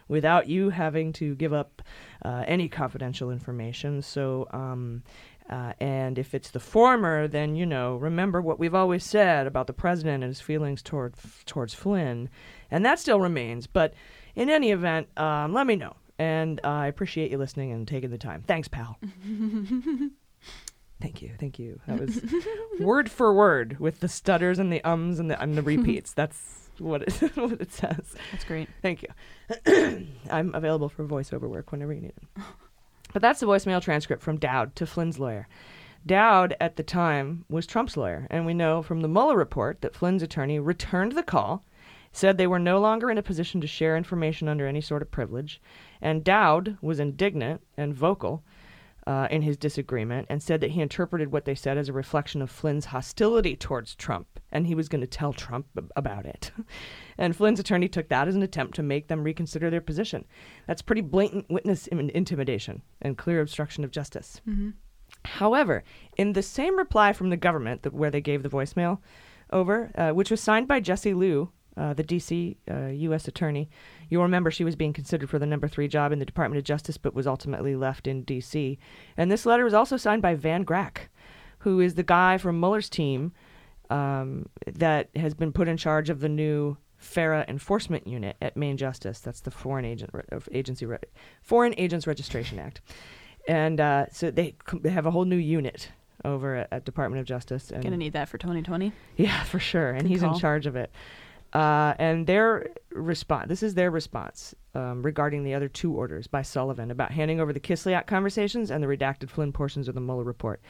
[0.09, 1.83] without you having to give up
[2.25, 4.03] uh, any confidential information.
[4.03, 4.47] So.
[4.53, 5.03] Um,
[5.51, 9.67] uh, and if it's the former, then you know, remember what we've always said about
[9.67, 11.15] the president and his feelings toward
[11.47, 12.29] towards Flynn,
[12.71, 13.67] and that still remains.
[13.67, 13.95] But
[14.35, 18.19] in any event, um, let me know, and I appreciate you listening and taking the
[18.19, 18.45] time.
[18.47, 18.99] Thanks, pal.
[21.01, 21.81] Thank you, thank you.
[21.87, 22.21] That was
[22.81, 26.13] word for word with the stutters and the ums and the and the repeats.
[26.15, 28.15] That's what it what it says.
[28.33, 28.69] That's great.
[28.83, 30.07] Thank you.
[30.31, 32.43] I'm available for voiceover work whenever you need it.
[33.13, 35.49] But that's the voicemail transcript from Dowd to Flynn's lawyer.
[36.05, 39.95] Dowd, at the time, was Trump's lawyer, and we know from the Mueller report that
[39.95, 41.65] Flynn's attorney returned the call,
[42.13, 45.11] said they were no longer in a position to share information under any sort of
[45.11, 45.61] privilege,
[46.01, 48.43] and Dowd was indignant and vocal
[49.09, 52.43] uh, in his disagreement and said that he interpreted what they said as a reflection
[52.43, 56.53] of Flynn's hostility towards Trump, and he was going to tell Trump ab- about it.
[57.19, 60.27] and Flynn's attorney took that as an attempt to make them reconsider their position.
[60.67, 64.43] That's pretty blatant witness Im- intimidation and clear obstruction of justice.
[64.47, 64.71] Mm-hmm.
[65.25, 65.85] However,
[66.19, 68.99] in the same reply from the government that, where they gave the voicemail
[69.51, 72.57] over, uh, which was signed by Jesse Liu, uh, the D.C.
[72.71, 73.29] Uh, U.S.
[73.29, 73.71] attorney,
[74.09, 76.65] you'll remember she was being considered for the number three job in the Department of
[76.65, 78.79] Justice, but was ultimately left in D.C.
[79.17, 81.09] And this letter was also signed by Van Grack,
[81.61, 83.33] who is the guy from Mueller's team
[83.91, 88.77] um, that has been put in charge of the new FARA enforcement unit at Main
[88.77, 89.21] Justice.
[89.21, 90.99] That's the Foreign Agent Re- Agency Re-
[91.43, 92.81] Foreign Agents Registration Act,
[93.47, 95.91] and uh, so they c- they have a whole new unit
[96.25, 97.71] over at, at Department of Justice.
[97.71, 98.93] And Gonna need that for 2020.
[99.17, 99.91] yeah, for sure.
[99.91, 100.35] And Good he's call.
[100.35, 100.91] in charge of it.
[101.53, 106.43] Uh, and their response this is their response um, regarding the other two orders by
[106.43, 110.25] Sullivan about handing over the Kislyak conversations and the redacted Flynn portions of the Mueller
[110.25, 110.61] report.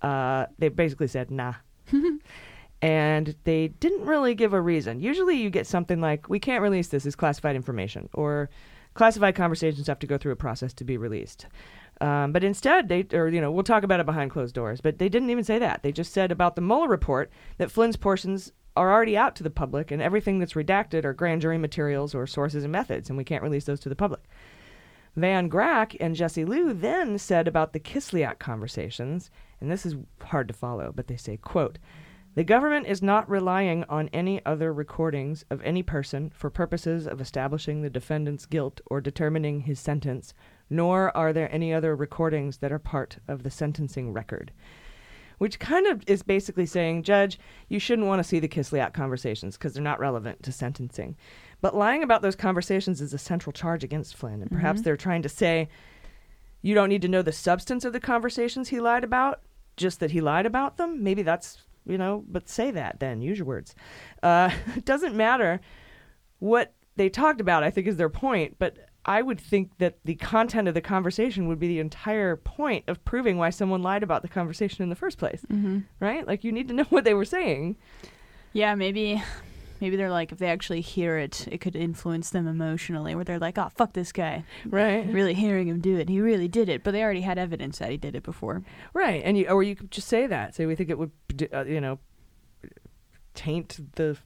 [0.00, 1.54] Uh, they basically said, nah.
[2.82, 5.00] and they didn't really give a reason.
[5.00, 8.50] Usually you get something like, we can't release this as classified information, or
[8.94, 11.46] classified conversations have to go through a process to be released.
[12.00, 14.98] Um, but instead, they, or, you know, we'll talk about it behind closed doors, but
[14.98, 15.84] they didn't even say that.
[15.84, 19.50] They just said about the Mueller report that Flynn's portions are already out to the
[19.50, 23.24] public, and everything that's redacted are grand jury materials or sources and methods, and we
[23.24, 24.22] can't release those to the public.
[25.14, 29.30] Van Grack and Jesse Liu then said about the Kislyak conversations,
[29.60, 31.78] and this is hard to follow, but they say, quote,
[32.34, 37.20] the government is not relying on any other recordings of any person for purposes of
[37.20, 40.32] establishing the defendant's guilt or determining his sentence,
[40.70, 44.50] nor are there any other recordings that are part of the sentencing record.
[45.42, 47.36] Which kind of is basically saying, Judge,
[47.68, 51.16] you shouldn't want to see the Kislyak conversations because they're not relevant to sentencing.
[51.60, 54.84] But lying about those conversations is a central charge against Flynn, and perhaps Mhm.
[54.84, 55.68] they're trying to say,
[56.60, 59.40] you don't need to know the substance of the conversations he lied about,
[59.76, 61.02] just that he lied about them.
[61.02, 63.74] Maybe that's, you know, but say that then, use your words.
[64.22, 65.60] Uh, it doesn't matter
[66.38, 70.14] what they talked about, I think is their point, but I would think that the
[70.14, 74.22] content of the conversation would be the entire point of proving why someone lied about
[74.22, 75.80] the conversation in the first place, Mm-hmm.
[75.98, 76.26] right?
[76.26, 77.76] Like you need to know what they were saying.
[78.52, 79.20] Yeah, maybe
[79.80, 83.40] maybe they're like if they actually hear it, it could influence them emotionally where they're
[83.40, 85.04] like, "Oh, fuck this guy." Right.
[85.12, 86.08] Really hearing him do it.
[86.08, 88.62] He really did it, but they already had evidence that he did it before.
[88.94, 90.54] Right, and you or you could just say that.
[90.54, 91.10] Say we think it would,
[91.52, 91.98] uh, you know,
[93.34, 94.16] taint the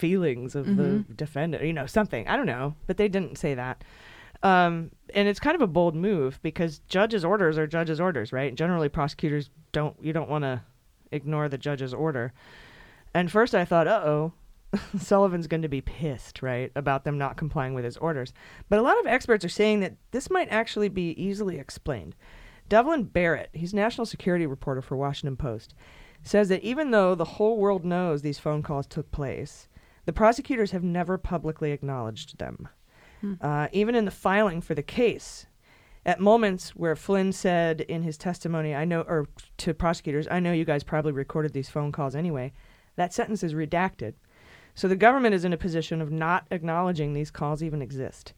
[0.00, 1.16] feelings of the Mhm.
[1.16, 1.62] defendant.
[1.64, 2.26] You know, something.
[2.26, 3.84] I don't know, but they didn't say that.
[4.42, 8.54] Um, and it's kind of a bold move because judges' orders are judges' orders, right?
[8.54, 9.96] Generally, prosecutors don't.
[10.02, 10.62] You don't want to
[11.12, 12.32] ignore the judge's order.
[13.12, 14.32] And first, I thought, uh oh.
[14.96, 18.32] Sullivan's going to be pissed, right, about them not complying with his orders.
[18.68, 22.14] But a lot of experts are saying that this might actually be easily explained.
[22.68, 25.74] Devlin Barrett, he's national security reporter for Washington Post,
[26.22, 29.68] says that even though the whole world knows these phone calls took place,
[30.10, 32.68] the prosecutors have never publicly acknowledged them.
[33.20, 33.34] Hmm.
[33.40, 35.46] Uh, even in the filing for the case,
[36.04, 39.28] at moments where Flynn said in his testimony, I know, or
[39.58, 42.52] to prosecutors, I know you guys probably recorded these phone calls anyway,
[42.96, 44.14] that sentence is redacted.
[44.74, 48.32] So the government is in a position of not acknowledging these calls even exist.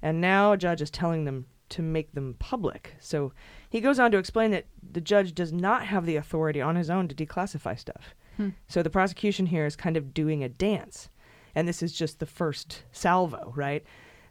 [0.00, 2.94] And now a judge is telling them to make them public.
[3.00, 3.34] So
[3.68, 6.88] he goes on to explain that the judge does not have the authority on his
[6.88, 8.14] own to declassify stuff.
[8.38, 8.50] Hmm.
[8.68, 11.10] So the prosecution here is kind of doing a dance.
[11.58, 13.82] And this is just the first salvo, right?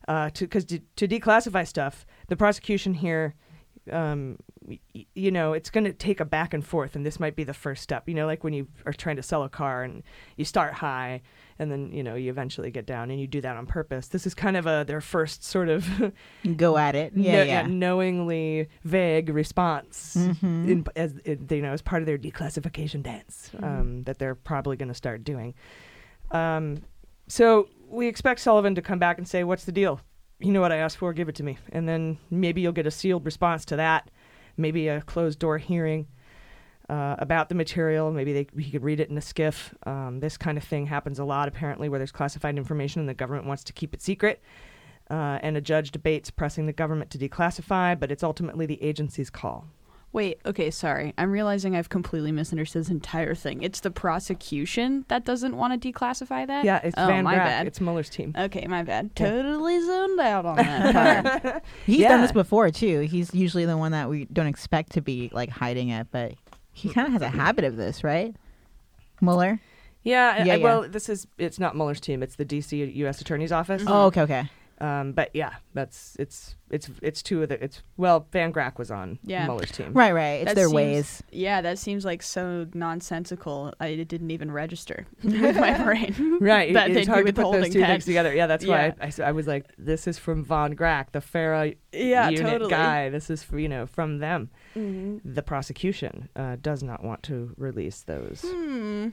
[0.07, 3.35] Uh, to because to, to declassify stuff, the prosecution here,
[3.91, 4.79] um, y-
[5.15, 7.53] you know, it's going to take a back and forth, and this might be the
[7.53, 8.07] first step.
[8.07, 10.03] You know, like when you are trying to sell a car and
[10.37, 11.21] you start high,
[11.59, 14.07] and then you know you eventually get down, and you do that on purpose.
[14.07, 15.85] This is kind of a their first sort of
[16.55, 17.11] Go at it.
[17.15, 17.61] Yeah, no- yeah.
[17.67, 20.69] knowingly vague response Mhm.
[20.69, 24.77] in, as in, you know as part of their declassification dance um, that they're probably
[24.77, 25.53] going to start doing.
[26.31, 26.81] Um,
[27.27, 30.01] so we expect Sullivan to come back and say, "What's the deal?
[30.39, 31.13] You know what I asked for.
[31.13, 34.09] Give it to me." And then maybe you'll get a sealed response to that.
[34.57, 36.07] Maybe a closed door hearing
[36.89, 38.11] uh, about the material.
[38.11, 39.73] Maybe they, he could read it in a skiff.
[39.85, 43.13] Um, this kind of thing happens a lot, apparently, where there's classified information and the
[43.13, 44.41] government wants to keep it secret.
[45.09, 49.29] Uh, and a judge debates pressing the government to declassify, but it's ultimately the agency's
[49.29, 49.67] call.
[50.17, 51.13] Wait, okay, sorry.
[51.19, 53.61] I'm realizing I've completely misunderstood this entire thing.
[53.61, 56.65] It's the prosecution that doesn't want to declassify that?
[56.65, 57.45] Yeah, it's oh, Van my Grack.
[57.45, 57.67] bad.
[57.67, 58.33] It's Mueller's team.
[58.35, 59.11] Okay, my bad.
[59.15, 59.29] Yeah.
[59.29, 61.63] Totally zoned out on that part.
[61.85, 62.07] He's Yeah.
[62.07, 63.01] done this before too.
[63.01, 66.33] He's usually the one that we don't expect to be like hiding it, but
[66.73, 66.95] he mm.
[66.95, 68.35] kind of has a habit of this, right?
[69.21, 69.59] Mueller.
[70.01, 70.63] Yeah, Yeah, I- yeah.
[70.63, 72.83] well, this is it's not Mueller's team; it's the D.C.
[72.83, 73.21] U.S.
[73.21, 73.83] Attorney's Office.
[73.85, 74.49] Oh, okay, okay.
[74.79, 78.91] Um, but yeah, that's it's it's it's two of the it's well, Van Grack was
[78.91, 79.45] on Yeah.
[79.45, 79.91] Mueller's team.
[79.93, 80.41] Right, right.
[80.41, 81.23] It's That their seems- ways.
[81.31, 83.73] Yeah, that seems like so nonsensical.
[83.79, 86.37] I, it didn't even register with my brain.
[86.41, 87.89] Right, that it- it's hard to put those two tax.
[87.91, 88.33] things together.
[88.35, 88.89] Yeah, that's Yeah.
[88.89, 92.29] why I, I s- I was like, this is from Van Grack, the FARA Yeah,
[92.29, 92.69] unit totally.
[92.69, 93.09] guy.
[93.09, 94.49] This is for, you know from them.
[94.75, 95.21] Mhm.
[95.25, 98.45] The prosecution uh, does not want to release those.
[98.47, 99.09] Hmm.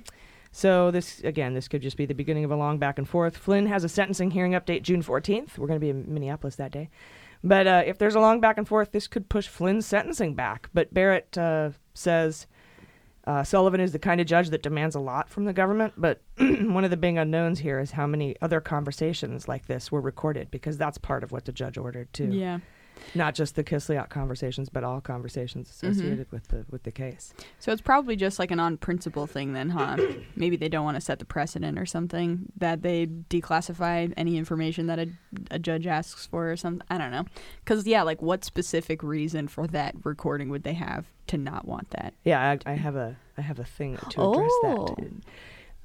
[0.57, 3.37] So this again, this could just be the beginning of a long back and forth.
[3.37, 5.59] Flynn has a sentencing hearing update June 14th.
[5.59, 6.91] We're going to be in Minneapolis that day.
[7.43, 10.71] But uh, if there's a long back and forth, this could push Flynn's sentencing back.
[10.73, 12.47] But Barrett uh, says
[13.27, 15.95] uh, Sullivan is the kind of judge that demands a lot from the government.
[15.97, 20.01] But one of the big unknowns here is how many other conversations like this were
[20.01, 22.31] recorded, because that's part of what the judge ordered too.
[22.31, 22.61] Yeah.
[23.15, 27.35] Not just the Kislyak conversations, but all conversations associated with the with the case.
[27.59, 29.97] So it's probably just like an on principle thing then, huh?
[30.37, 34.87] Maybe they don't want to set the precedent or something that they declassify any information
[34.87, 35.09] that a,
[35.51, 36.87] a judge asks for or something.
[36.91, 37.25] I don't know.
[37.65, 41.91] Because, yeah, like what specific reason for that recording would they have to not want
[41.91, 42.15] that?
[42.25, 44.87] Yeah, I, I have a I have a thing to address Oh.
[44.97, 45.23] that in,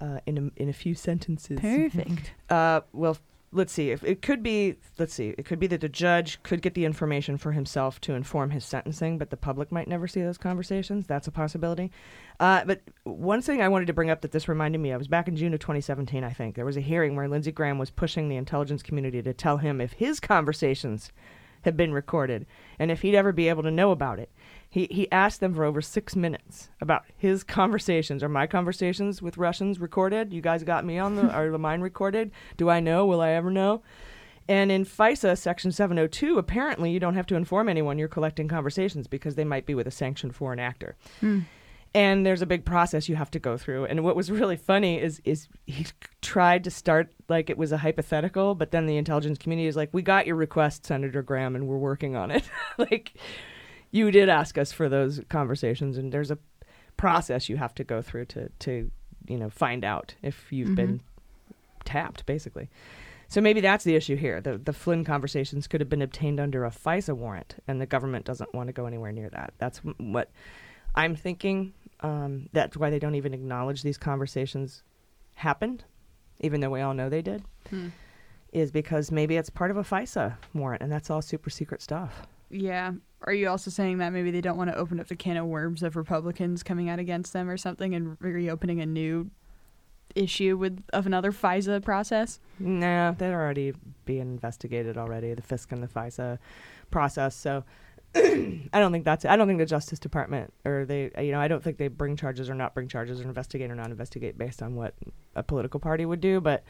[0.02, 1.60] uh, in a in a few sentences.
[1.60, 2.34] Perfect.
[2.50, 3.16] Uh, well,
[3.52, 3.92] let's see.
[3.92, 5.34] If it could be, let's see.
[5.38, 8.66] It could be that the judge could get the information for himself to inform his
[8.66, 11.08] sentencing, but the public might never see those conversations.
[11.08, 11.92] That's a possibility.
[12.40, 15.08] Uh, but one thing I wanted to bring up that this reminded me of was
[15.08, 16.24] back in June of 2017.
[16.24, 19.34] I think there was a hearing where Lindsey Graham was pushing the intelligence community to
[19.34, 21.12] tell him if his conversations
[21.64, 22.46] had been recorded
[22.78, 24.30] and if he'd ever be able to know about it.
[24.70, 28.24] He he asked them for over six minutes about his conversations.
[28.24, 30.32] or my conversations with Russians recorded?
[30.32, 32.32] You guys got me on the are mine recorded?
[32.58, 33.06] Do I know?
[33.06, 33.82] Will I ever know?
[34.48, 39.06] And in FISA section 702, apparently you don't have to inform anyone you're collecting conversations
[39.06, 40.96] because they might be with a sanctioned foreign actor.
[41.20, 41.42] Hmm.
[41.94, 43.86] And there's a big process you have to go through.
[43.86, 45.86] And what was really funny is is he
[46.22, 49.90] tried to start like it was a hypothetical, but then the intelligence community is like,
[49.92, 52.44] "We got your request, Senator Graham, and we're working on it."
[52.78, 53.14] like
[53.92, 56.38] you did ask us for those conversations and there's a
[56.98, 58.92] process you have to go through to to
[59.28, 61.02] you know find out if you've been
[61.86, 62.70] tapped basically.
[63.28, 64.42] So maybe that's the issue here.
[64.42, 68.26] The the Flynn conversations could have been obtained under a FISA warrant and the government
[68.26, 69.54] doesn't want to go anywhere near that.
[69.60, 70.32] That's m- what
[70.96, 74.84] I'm thinking um, that's why they don't even acknowledge these conversations
[75.36, 75.84] happened
[76.42, 77.90] even though we all know they did Hmm.
[78.54, 82.26] is because maybe it's part of a FISA warrant and that's all super secret stuff
[82.50, 82.94] Yeah.
[83.22, 85.46] Are you also saying that maybe they don't want to open up the can of
[85.46, 89.30] worms of Republicans coming out against them or something and reopening a new
[90.16, 92.40] issue with of another FISA process?
[92.60, 93.74] No, they're already
[94.06, 96.40] being investigated already, the FISC and the FISA
[96.92, 97.36] process.
[97.36, 97.64] So
[98.16, 99.32] I don't think that's it.
[99.32, 101.90] I don't think the Justice Department or they uh, you know, I don't think they
[101.90, 104.96] bring charges or not bring charges or investigate or not investigate based on what
[105.36, 106.64] a political party would do, but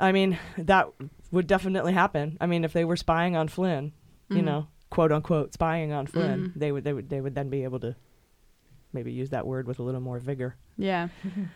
[0.00, 0.88] I mean, that
[1.32, 2.38] would definitely happen.
[2.40, 3.92] I mean, if they were spying on Flynn,
[4.30, 4.44] you Mhm.
[4.44, 6.54] know, quote unquote spying on Flynn, Mhm.
[6.54, 7.94] they would they would they would then be able to
[8.92, 10.56] maybe use that word with a little more vigor.
[10.76, 11.08] Yeah.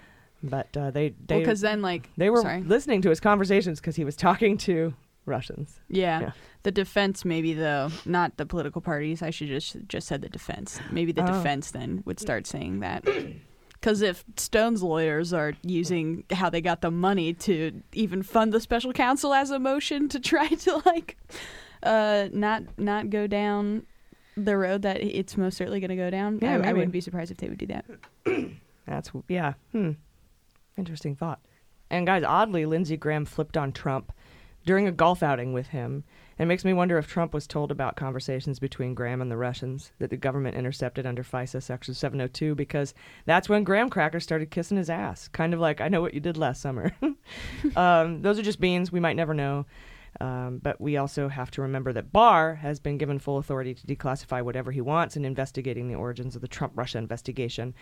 [0.44, 2.62] But uh, they they Well, 'cause then, like- they were sorry.
[2.64, 4.92] listening to his conversations because he was talking to
[5.24, 5.78] Russians.
[5.88, 6.20] Yeah.
[6.20, 6.30] Yeah.
[6.64, 9.22] The defense maybe though, not the political parties.
[9.22, 10.80] I should just just said the defense.
[10.90, 11.26] Maybe the Oh.
[11.32, 13.04] defense then would start saying that.
[13.82, 18.58] Cuz if Stone's lawyers are using how they got the money to even fund the
[18.60, 21.16] special counsel as a motion to try to like
[21.82, 23.86] uh not not go down
[24.36, 27.00] the road that it's most certainly going to go down, Yeah, I, I wouldn't be
[27.00, 27.84] surprised if they would do that.
[28.86, 29.54] That's yeah.
[29.72, 29.92] Hmm.
[30.76, 31.40] Interesting thought.
[31.90, 34.12] And guys, oddly, Lindsey Graham flipped on Trump
[34.64, 36.04] during a golf outing with him.
[36.38, 39.92] It makes me wonder if Trump was told about conversations between Graham and the Russians
[39.98, 42.94] that the government intercepted under FISA Section 702 because
[43.26, 45.28] that's when Graham Cracker started kissing his ass.
[45.28, 46.92] Kind of like, I know what you did last summer.
[47.76, 48.90] um, those are just beans.
[48.90, 49.66] We might never know.
[50.20, 53.86] Um, but we also have to remember that Barr has been given full authority to
[53.86, 57.74] declassify whatever he wants in investigating the origins of the Trump Russia investigation.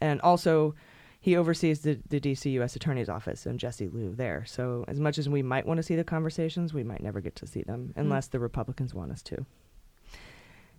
[0.00, 0.74] And also,
[1.20, 2.76] he oversees the, the DC U.S.
[2.76, 4.44] Attorney's Office and Jesse Liu there.
[4.46, 7.36] So, as much as we might want to see the conversations, we might never get
[7.36, 9.44] to see them unless the Republicans want us to.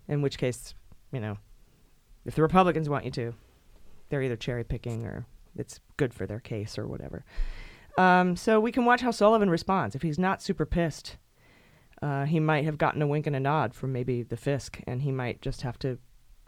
[0.08, 0.74] In which case,
[1.12, 1.38] you know,
[2.26, 3.34] if the Republicans want you to,
[4.10, 5.26] they're either cherry picking or
[5.58, 7.26] it's good for their case or whatever.
[7.98, 9.96] Um, so we can watch how Sullivan responds.
[9.96, 11.18] If he's not super pissed,
[12.02, 15.02] uh, he might have gotten a wink and a nod from maybe the FISC, and
[15.02, 15.98] he might just have to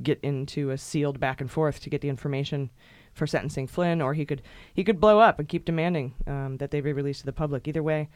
[0.02, 2.70] get into a sealed back and forth to get the information
[3.14, 4.42] for sentencing Flynn, or he could
[4.74, 7.68] he could blow up and keep demanding um, that they be released to the public.
[7.68, 8.10] Either way,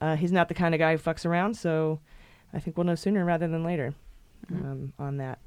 [0.00, 1.54] uh, he's not the kind of guy who fucks around.
[1.54, 2.00] So
[2.52, 3.94] I think we'll know sooner rather than later
[4.50, 5.38] um, on that.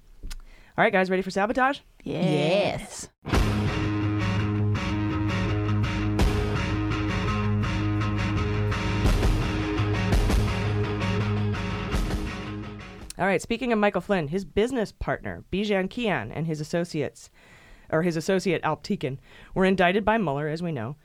[0.78, 1.80] All right, guys, ready for sabotage?
[2.04, 3.10] Yes.
[13.24, 17.30] All right, speaking of Michael Flynn, his business partner, Bijan Kian, and his associates,
[17.90, 19.18] or his associate Alptekin,
[19.56, 20.98] were indicted by Mueller, as we know,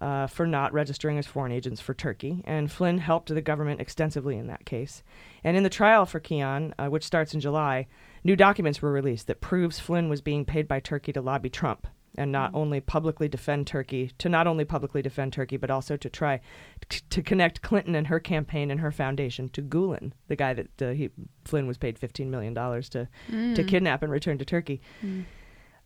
[0.00, 2.40] uh, for not registering as foreign agents for Turkey.
[2.44, 5.02] And Flynn helped the government extensively in that case.
[5.42, 7.88] And in the trial for Kian, uh, which starts in July,
[8.22, 11.88] new documents were released that proves Flynn was being paid by Turkey to lobby Trump
[12.16, 16.08] and not only publicly defend Turkey, to not only publicly defend Turkey, but also to
[16.08, 16.40] try
[16.88, 20.82] t- to connect Clinton and her campaign and her foundation to Gulen, the guy that
[20.82, 21.10] uh, he,
[21.44, 23.68] Flynn was paid $15 million to, to Mm.
[23.68, 24.80] kidnap and return to Turkey.
[25.04, 25.24] Mm.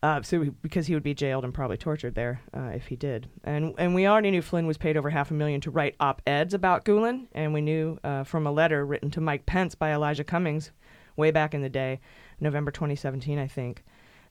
[0.03, 3.29] Uh, so because he would be jailed and probably tortured there uh, if he did,
[3.45, 6.55] and and we already knew Flynn was paid over half a million to write op-eds
[6.55, 10.25] about Gulen, and we knew uh, from a letter written to Mike Pence by Elijah
[10.25, 10.71] Cummings,
[11.17, 12.01] way back in the day,
[12.41, 13.85] November 2017, I think,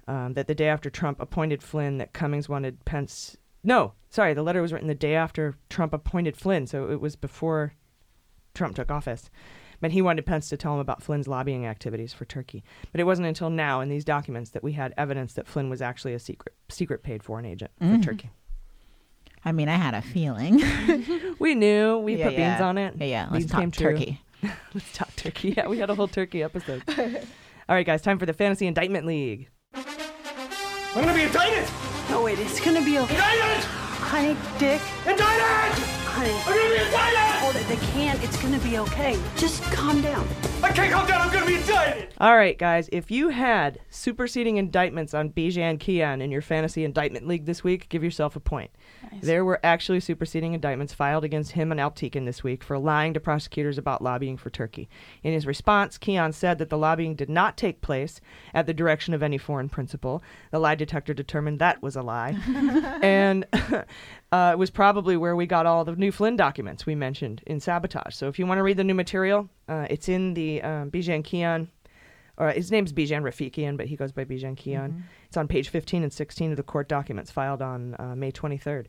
[0.10, 3.38] um, that the day after Trump appointed Flynn, that Cummings wanted Pence.
[3.64, 7.16] No, sorry, the letter was written the day after Trump appointed Flynn, so it was
[7.16, 7.74] before
[8.54, 9.30] Trump took office.
[9.82, 12.64] But he wanted Pence to tell him about Flynn's lobbying activities for Turkey.
[12.92, 15.82] But it wasn't until now in these documents that we had evidence that Flynn was
[15.82, 18.04] actually a secret secret paid foreign agent for Mhm.
[18.04, 18.30] Turkey.
[19.46, 20.62] I mean, I had a feeling.
[21.40, 21.98] We knew.
[22.00, 22.50] We Yeah, put yeah.
[22.58, 22.96] beans on it.
[22.98, 23.24] Yeah, yeah.
[23.32, 23.92] Let's Beans talk came true.
[23.94, 24.22] turkey.
[24.74, 25.54] Let's talk turkey.
[25.56, 26.84] Yeah, we had a whole turkey episode.
[27.70, 29.48] All right, guys, time for the Fantasy Indictment League.
[30.96, 31.70] I'm gonna be indicted!
[32.10, 33.14] No, wait, it's gonna be okay.
[33.14, 33.64] Indicted!
[33.64, 34.82] Honey, Dick.
[35.06, 35.84] Indicted!
[36.04, 36.34] Honey.
[36.34, 37.20] I'm gonna be indicted!
[37.42, 38.24] Hold it, they can't.
[38.24, 39.20] It's gonna be okay.
[39.38, 40.28] Just calm down.
[40.64, 42.10] I can't calm down, I'm gonna be indicted!
[42.18, 47.28] All right, guys, if you had superseding indictments on Bijan Kian in your Fantasy Indictment
[47.28, 48.72] League this week, give yourself a point.
[49.22, 53.20] There were actually superseding indictments filed against him and Alptekin this week for lying to
[53.20, 54.90] prosecutors about lobbying for Turkey.
[55.24, 58.22] In his response, Kian said that the lobbying did not take place
[58.54, 60.24] at the direction of any foreign principal.
[60.52, 62.38] The lie detector determined that was a lie.
[63.02, 63.46] and
[64.32, 67.60] uh, it was probably where we got all the new Flynn documents we mentioned in
[67.60, 68.16] Sabotage.
[68.16, 71.24] So if you want to read the new material, uh, it's in the um, Bijan
[71.24, 71.68] Kian
[72.40, 75.04] or his name's Bijan Rafiekian, but he goes by Bijan Kian.
[75.28, 78.86] It's on page 15 and 16 of the court documents filed on uh, May 23rd.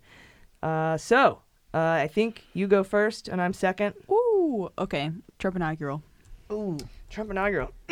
[0.63, 1.41] Uh, so,
[1.75, 3.95] uh, I think you go first and I'm second.
[4.11, 5.11] Ooh, okay.
[5.39, 6.03] Trump inaugural.
[6.53, 6.79] Ooh,
[7.11, 7.73] Trump inaugural.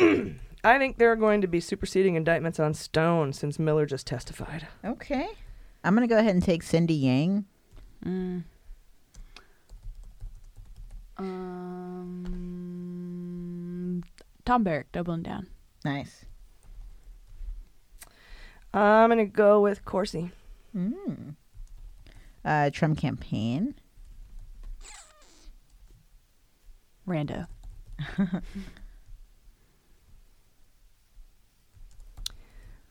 [0.63, 4.67] I think there are going to be superseding indictments on Stone since Miller just testified.
[4.83, 5.27] Okay.
[5.83, 7.45] I'm going to go ahead and take Cindy Yang.
[8.05, 8.43] Mm.
[11.17, 12.58] Um,
[14.49, 15.45] Tom Barrack doubling down.
[15.85, 16.25] Nice.
[18.73, 20.31] I'm going to go with Corsi.
[20.75, 21.35] Mm.
[22.43, 23.75] Uh, Trump campaign.
[27.07, 27.45] Rando.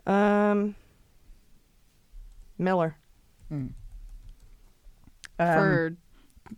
[0.06, 0.74] Um,
[2.56, 2.96] Miller.
[3.52, 3.72] Mm.
[5.36, 5.96] for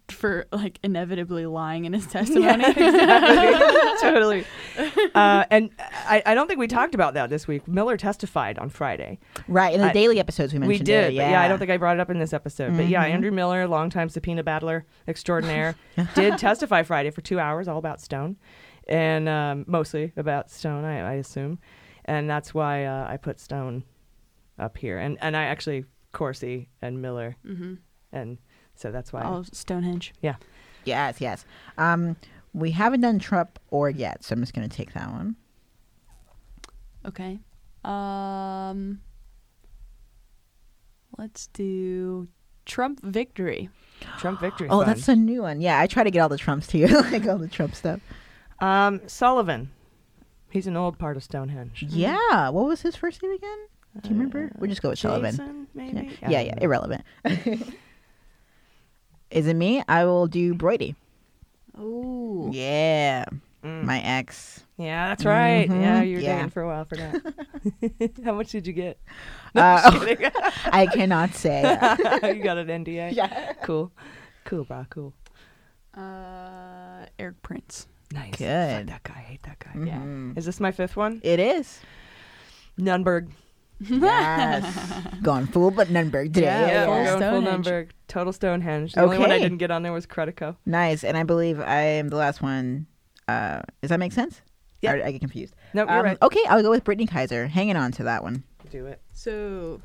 [0.09, 2.65] for like inevitably lying in his testimony.
[2.65, 4.01] exactly.
[4.01, 4.45] totally.
[5.15, 7.67] Uh, and I, I don't think we talked about that this week.
[7.69, 9.19] Miller testified on Friday.
[9.49, 11.05] Right, in the I- daily episodes we We mentioned did.
[11.05, 12.77] it, but yeah, I don't think I brought it up in this episode.
[12.77, 13.11] But yeah, Mhm.
[13.15, 15.75] Andrew Miller, longtime subpoena battler extraordinaire,
[16.15, 18.37] did testify Friday for two hours, all about Stone,
[18.89, 21.59] and um, mostly about Stone, I, I assume.
[22.05, 23.85] And that's why uh, I put Stone
[24.59, 24.99] up here.
[24.99, 27.37] And, and I actually, Corsi and Miller.
[27.47, 27.79] Mhm.
[28.13, 28.39] And
[28.81, 29.23] so that's why.
[29.25, 30.15] Oh, Stonehenge.
[30.23, 30.37] Yeah.
[30.85, 31.45] Yes, yes.
[31.77, 32.17] Um,
[32.55, 35.37] we haven't done Trump or yet, so I'm just going to take that one.
[37.07, 37.41] Okay.
[37.83, 39.01] Um
[41.17, 42.29] let's do
[42.67, 43.71] Trump victory.
[44.19, 44.69] Trump victory.
[44.71, 44.89] Oh, fund.
[44.89, 45.61] that's a new one.
[45.61, 48.01] Yeah, I try to get all the Trumps too, like all the Trump stuff.
[48.61, 49.71] Um, Sullivan.
[50.51, 51.85] He's an old part of Stonehenge.
[51.89, 52.51] Yeah.
[52.51, 53.59] What was his first name again?
[54.03, 54.53] Do you remember?
[54.59, 55.67] We'll just go with Sullivan.
[55.75, 56.19] Maybe?
[56.23, 57.03] Yeah, I yeah, yeah, irrelevant.
[59.31, 59.83] Is it me?
[59.89, 60.95] I will do Brody.
[61.79, 62.51] Oh.
[62.53, 63.25] Yeah.
[63.63, 64.65] My ex.
[64.79, 65.69] Yeah, that's right.
[65.69, 66.37] Yeah, Mhm, you were yeah.
[66.37, 68.21] dating for a while for that.
[68.25, 68.99] How much did you get?
[69.55, 70.31] Uh, just kidding.
[70.65, 71.61] I cannot say.
[72.35, 73.13] you got an NDA.
[73.15, 73.53] Yeah.
[73.63, 73.93] Cool.
[74.47, 74.87] Cool, bro.
[74.89, 75.13] Cool.
[75.95, 77.87] Uh, Erik Prince.
[78.13, 78.37] Nice.
[78.37, 78.89] Good.
[78.89, 79.15] Fuck that guy.
[79.21, 79.71] I hate that guy.
[79.75, 80.39] Mhm.
[80.39, 81.21] Is this my fifth one?
[81.23, 81.81] It is.
[82.79, 83.29] Nunberg.
[83.81, 85.03] Yes.
[85.23, 86.43] Going full but Nunberg today.
[86.47, 87.19] Yeah, Yeah, we're yeah.
[87.19, 87.89] going full Nunberg.
[88.09, 88.93] Total Stonehenge.
[88.93, 90.57] The only one I didn't get on there was Credico.
[90.67, 91.05] Nice.
[91.05, 92.87] And I believe I am the last one.
[93.29, 94.43] Uh, does that make sense?
[94.83, 94.93] Yeah.
[94.95, 95.55] Or I get confused.
[95.75, 96.19] Nope, you're Um, right.
[96.23, 97.47] Okay, I'll go with Brittany Kaiser.
[97.47, 98.45] Hanging on to that one.
[98.71, 99.01] Do it.
[99.13, 99.81] So,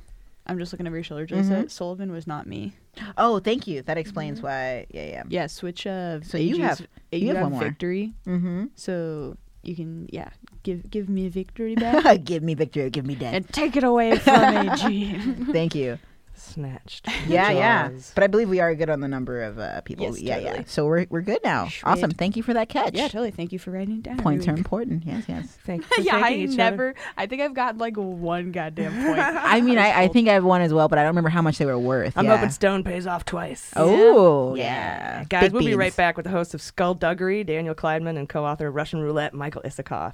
[0.47, 1.65] I'm just looking over your shoulder, Joseph.
[1.65, 1.71] Mhm.
[1.71, 2.73] Sullivan was not me.
[3.17, 3.81] Oh, thank you.
[3.81, 4.85] That explains why.
[4.89, 5.23] Yeah, yeah.
[5.27, 5.85] Yeah, switch.
[5.85, 7.61] Uh, So you AG's have- you have one more.
[7.63, 8.13] victory.
[8.25, 8.65] Mm-hmm.
[8.75, 10.29] So you can yeah
[10.65, 12.89] give give me victory back give me victory.
[12.89, 13.33] Give me death.
[13.33, 15.19] and take it away from AG.
[15.53, 15.99] Thank you.
[16.35, 17.07] Snatched.
[17.27, 17.89] Yeah, yeah.
[18.13, 20.05] But I believe we are good on the number of uh, people.
[20.05, 20.63] Yes, yeah, yeah.
[20.67, 21.69] So we're we're good now.
[21.83, 22.11] Awesome.
[22.11, 22.93] Thank you for that catch.
[22.93, 23.31] yeah, totally.
[23.31, 24.17] Thank you for writing it down.
[24.17, 24.59] Points are week.
[24.59, 25.03] important.
[25.05, 25.57] Yes, yes.
[25.65, 26.59] Thank for yeah, I thanking each other.
[26.59, 26.95] never.
[27.17, 29.19] I think I've got like one goddamn point.
[29.19, 31.41] I mean, I, I think I have one as well, but I don't remember how
[31.41, 32.15] much they were worth.
[32.15, 32.35] I'm yeah.
[32.35, 33.71] hoping Stone pays off twice.
[33.75, 35.23] Oh, yeah.
[35.23, 38.67] Guys, Big we'll be right back with the hosts of Skullduggery, Daniel Klaidman, and co-author
[38.67, 40.13] of Russian Roulette, Michael Isikoff.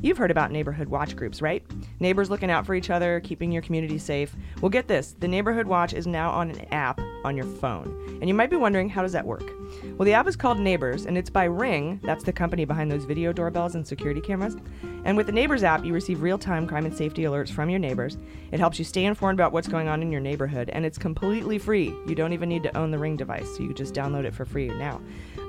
[0.00, 1.66] You've heard about neighborhood watch groups, right?
[1.98, 4.32] Neighbors looking out for each other, keeping your community safe.
[4.60, 8.18] Well, get this the Neighborhood Watch is now on an app on your phone.
[8.20, 9.50] And you might be wondering, how does that work?
[9.96, 12.00] Well, the app is called Neighbors, and it's by Ring.
[12.04, 14.56] That's the company behind those video doorbells and security cameras.
[15.04, 17.80] And with the Neighbors app, you receive real time crime and safety alerts from your
[17.80, 18.18] neighbors.
[18.52, 21.58] It helps you stay informed about what's going on in your neighborhood, and it's completely
[21.58, 21.92] free.
[22.06, 24.44] You don't even need to own the Ring device, so you just download it for
[24.44, 25.00] free now.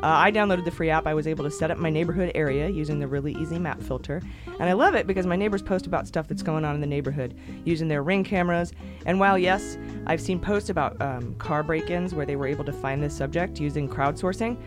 [0.02, 1.06] Uh, I downloaded the free app.
[1.06, 4.22] I was able to set up my neighborhood area using the really easy map filter.
[4.60, 6.88] And I love it because my neighbors post about stuff that's going on in the
[6.88, 8.73] neighborhood using their ring cameras.
[9.06, 12.65] And while, yes, I've seen posts about um, car break ins where they were able
[12.65, 14.57] to find this subject using crowdsourcing,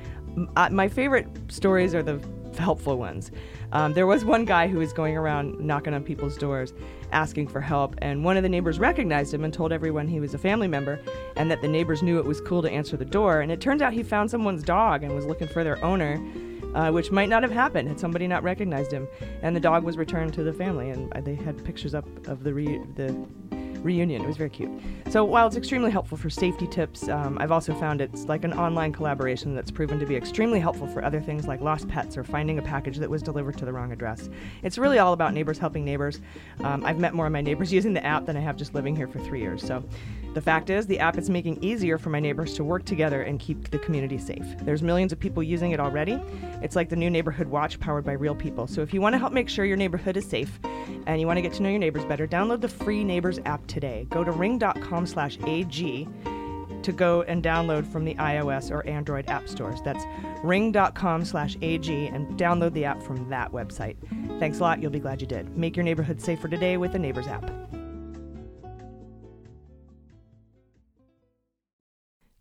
[0.56, 2.20] uh, my favorite stories are the
[2.58, 3.30] helpful ones.
[3.72, 6.72] Um, there was one guy who was going around knocking on people's doors
[7.10, 10.34] asking for help, and one of the neighbors recognized him and told everyone he was
[10.34, 11.00] a family member
[11.36, 13.40] and that the neighbors knew it was cool to answer the door.
[13.40, 16.20] And it turns out he found someone's dog and was looking for their owner.
[16.74, 19.06] Uh, which might not have happened had somebody not recognized him,
[19.42, 22.54] and the dog was returned to the family, and they had pictures up of the
[22.54, 23.14] re- the
[23.82, 24.22] reunion.
[24.22, 24.70] It was very cute.
[25.10, 28.52] So while it's extremely helpful for safety tips, um, I've also found it's like an
[28.52, 32.24] online collaboration that's proven to be extremely helpful for other things like lost pets or
[32.24, 34.30] finding a package that was delivered to the wrong address.
[34.62, 36.20] It's really all about neighbors helping neighbors.
[36.60, 38.96] Um, I've met more of my neighbors using the app than I have just living
[38.96, 39.62] here for three years.
[39.66, 39.84] So
[40.34, 43.38] the fact is, the app is making easier for my neighbors to work together and
[43.38, 44.44] keep the community safe.
[44.62, 46.20] There's millions of people using it already.
[46.62, 48.66] It's like the new neighborhood watch powered by real people.
[48.66, 50.58] So if you want to help make sure your neighborhood is safe
[51.06, 53.66] and you want to get to know your neighbors better, download the free Neighbors app
[53.66, 54.06] today.
[54.10, 56.08] Go to ring.com/ag
[56.82, 59.80] to go and download from the iOS or Android app stores.
[59.84, 60.04] That's
[60.42, 63.96] ring.com/ag and download the app from that website.
[64.38, 64.80] Thanks a lot.
[64.82, 65.56] You'll be glad you did.
[65.56, 67.71] Make your neighborhood safer today with the Neighbors app.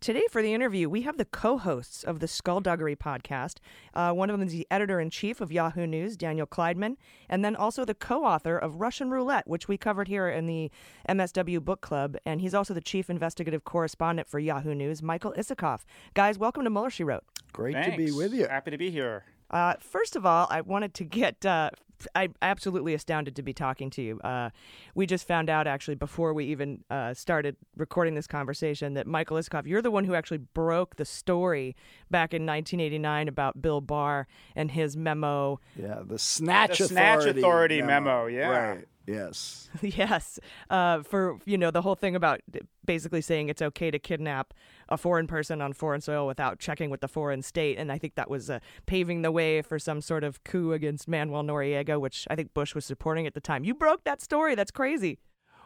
[0.01, 3.57] Today, for the interview, we have the co hosts of the Skullduggery podcast.
[3.93, 6.97] Uh, one of them is the editor in chief of Yahoo News, Daniel Klaidman,
[7.29, 10.71] and then also the co author of Russian Roulette, which we covered here in the
[11.07, 12.17] MSW Book Club.
[12.25, 15.81] And he's also the chief investigative correspondent for Yahoo News, Michael Isikoff.
[16.15, 17.23] Guys, welcome to Mueller, She Wrote.
[17.53, 18.47] Great to be with you.
[18.47, 19.25] Happy to be here.
[19.51, 21.45] Uh, first of all, I wanted to get.
[21.45, 21.69] Uh,
[22.15, 24.19] I'm absolutely astounded to be talking to you.
[24.19, 24.49] Uh,
[24.95, 29.37] we just found out, actually, before we even uh, started recording this conversation, that Michael
[29.37, 31.75] Isikoff, you're the one who actually broke the story
[32.09, 35.59] back in 1989 about Bill Barr and his memo.
[35.75, 36.93] Yeah, the Snatch The Authority.
[36.93, 38.47] Snatch Authority memo, yeah.
[38.47, 38.87] Right.
[39.07, 39.69] Yes.
[39.81, 42.41] yes, uh, for you know the whole thing about
[42.85, 44.53] basically saying it's okay to kidnap
[44.91, 48.15] a foreign person on foreign soil without checking with the foreign state, and I think
[48.15, 52.27] that was uh, paving the way for some sort of coup against Manuel Noriega, which
[52.29, 53.63] I think Bush was supporting at the time.
[53.63, 54.53] You broke that story.
[54.53, 55.17] That's crazy.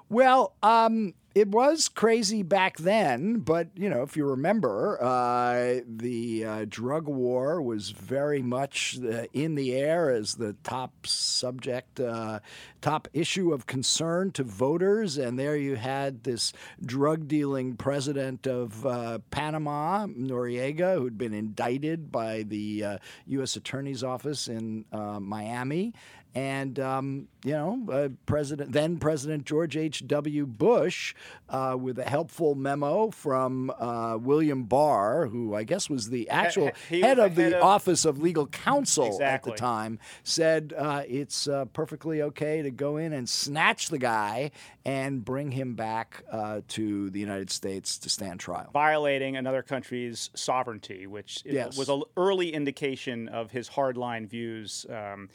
[0.10, 6.46] Well, um, it was crazy back then, but you know, if you remember, uh, the
[6.46, 12.40] uh, drug war was very much uh, in the air as the top subject, uh,
[12.80, 15.18] top issue of concern to voters.
[15.18, 16.54] And there you had this
[16.86, 23.58] drug dealing president of uh, Panama, Noriega, who'd been indicted by the uh, U.S.
[23.58, 25.94] Attorney's Office in uh, Miami.
[26.36, 30.06] And um, you know, uh, President then President George H.
[30.06, 30.46] W.
[30.46, 31.16] Bush
[31.48, 36.72] uh, with a helpful memo from uh, William Barr, who I guess was the actual
[36.90, 39.54] he head of the the head of- Office of Legal Counsel Exactly.
[39.54, 43.98] at the time, said uh, it's uh, perfectly okay to go in and snatch the
[43.98, 44.52] guy
[44.84, 48.70] and bring him back uh, to the United States to stand trial.
[48.74, 51.78] violating another country's sovereignty, which Yes.
[51.78, 55.30] was an early indication of his hardline views um,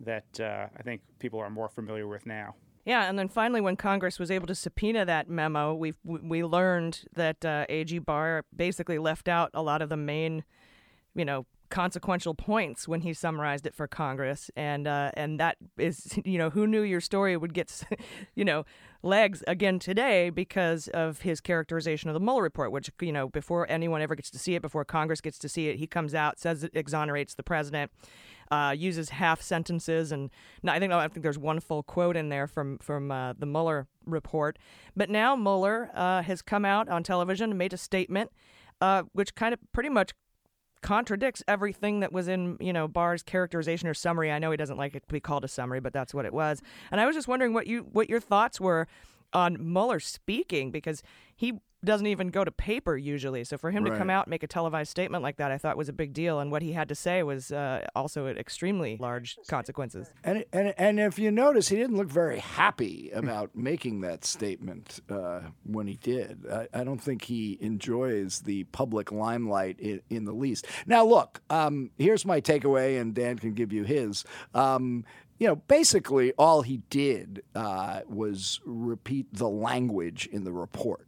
[0.00, 2.54] that uh, I think people are more familiar with now.
[2.86, 7.04] Yeah, and then finally, when Congress was able to subpoena that memo, we we learned
[7.14, 10.44] that uh, AG Barr basically left out a lot of the main,
[11.14, 16.16] you know, consequential points when he summarized it for Congress, and uh, and that is,
[16.24, 17.82] you know, who knew your story would get,
[18.36, 18.64] you know,
[19.02, 23.68] legs again today because of his characterization of the Mueller report, which you know, before
[23.68, 26.38] anyone ever gets to see it, before Congress gets to see it, he comes out
[26.38, 27.90] says it exonerates the president
[28.50, 30.30] uh, uses half sentences, and
[30.66, 33.86] I think I think there's one full quote in there from from uh, the Mueller
[34.04, 34.58] report.
[34.96, 38.30] But now Mueller uh, has come out on television and made a statement,
[38.80, 40.12] uh, which kind of pretty much
[40.82, 44.30] contradicts everything that was in you know Barr's characterization or summary.
[44.30, 46.32] I know he doesn't like it to be called a summary, but that's what it
[46.32, 46.62] was.
[46.90, 48.86] And I was just wondering what you what your thoughts were
[49.32, 51.02] on Mueller speaking because
[51.34, 51.54] he
[51.86, 53.44] doesn't even go to paper usually.
[53.44, 55.76] So for him to come out and make a televised statement like that, I thought
[55.76, 56.40] was a big deal.
[56.40, 60.12] And what he had to say was uh, also extremely large consequences.
[60.24, 65.00] And, and and if you notice, he didn't look very happy about making that statement
[65.08, 66.44] uh, when he did.
[66.50, 70.66] I, I don't think he enjoys the public limelight in, in the least.
[70.86, 74.24] Now, look, um, here's my takeaway, and Dan can give you his.
[74.54, 75.04] Um,
[75.38, 81.06] you know, basically, all he did uh, was repeat the language in the report.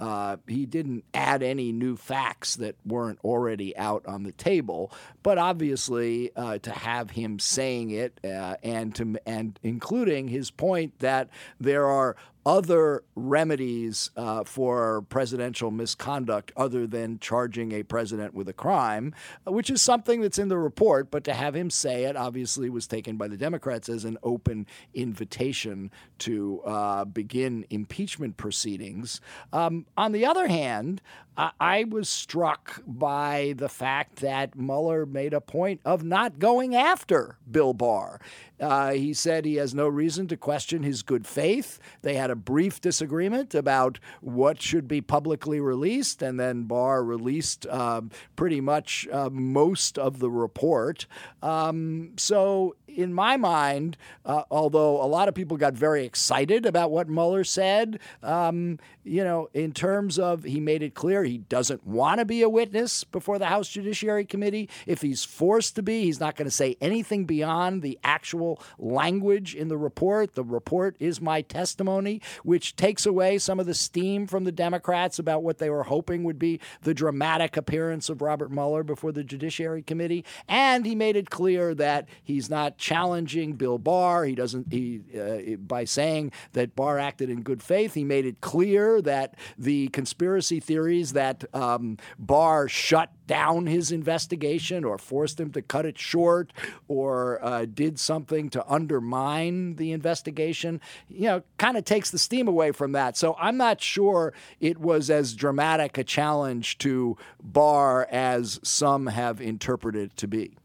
[0.00, 4.90] Uh, he didn't add any new facts that weren't already out on the table,
[5.22, 10.98] but obviously uh, to have him saying it uh, and to and including his point
[11.00, 11.28] that
[11.60, 12.16] there are
[12.46, 19.14] other remedies uh, for presidential misconduct other than charging a president with a crime,
[19.46, 21.10] which is something that's in the report.
[21.10, 24.66] But to have him say it obviously was taken by the Democrats as an open
[24.94, 29.20] invitation to uh, begin impeachment proceedings.
[29.52, 31.02] Um, on the other hand,
[31.36, 36.74] I, I was struck by the fact that Mueller made a point of not going
[36.74, 38.20] after Bill Barr.
[38.60, 41.78] Uh, he said he has no reason to question his good faith.
[42.02, 47.66] They had a brief disagreement about what should be publicly released, and then Barr released
[47.66, 51.06] um, pretty much uh, most of the report.
[51.42, 56.90] Um, so, in my mind, uh, although a lot of people got very excited about
[56.90, 61.86] what Mueller said, um, you know, in terms of he made it clear he doesn't
[61.86, 64.68] want to be a witness before the House Judiciary Committee.
[64.86, 69.54] If he's forced to be, he's not going to say anything beyond the actual language
[69.54, 70.34] in the report.
[70.34, 75.18] The report is my testimony, which takes away some of the steam from the Democrats
[75.18, 79.24] about what they were hoping would be the dramatic appearance of Robert Mueller before the
[79.24, 80.24] Judiciary Committee.
[80.48, 84.24] And he made it clear that he's not challenging Bill Barr.
[84.24, 88.40] He doesn't, he, uh, by saying that Barr acted in good faith, he made it
[88.40, 95.52] clear that the conspiracy theories that um, Barr shut down his investigation or forced him
[95.52, 96.52] to cut it short
[96.88, 102.48] or uh, did something to undermine the investigation, you know, kind of takes the steam
[102.48, 103.16] away from that.
[103.16, 109.40] So I'm not sure it was as dramatic a challenge to Barr as some have
[109.40, 110.56] interpreted it to be.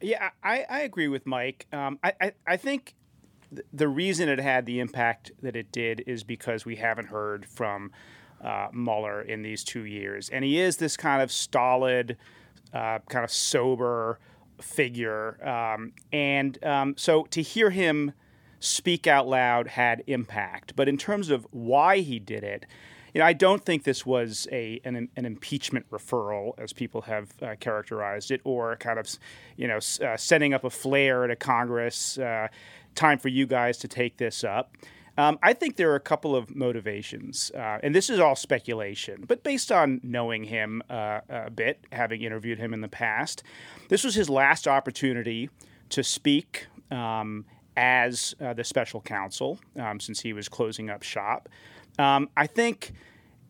[0.00, 1.66] Yeah, I, I agree with Mike.
[1.72, 2.94] Um, I, I, I think
[3.72, 7.90] the reason it had the impact that it did is because we haven't heard from
[8.44, 10.28] uh, Mueller in these two years.
[10.28, 12.16] And he is this kind of stolid,
[12.72, 14.20] uh, kind of sober
[14.60, 15.44] figure.
[15.46, 18.12] Um, and um, so to hear him
[18.60, 20.74] speak out loud had impact.
[20.76, 22.66] But in terms of why he did it,
[23.12, 27.30] you know, I don't think this was a an, an impeachment referral, as people have
[27.40, 29.08] uh, characterized it, or kind of,
[29.56, 32.18] you know, uh, setting up a flare to Congress.
[32.18, 32.48] Uh,
[32.96, 34.76] time for you guys to take this up.
[35.16, 39.24] Um, I think there are a couple of motivations, uh, and this is all speculation,
[39.26, 43.44] but based on knowing him uh, a bit, having interviewed him in the past,
[43.88, 45.50] this was his last opportunity
[45.90, 47.44] to speak um,
[47.76, 51.48] as uh, the special counsel um, since he was closing up shop.
[51.98, 52.92] Um, I think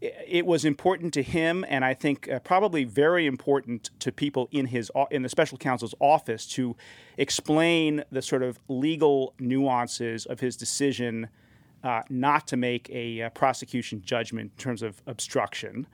[0.03, 4.67] it was important to him, and I think uh, probably very important to people in
[4.67, 6.77] his in the special counsel's office to
[7.17, 11.29] explain the sort of legal nuances of his decision
[11.85, 15.87] uh, not to make a uh, prosecution judgment in terms of obstruction.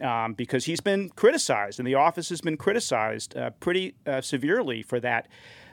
[0.00, 4.80] Um, because he's been criticized, and the office has been criticized uh, pretty uh, severely
[4.80, 5.26] for that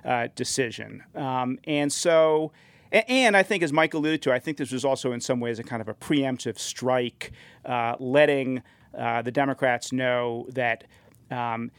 [0.04, 1.04] uh, decision.
[1.14, 2.52] Um, and so,
[2.92, 5.60] And I think, as Mike alluded to, I think this was also in some ways
[5.60, 7.32] a kind of a preemptive strike,
[7.66, 8.64] uh, letting
[8.98, 10.86] uh, the Democrats know that
[11.30, 11.72] um,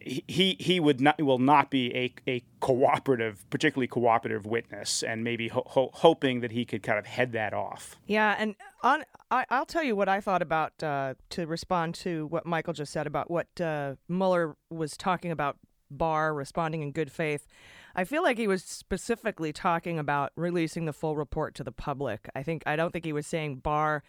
[0.00, 5.48] he he- would not will not be a, a cooperative, particularly cooperative witness, and maybe
[5.48, 7.96] ho- ho- hoping that he could kind of head that off.
[8.06, 12.26] Yeah, and on I, I'll tell you what I thought about uh, to respond to
[12.26, 15.56] what Michael just said about what uh, Mueller was talking about.
[15.92, 17.48] Barr responding in good faith.
[17.96, 22.28] I feel like he was specifically talking about releasing the full report to the public.
[22.32, 24.04] I think I don't think he was saying Barr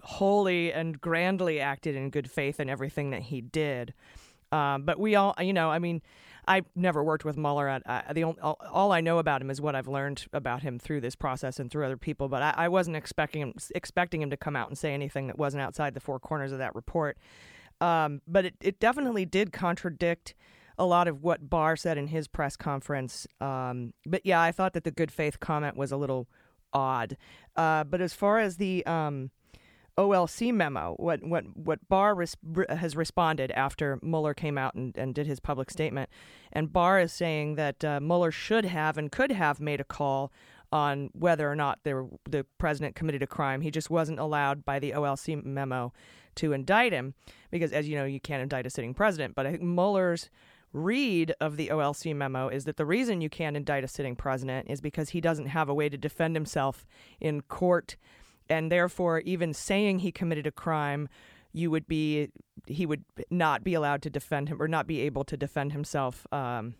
[0.00, 3.92] wholly and grandly acted in good faith in everything that he did.
[4.54, 6.00] Um, but we all, you know, I mean,
[6.46, 7.80] I've never worked with Mueller.
[7.84, 10.78] Uh, the only, all, all I know about him is what I've learned about him
[10.78, 12.28] through this process and through other people.
[12.28, 15.38] But I, I wasn't expecting him expecting him to come out and say anything that
[15.38, 17.18] wasn't outside the four corners of that report.
[17.80, 20.34] Um, but it, it definitely did contradict
[20.78, 23.26] a lot of what Barr said in his press conference.
[23.40, 26.28] Um, but yeah, I thought that the good faith comment was a little
[26.72, 27.16] odd.
[27.56, 29.30] Uh, but as far as the um,
[29.96, 32.36] OLC memo, what what what Barr res-
[32.68, 36.10] has responded after Mueller came out and, and did his public statement,
[36.52, 40.32] and Barr is saying that uh, Mueller should have and could have made a call
[40.72, 43.60] on whether or not there, the president committed a crime.
[43.60, 45.92] He just wasn't allowed by the OLC memo
[46.34, 47.14] to indict him
[47.52, 49.36] because, as you know, you can't indict a sitting president.
[49.36, 50.30] But I think Mueller's
[50.72, 54.68] read of the OLC memo is that the reason you can't indict a sitting president
[54.68, 56.84] is because he doesn't have a way to defend himself
[57.20, 57.96] in court
[58.48, 61.08] and therefore even saying he committed a crime
[61.52, 62.28] you would be
[62.66, 66.26] he would not be allowed to defend him or not be able to defend himself
[66.32, 66.74] um,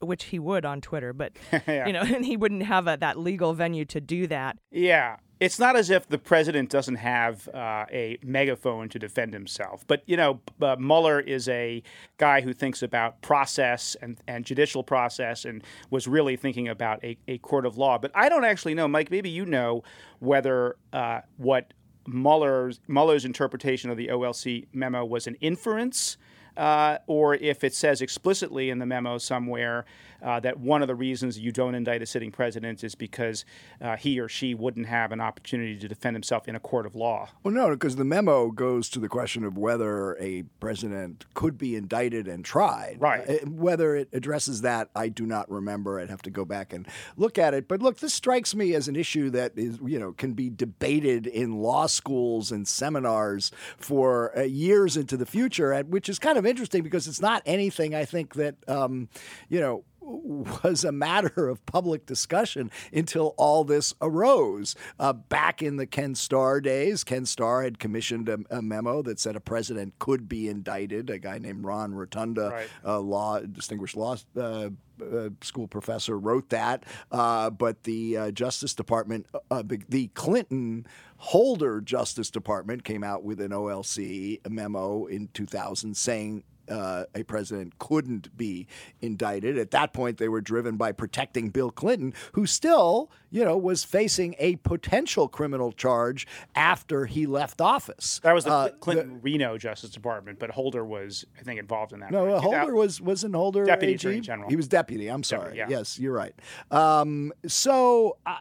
[0.00, 1.32] which he would on Twitter but
[1.66, 1.86] Yeah.
[1.86, 5.16] you know and he wouldn't have a, that legal venue to do that Yeah.
[5.38, 9.84] It's not as if the president doesn't have uh, a megaphone to defend himself.
[9.86, 11.82] But, you know, uh, Mueller is a
[12.16, 17.18] guy who thinks about process and, and judicial process and was really thinking about a,
[17.28, 17.98] a court of law.
[17.98, 19.82] But I don't actually know, Mike, maybe you know
[20.20, 21.74] whether uh, what
[22.06, 26.16] Mueller's, Mueller's interpretation of the OLC memo was an inference.
[26.56, 29.84] Uh, or if it says explicitly in the memo somewhere
[30.26, 33.44] uh, that one of the reasons you don't indict a sitting president is because
[33.80, 36.96] uh, he or she wouldn't have an opportunity to defend himself in a court of
[36.96, 37.28] law.
[37.44, 41.76] Well, no, because the memo goes to the question of whether a president could be
[41.76, 42.96] indicted and tried.
[42.98, 43.28] Right.
[43.28, 46.00] Uh, Whether it addresses that, I do not remember.
[46.00, 47.68] I'd have to go back and look at it.
[47.68, 51.28] But look, this strikes me as an issue that is, you know, can be debated
[51.28, 56.44] in law schools and seminars for uh, years into the future, which is kind of
[56.44, 59.08] interesting because it's not anything I think that, um,
[59.48, 64.76] you know, was a matter of public discussion until all this arose.
[64.98, 69.18] Uh, back in the Ken Starr days, Ken Starr had commissioned a, a memo that
[69.18, 71.10] said a president could be indicted.
[71.10, 74.70] A guy named Ron Rotunda, a law distinguished law uh,
[75.02, 76.84] uh, school professor, wrote that.
[77.10, 80.86] Uh, but the uh, Justice Department, uh, the, the Clinton
[81.18, 87.78] Holder Justice Department, came out with an OLC memo in 2000 saying uh, a president
[87.78, 88.66] couldn't be
[89.00, 89.58] indicted.
[89.58, 93.84] At that point, they were driven by protecting Bill Clinton, who still, you know, was
[93.84, 98.20] facing a potential criminal charge after he left office.
[98.22, 102.00] That was the Uh, Clinton Reno Justice Department, but Holder was, I think, involved in
[102.00, 102.10] that.
[102.10, 102.34] No, right?
[102.34, 103.96] uh, Holder 2000 was wasn't Holder Deputy AG?
[103.96, 104.48] Attorney General.
[104.50, 105.08] He was deputy.
[105.08, 105.56] I'm sorry.
[105.56, 105.66] yeah.
[105.68, 106.34] Yes, you're right.
[106.70, 108.36] Um, so, uh,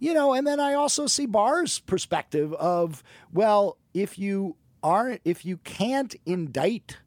[0.00, 3.02] you know, and then I also see Barr's perspective of
[3.32, 6.98] well, if you aren't, if you can't indict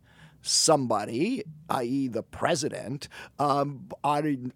[0.43, 3.07] somebody, i.e., the president,
[3.39, 3.87] um,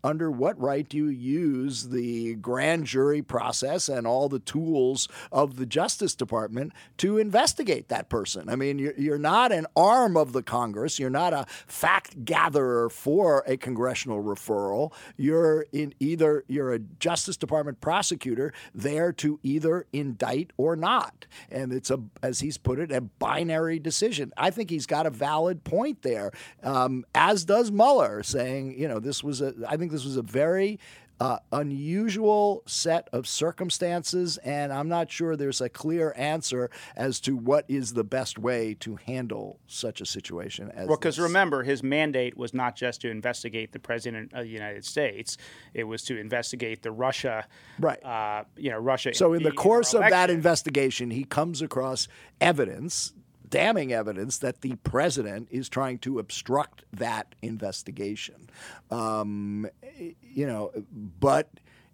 [0.03, 5.55] under what right do you use the grand jury process and all the tools of
[5.55, 8.49] the Justice Department to investigate that person?
[8.49, 10.99] I mean, you're, not an arm of the Congress.
[10.99, 14.93] You're not a fact gatherer for a congressional referral.
[15.15, 21.73] You're in either you're a Justice Department prosecutor there to either indict or not, and
[21.73, 24.33] it's a as he's put it a binary decision.
[24.37, 26.31] I think he's got a valid point there,
[26.63, 30.21] um, as does Mueller, saying you know this was a I think this was a
[30.21, 30.79] very
[31.19, 37.35] uh, unusual set of circumstances, and I'm not sure there's a clear answer as to
[37.35, 41.81] what is the best way to handle such a situation as Well, because remember, his
[41.81, 45.37] mandate was not just to investigate the president of the United States;
[45.73, 47.47] it was to investigate the Russia,
[47.79, 48.03] Right.
[48.03, 49.13] Uh, you know, Russia.
[49.13, 52.07] So, in the our course of that investigation, he comes across
[52.39, 53.13] evidence,
[53.49, 58.49] damning evidence, that the president is trying to obstruct that investigation.
[58.91, 59.69] Um,
[60.21, 60.71] you know,
[61.19, 61.49] but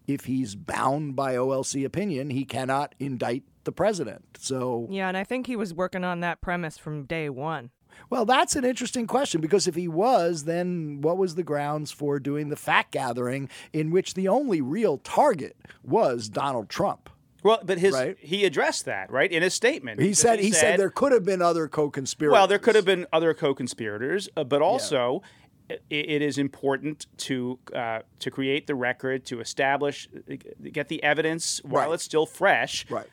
[0.08, 4.26] if he's bound by OLC opinion, he cannot indict the president.
[4.40, 7.72] So, yeah and I think he was working on that premise from day one
[8.10, 12.20] Well, that's an interesting question because if he was, then what was the grounds for
[12.20, 17.10] doing the fact gathering in which the only real target was Donald Trump?
[17.44, 18.18] Well, but his Right.
[18.20, 20.02] he addressed that right in his statement.
[20.02, 22.34] He said he said there could have been other co-conspirators.
[22.34, 25.22] Well, there could have been other co-conspirators, uh, but also
[25.70, 30.36] i it is important to uh, to create the record, to establish, uh,
[30.72, 31.94] get the evidence while Right.
[31.96, 33.08] it's still fresh, Right.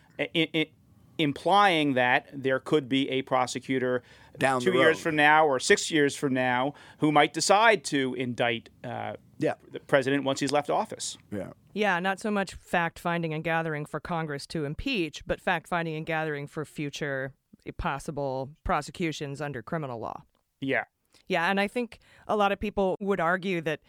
[1.19, 4.02] implying that there could be a prosecutor
[4.39, 8.70] Down two years from now or six years from now who might decide to indict
[8.82, 9.55] uh, yeah.
[9.70, 11.19] the president once he's left office.
[11.31, 11.48] Yeah.
[11.73, 15.95] Yeah, not so much fact finding and gathering for Congress to impeach, but fact finding
[15.97, 17.33] and gathering for future
[17.79, 20.23] possible prosecutions under criminal law.
[20.61, 20.85] Yeah.
[21.29, 23.81] Yeah, and I think a lot of people would argue that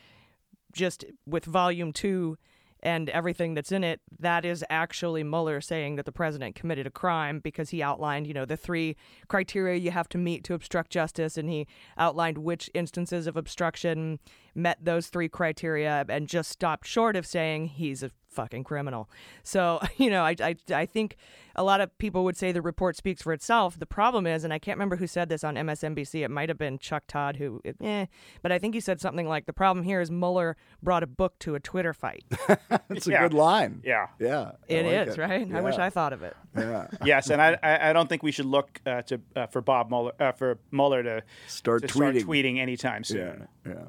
[0.73, 2.37] just with volume two
[2.83, 6.91] and everything that's in it, that is actually Mueller saying that the president committed a
[6.91, 8.95] crime because he outlined, you know, the three
[9.27, 11.67] criteria you have to meet to obstruct justice, and he
[11.97, 14.19] outlined which instances of obstruction
[14.55, 19.09] met those three criteria and just stopped short of saying he's a fucking criminal.
[19.43, 21.17] So, you know, I, I, I think
[21.53, 23.77] a lot of people would say the report speaks for itself.
[23.77, 26.57] The problem is, and I can't remember who said this on MSNBC, it might have
[26.57, 28.05] been Chuck Todd who, eh,
[28.41, 31.37] but I think he said something like the problem here is Mueller brought a book
[31.39, 32.23] to a Twitter fight.
[32.87, 33.21] That's a Yeah.
[33.23, 33.81] good line.
[33.83, 34.07] Yeah.
[34.17, 34.51] Yeah.
[34.69, 35.53] I It like is, right?
[35.53, 36.35] I wish I thought of it.
[36.57, 36.87] Yeah.
[37.05, 39.89] yes, and I, I I don't think we should look uh, to uh, for Bob
[39.89, 41.91] Mueller uh, for Mueller to Start to tweeting.
[41.93, 43.47] start tweeting anytime soon.
[43.65, 43.73] Yeah.
[43.73, 43.83] Yeah,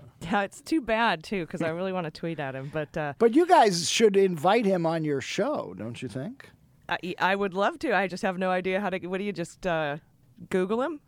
[0.52, 3.34] it's too bad too because I really want to tweet at him, but uh, But
[3.34, 6.50] you guys should invite him on your show, don't you think?
[6.90, 7.96] I, I would love to.
[7.96, 8.98] I just have no idea how to.
[9.06, 9.96] What do you just uh,
[10.50, 11.00] Google him?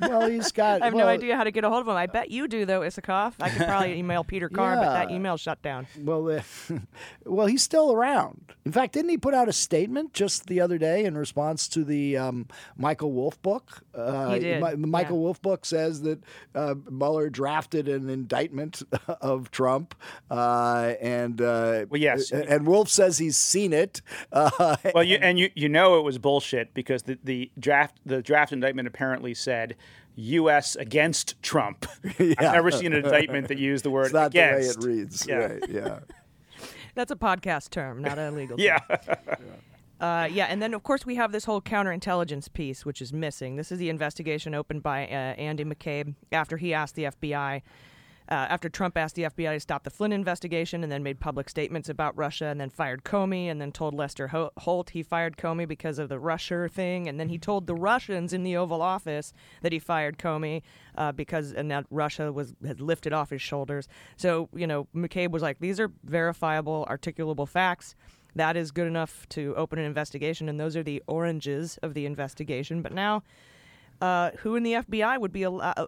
[0.00, 0.82] Well, he's got.
[0.82, 1.96] I have well, no idea how to get a hold of him.
[1.96, 3.34] I bet you do though, Isikoff.
[3.40, 5.16] I could probably email Peter Carr, but that Yeah.
[5.16, 5.86] email shut down.
[5.98, 6.42] Well, uh,
[7.24, 8.52] well, he's still around.
[8.64, 11.84] In fact, didn't he put out a statement just the other day in response to
[11.84, 13.82] the um, Michael Wolff book?
[13.94, 15.22] Uh, He did, Mi- the Michael yeah.
[15.22, 16.22] Wolff book says that
[16.54, 18.82] uh, Mueller drafted an indictment
[19.20, 19.94] of Trump,
[20.30, 22.30] uh, and uh, Well, yes.
[22.30, 24.02] and Wolff says he's seen it.
[24.32, 28.22] Uh, Well, you and you you know it was bullshit because the, the draft the
[28.22, 29.76] draft indictment apparently said
[30.16, 30.76] U.S.
[30.76, 31.86] against Trump.
[32.18, 34.80] I've never seen an indictment that used the word it's not against.
[34.80, 35.26] the way it reads.
[35.26, 35.34] Yeah.
[35.36, 35.62] Right?
[35.68, 35.98] Yeah.
[36.94, 38.60] That's a podcast term, not a legal.
[38.60, 38.78] Yeah.
[38.78, 39.16] term.
[40.00, 43.56] Uh, yeah, and then of course we have this whole counterintelligence piece, which is missing.
[43.56, 47.62] This is the investigation opened by uh, Andy McCabe after he asked the FBI,
[48.30, 51.48] uh, after Trump asked the FBI to stop the Flynn investigation, and then made public
[51.48, 55.66] statements about Russia, and then fired Comey, and then told Lester Holt he fired Comey
[55.66, 59.32] because of the Russia thing, and then he told the Russians in the Oval Office
[59.62, 60.62] that he fired Comey
[60.96, 63.88] uh, because and that Russia was had lifted off his shoulders.
[64.16, 67.94] So you know McCabe was like, these are verifiable, articulable facts
[68.34, 72.06] that is good enough to open an investigation, and those are the oranges of the
[72.06, 72.82] investigation.
[72.82, 73.22] But now,
[74.00, 75.86] uh, who in the FBI would be uh,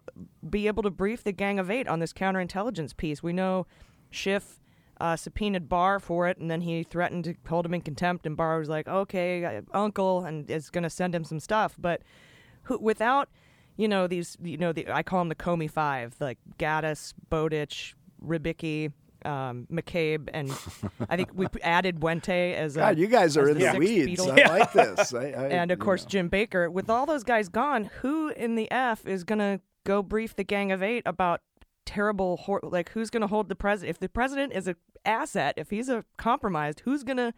[0.48, 3.22] be able to brief the Gang of Eight on this counterintelligence piece?
[3.22, 3.66] We know
[4.10, 4.60] Schiff
[5.00, 8.36] uh, subpoenaed Barr for it, and then he threatened to hold him in contempt, and
[8.36, 11.74] Barr was like, "Okay, uh, Uncle," and is going to send him some stuff.
[11.78, 12.02] But
[12.64, 13.28] who, without,
[13.76, 17.94] you know, these, you know, the, I call them the Comey Five, like Ghattas, Bowdich,
[18.24, 18.92] Rybicki.
[19.24, 20.50] Um, McCabe and
[21.08, 24.20] I think we added Buente as a, God, you guys are in the sixth weeds.
[24.20, 24.44] Beatle.
[24.44, 25.14] I like this.
[25.14, 26.08] I, I, and of course know.
[26.08, 26.70] Jim Baker.
[26.70, 30.72] With all those guys gone, who in the f is gonna go brief the Gang
[30.72, 31.40] of Eight about
[31.84, 33.90] terrible hor- like who's gonna hold the president?
[33.90, 37.34] If the president is a asset, if he's a compromised, who's gonna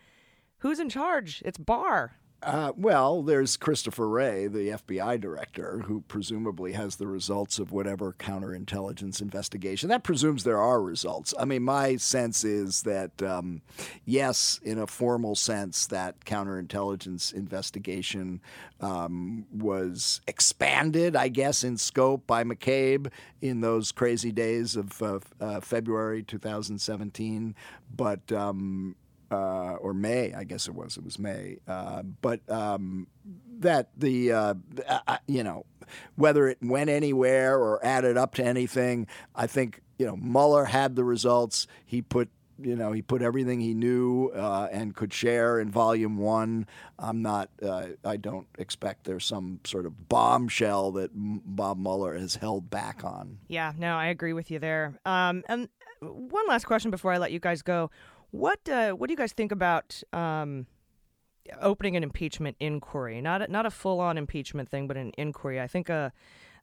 [0.59, 1.43] who's in charge?
[1.44, 2.16] It's Barr.
[2.45, 8.12] Uh, well, there's Christopher Wray, the FBI director, who presumably has the results of whatever
[8.19, 9.89] counterintelligence investigation.
[9.89, 11.33] That presumes there are results.
[11.39, 13.62] I mean, my sense is that, um,
[14.05, 18.43] yes, in a formal sense, that counterintelligence investigation
[18.81, 23.11] um, was expanded, I guess, in scope by McCabe
[23.41, 27.55] in those crazy days of uh, uh, February 2017.
[27.97, 28.97] But um,
[29.30, 30.96] uh, or May, I guess it was.
[30.96, 31.59] It was May.
[31.66, 33.06] Uh, but um,
[33.60, 34.55] that the uh,
[34.88, 35.66] uh, uh, you know
[36.16, 40.96] whether it went anywhere or added up to anything, I think you know Mueller had
[40.96, 41.66] the results.
[41.84, 42.28] He put
[42.60, 46.66] you know he put everything he knew uh, and could share in Volume One.
[46.98, 47.51] I'm not.
[47.62, 53.05] Uh, I don't expect there's some sort of bombshell that Bob Mueller has held back
[53.05, 53.38] on.
[53.48, 54.94] Yeah, no, I agree with you there.
[55.05, 55.68] Um, and
[56.01, 57.90] one last question before I let you guys go.
[58.35, 60.66] What uh, what do you guys think about um,
[61.61, 63.20] opening an impeachment inquiry?
[63.20, 65.61] Not a, not a full on impeachment thing, but an inquiry.
[65.61, 66.11] I think uh,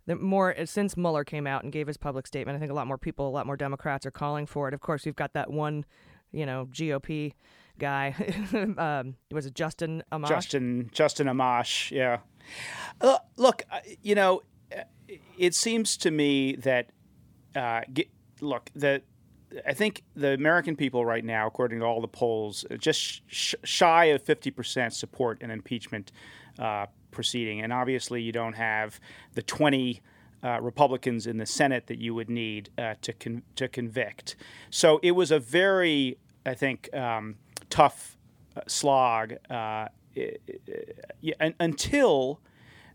[0.06, 2.88] the more since Mueller came out and gave his public statement, I think a lot
[2.88, 4.74] more people, a lot more Democrats are calling for it.
[4.74, 5.86] Of course, we've got that one,
[6.34, 7.36] you know, GOP
[7.80, 8.16] guy.
[8.78, 10.28] um, was it Justin Amash?
[10.28, 12.18] Justin Justin Amash, yeah.
[13.00, 14.42] Uh, look, uh, you know,
[14.78, 14.84] uh,
[15.38, 16.90] it seems to me that
[17.56, 17.80] uh,
[18.42, 19.04] look the.
[19.66, 24.06] I think the American people right now, according to all the polls, just sh- shy
[24.06, 26.12] of 50% support an impeachment
[26.60, 27.62] uh, proceeding.
[27.62, 29.00] And obviously, you don't have
[29.34, 30.02] the 20
[30.44, 34.36] uh, Republicans in the Senate that you would need uh, to con- to convict.
[34.70, 37.36] So it was a very, I think, um,
[37.70, 38.18] tough
[38.56, 39.88] uh, slog uh,
[41.60, 42.40] until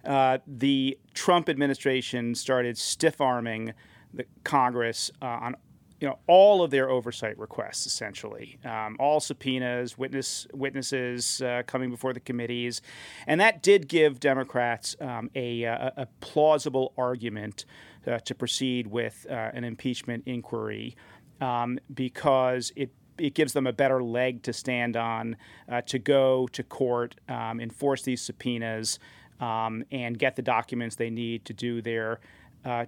[0.04, 3.74] uh, the Trump administration started stiff arming
[4.14, 5.56] the Congress uh, on
[6.00, 8.58] you know all of their oversight requests essentially.
[8.64, 12.82] Um, all subpoenas witness witnesses uh, coming before the committees.
[13.26, 17.64] And that did give democrats um, a, a, a plausible argument
[18.06, 20.96] uh, to proceed with uh, an impeachment inquiry
[21.40, 25.36] um, because it it gives them a better leg to stand on
[25.70, 28.98] uh, to go to court um, enforce these subpoenas
[29.40, 32.16] um, and get the documents they need to do their uh,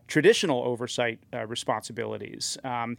[0.06, 2.58] traditional oversight uh, responsibilities.
[2.64, 2.96] Um,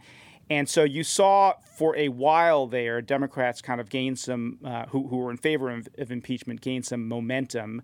[0.50, 5.06] and so you saw for a while there, Democrats kind of gained some, uh, who,
[5.06, 7.82] who were in favor of, of impeachment, gained some momentum.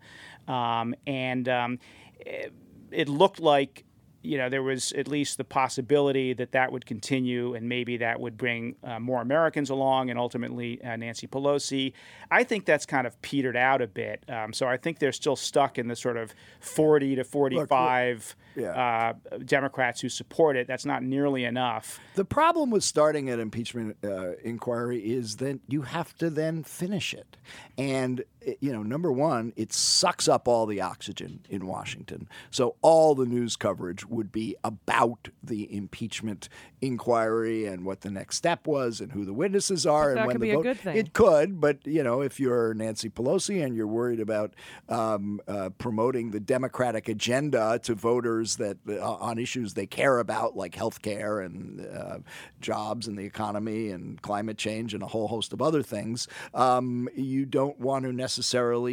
[0.49, 1.79] Um, and um,
[2.19, 2.53] it,
[2.91, 3.85] it looked like
[4.27, 8.21] you know, there was at least the possibility that that would continue and maybe that
[8.21, 11.93] would bring uh, more Americans along and ultimately uh, Nancy Pelosi.
[12.31, 14.25] I think that's kind of petered out a bit.
[14.29, 19.13] Um, so I think they're still stuck in the sort of 40 to 45 uh,
[19.45, 20.67] Democrats who support it.
[20.67, 22.01] That's not nearly enough.
[22.15, 27.15] The problem with starting an impeachment uh, inquiry is that you have to then finish
[27.15, 27.37] it.
[27.79, 28.25] And,
[28.61, 32.29] you know, number one, it sucks up all the oxygen in Washington.
[32.51, 36.49] So all the news coverage would be about the impeachment
[36.81, 40.35] inquiry and what the next step was and who the witnesses are and that when
[40.35, 40.63] could the be a vote.
[40.63, 40.97] good thing.
[40.97, 44.55] It could, but, you know, if you're Nancy Pelosi and you're worried about
[44.89, 50.57] um, uh, promoting the Democratic agenda to voters that uh, on issues they care about,
[50.57, 52.19] like health care and uh,
[52.61, 57.09] jobs and the economy and climate change and a whole host of other things, um,
[57.15, 58.36] you don't want to necessarily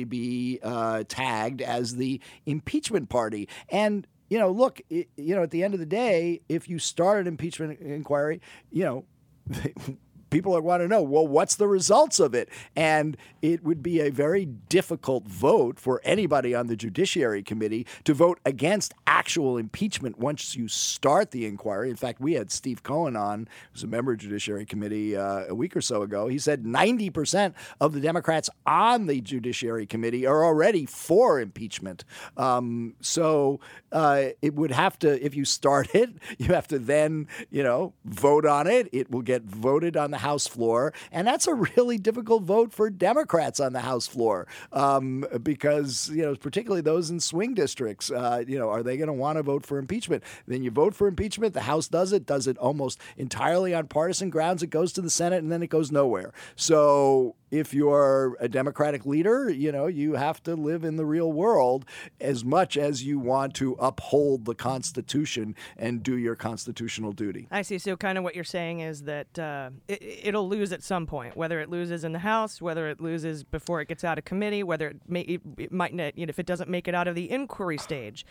[0.04, 3.48] be uh, tagged as the impeachment party.
[3.70, 6.80] And you know, look, i you know, at the end of the day, if you
[6.80, 8.42] start an impeachment inquiry,
[8.72, 9.06] you know,
[10.34, 12.50] people want to know, well, what's the results of it?
[12.76, 18.14] And it would be a very difficult vote for anybody on the Judiciary Committee to
[18.14, 21.90] vote against actual impeachment once you start the inquiry.
[21.90, 25.46] In fact, we had Steve Cohen on, who's a member of the Judiciary Committee uh,
[25.50, 26.28] a week or so ago.
[26.28, 32.06] He said 90% of the Democrats on the Judiciary Committee are already for impeachment.
[32.38, 33.60] Um, so
[33.92, 37.94] uh, it would have to, if you start it, you have to then, you know,
[38.06, 38.90] vote on it.
[38.92, 40.94] It will get voted on the House floor.
[41.12, 46.24] And that's a really difficult vote for Democrats on the House floor um, because, you
[46.24, 49.44] know, particularly those in swing districts, uh, you know, are they going to want to
[49.44, 50.24] vote for impeachment?
[50.48, 54.30] Then you vote for impeachment, the House does it, does it almost entirely on partisan
[54.30, 54.64] grounds.
[54.64, 56.34] It goes to the Senate and then it goes nowhere.
[56.56, 61.32] So if you're a Democratic leader, you know, you have to live in the real
[61.32, 61.86] world
[62.20, 67.48] as much as you want to uphold the Constitution and do your constitutional duty.
[67.52, 67.78] I see.
[67.78, 71.38] So, kind of what you're saying is that uh, it, it'll lose at some point,
[71.38, 74.64] whether it loses in the House, whether it loses before it gets out of committee,
[74.64, 77.08] whether it, may, it, it might not, you know, if it doesn't make it out
[77.08, 78.26] of the inquiry stage,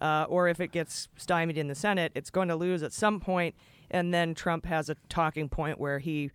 [0.00, 3.18] uh, or if it gets stymied in the Senate, it's going to lose at some
[3.18, 3.56] point,
[3.90, 6.30] and then Trump has a talking point where he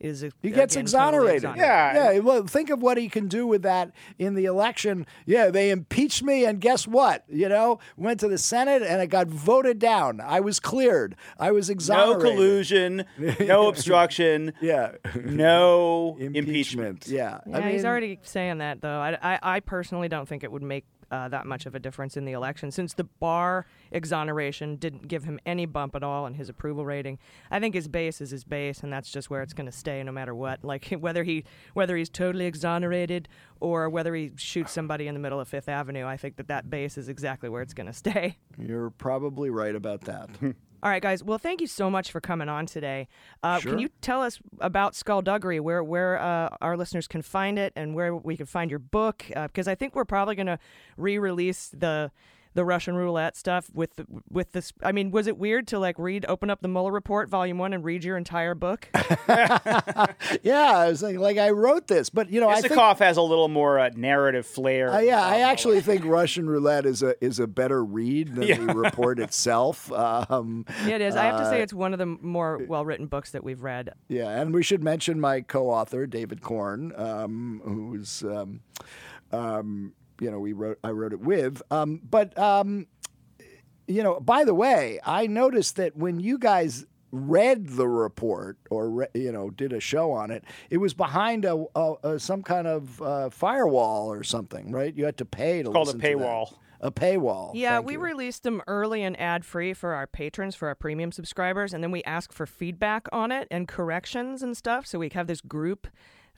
[0.00, 1.50] is a, He gets again, totally exonerated.
[1.56, 2.18] Yeah, Yeah.
[2.20, 5.06] Well, think of what he can do with that in the election.
[5.26, 7.24] Yeah, they impeached me, and guess what?
[7.28, 10.20] You know, went to the Senate and it got voted down.
[10.20, 11.16] I was cleared.
[11.38, 12.22] I was exonerated.
[12.22, 13.04] No collusion,
[13.40, 14.92] no obstruction, yeah,
[15.24, 17.06] no impeachment.
[17.08, 19.00] Yeah, Yeah, he's already saying that though.
[19.00, 22.16] I, I, I personally don't think it would make uh, that much of a difference
[22.16, 26.34] in the election since the Barr exoneration didn't give him any bump at all in
[26.34, 27.18] his approval rating.
[27.50, 30.02] I think his base is his base, and that's just where it's going to stay
[30.02, 30.64] no matter what.
[30.64, 31.44] Like whether he
[31.74, 33.28] whether he's totally exonerated
[33.60, 36.70] or whether he shoots somebody in the middle of Fifth Avenue, I think that that
[36.70, 38.36] base is exactly where it's going to stay.
[38.56, 40.30] You're probably right about that.
[40.82, 41.24] All right, guys.
[41.24, 43.08] Well, thank you so much for coming on today.
[43.42, 43.72] Uh, Sure.
[43.72, 47.94] Can you tell us about Skullduggery, where where uh, our listeners can find it, and
[47.94, 49.24] where we can find your book?
[49.28, 50.58] Because I think we're probably going to
[50.96, 52.10] re-release the
[52.58, 54.72] the Russian roulette stuff with the, with this.
[54.82, 57.72] I mean, was it weird to like read, open up the Mueller report, volume one,
[57.72, 58.88] and read your entire book?
[60.42, 62.74] yeah, I was like, like I wrote this, but you know, I think.
[62.74, 64.90] Isikoff has a little more uh, narrative flair.
[64.90, 68.58] Uh, yeah, I actually think Russian roulette is a is a better read than Yeah.
[68.58, 69.92] the report itself.
[69.92, 71.14] Um, Yeah, it is.
[71.14, 73.62] I have to say, uh, it's one of the more well written books that we've
[73.62, 73.90] read.
[74.08, 78.62] Yeah, and we should mention my co-author David Corn, um, who's, um,
[79.30, 81.62] um, you know, we wrote I wrote it with.
[81.70, 82.86] Um, but um,
[83.86, 88.90] you know, by the way, I noticed that when you guys read the report or
[88.90, 92.42] re- you know did a show on it, it was behind a, a, a some
[92.42, 94.94] kind of uh, firewall or something, right?
[94.94, 96.16] You had to pay to It's called a listen to that.
[96.16, 96.54] paywall.
[96.80, 97.50] A paywall.
[97.54, 97.98] Yeah, Thank we you.
[97.98, 101.90] released them early and ad free for our patrons, for our premium subscribers, and then
[101.90, 104.86] we ask for feedback on it and corrections and stuff.
[104.86, 105.88] So we have this group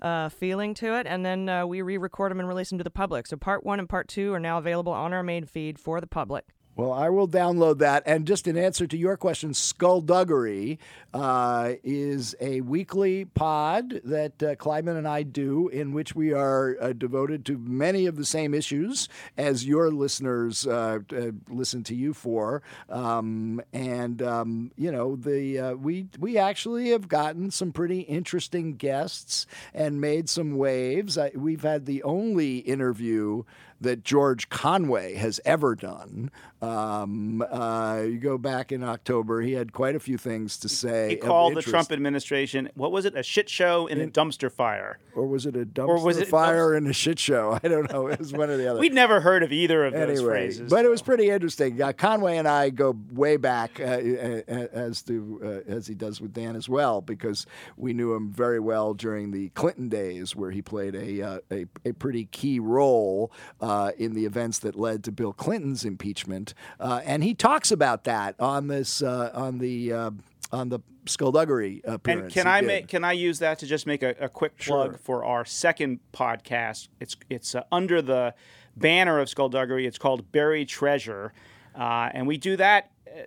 [0.03, 2.85] uh, feeling to it, and then uh, we re record them and release them to
[2.85, 3.27] the public.
[3.27, 6.07] So part one and part two are now available on our main feed for the
[6.07, 6.47] public.
[6.77, 8.05] Well, I will download that.
[8.07, 10.79] And just in answer to your question, Skullduggery
[11.13, 16.93] uh, is a weekly pod that uh, and I do, in which we are uh,
[16.93, 22.15] devoted to many of the same issues as your listeners uh, uh, listen to you
[22.15, 22.63] for.
[22.89, 28.77] Um, and um, you know, the uh, we we actually have gotten some pretty interesting
[28.77, 31.19] guests and made some waves.
[31.19, 33.43] I, we've had the only interview
[33.81, 36.31] that George Conway has ever done.
[36.63, 41.09] Um, uh, you go back in October, he had quite a few things to say.
[41.09, 41.63] He called the.
[41.63, 44.99] Trump administration, what was it, a shit show in a dumpster fire?
[45.15, 47.59] Or was it a dumpster Or was it fire and a shit show?
[47.63, 48.09] I don't know.
[48.09, 48.81] It was one or the other.
[48.81, 50.71] We'd never heard of either of those phrases.
[50.71, 51.81] but it was pretty interesting.
[51.81, 56.21] Uh, Conway and I go way back, uh, uh, as do uh, as he does
[56.21, 57.47] with Dan as well, because
[57.77, 61.67] we knew him very well during the Clinton days, where he played a uh, a,
[61.85, 67.01] a pretty key role uh, in the events that led to Bill Clinton's impeachment, uh,
[67.05, 70.11] and he talks about that on this uh, on the uh,
[70.53, 72.25] on the skullduggery appearance.
[72.25, 74.93] And can I make can I use that to just make a, a quick plug
[74.93, 74.99] Sure.
[75.03, 76.89] for our second podcast?
[77.01, 78.35] It's it's uh, under the
[78.77, 79.87] banner of Skullduggery.
[79.87, 81.33] It's called Buried Treasure,
[81.75, 83.23] uh, and we do that uh,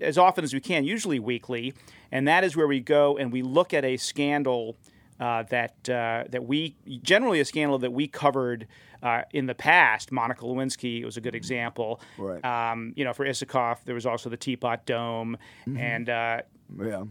[0.00, 1.74] as often as we can, usually weekly.
[2.12, 4.76] And that is where we go and we look at a scandal
[5.20, 8.66] uh, that uh, that we generally a scandal that we covered.
[9.02, 12.00] Uh, in the past, Monica Lewinsky was a good example.
[12.18, 12.42] Right.
[12.44, 15.36] Um, you know, for Isikoff, there was also the Teapot Dome,
[15.68, 15.78] Mhm.
[15.78, 16.40] and uh,
[16.82, 17.04] Yeah.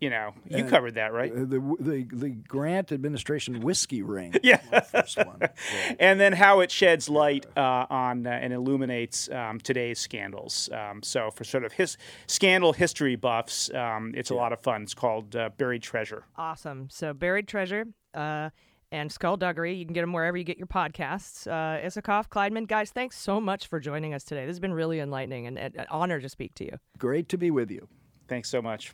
[0.00, 1.32] You know, you And, covered that, right?
[1.34, 4.34] The, the the Grant administration whiskey ring.
[4.42, 4.60] Yeah.
[4.70, 5.40] was first one.
[5.98, 10.68] and then how it sheds light uh, on uh, and illuminates um, today's scandals.
[10.72, 11.96] Um, so for sort of his
[12.26, 14.82] scandal history buffs, um, it's a lot of fun.
[14.82, 16.24] It's called uh, Buried Treasure.
[16.36, 16.88] Awesome.
[16.90, 18.50] So Buried Treasure uh,
[18.92, 21.46] and Skullduggery, you can get them wherever you get your podcasts.
[21.46, 24.42] Uh, Isikoff, Klaidman, guys, thanks so much for joining us today.
[24.44, 26.78] This has been really enlightening and and an honor to speak to you.
[26.98, 27.88] Great to be with you.
[28.28, 28.92] Thanks so much.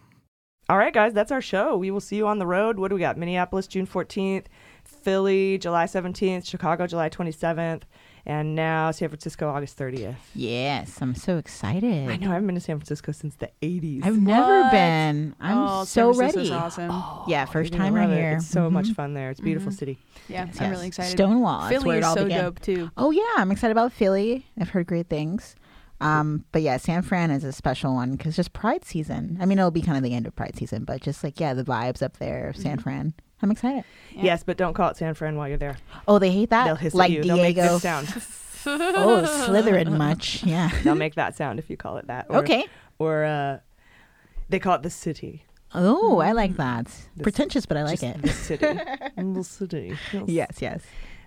[0.73, 1.77] All right, guys, that's our show.
[1.77, 2.79] We will see you on the road.
[2.79, 3.19] What do we got?
[3.19, 4.47] Minneapolis, June 14th,
[4.85, 7.83] Philly, July 17th, Chicago, July 27th,
[8.25, 10.15] and now San Francisco, August 30th.
[10.35, 12.09] Yes, I'm so excited.
[12.09, 12.31] I know.
[12.31, 14.07] I haven't been to San Francisco since the 80s.
[14.07, 15.35] I've never been.
[15.43, 16.65] I'm Oh, San so Francisco's ready.
[16.65, 16.91] awesome.
[17.29, 18.21] yeah, You're 1st gonna time right love it.
[18.23, 18.33] here.
[18.37, 18.95] It's so much Mhm.
[18.95, 19.29] fun there.
[19.29, 19.79] It's a beautiful Mhm.
[19.79, 19.99] city.
[20.31, 20.71] Yeah, Yes, I'm yes.
[20.71, 21.11] really excited.
[21.13, 21.61] Stonewall.
[21.69, 22.45] that's Philly where it is all so began.
[22.45, 22.91] dope too.
[22.97, 24.47] Oh yeah, I'm excited about Philly.
[24.59, 25.55] I've heard great things.
[26.03, 29.39] Um, but yeah, San Fran is a special one because just Pride season.
[29.41, 31.55] I mean, it'll be kind of the end of Pride season, but just like yeah,
[31.55, 32.83] the vibes up there of San Mhm.
[32.83, 33.15] Fran.
[33.43, 33.85] I'm excited.
[34.15, 35.77] Yes, but don't call it San Fran while you're there.
[36.07, 36.65] Oh, they hate that.
[36.67, 37.23] They'll hiss like at you.
[37.23, 37.37] Diego.
[37.37, 38.09] They'll make this sound.
[38.67, 40.45] oh, Slytherin much.
[40.45, 40.71] Yeah.
[40.85, 42.27] They'll make that sound if you call it that.
[42.29, 42.67] Or, Okay.
[43.01, 43.59] Or uh,
[44.49, 45.45] they call it the city.
[45.75, 46.87] Oh, I like that.
[47.17, 48.23] The- Pretentious, but I like just it.
[48.23, 48.67] The city.
[49.17, 49.99] the city.
[50.27, 50.83] Yes, yes.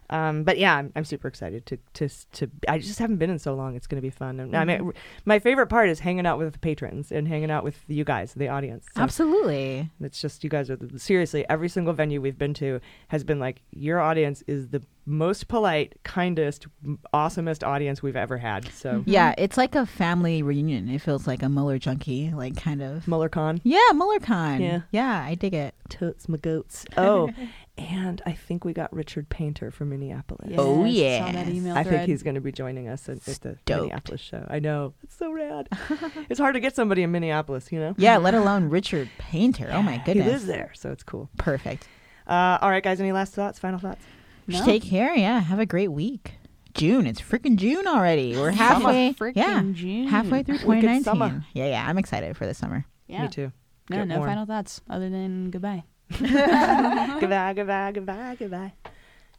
[0.10, 2.52] Um, but yeah, I'm, I'm super excited to, to to.
[2.68, 3.76] I just haven't been in so long.
[3.76, 4.40] It's going to be fun.
[4.40, 4.94] And I mean, Mhm.
[5.26, 8.34] my favorite part is hanging out with the patrons and hanging out with you guys,
[8.34, 8.86] the audience.
[8.96, 9.90] So Absolutely.
[10.02, 13.40] It's just you guys are the, seriously every single venue we've been to has been
[13.40, 16.66] like your audience is the most polite, kindest,
[17.14, 18.66] awesomest audience we've ever had.
[18.74, 20.90] So Yeah, it's like a family reunion.
[20.90, 23.62] It feels like a Mueller junkie, like kind of Mueller Con.
[23.64, 24.62] Yeah, Mueller Con.
[24.62, 24.82] Yeah.
[24.92, 25.76] yeah, I dig it.
[25.90, 26.86] Totes my goats.
[26.98, 27.30] Oh,
[27.78, 30.48] and I think we got Richard Painter from Minneapolis.
[30.50, 31.32] Yes, Oh, yeah.
[31.32, 33.70] that email I think he's going to be joining us at, at the Stoked.
[33.70, 34.46] Minneapolis show.
[34.50, 35.68] I know it's so rad.
[36.30, 37.94] it's hard to get somebody in Minneapolis, you know.
[37.98, 39.70] Yeah, let alone Richard Painter.
[39.74, 40.32] Oh my goodness, He goodness.
[40.32, 41.30] lives there, so it's cool.
[41.38, 41.88] Perfect.
[42.28, 43.00] Uh, all right, guys.
[43.00, 43.60] Any last thoughts?
[43.60, 44.04] Final thoughts?
[44.48, 45.14] Just take care.
[45.16, 46.34] Yeah, have a great week.
[46.76, 47.08] June.
[47.08, 48.36] It's freaking June already.
[48.36, 49.14] We're halfway.
[49.14, 50.08] Frickin' yeah, June.
[50.08, 51.46] halfway through 2019.
[51.54, 51.86] Yeah, yeah.
[51.88, 52.86] I'm excited for the summer.
[53.08, 53.24] Yeah.
[53.24, 53.52] Me too.
[53.90, 54.30] No, Get no warm.
[54.30, 55.84] final thoughts other than goodbye.
[56.20, 58.74] goodbye, goodbye, goodbye, goodbye.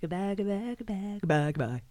[0.00, 1.82] Goodbye, goodbye, goodbye, goodbye, goodbye.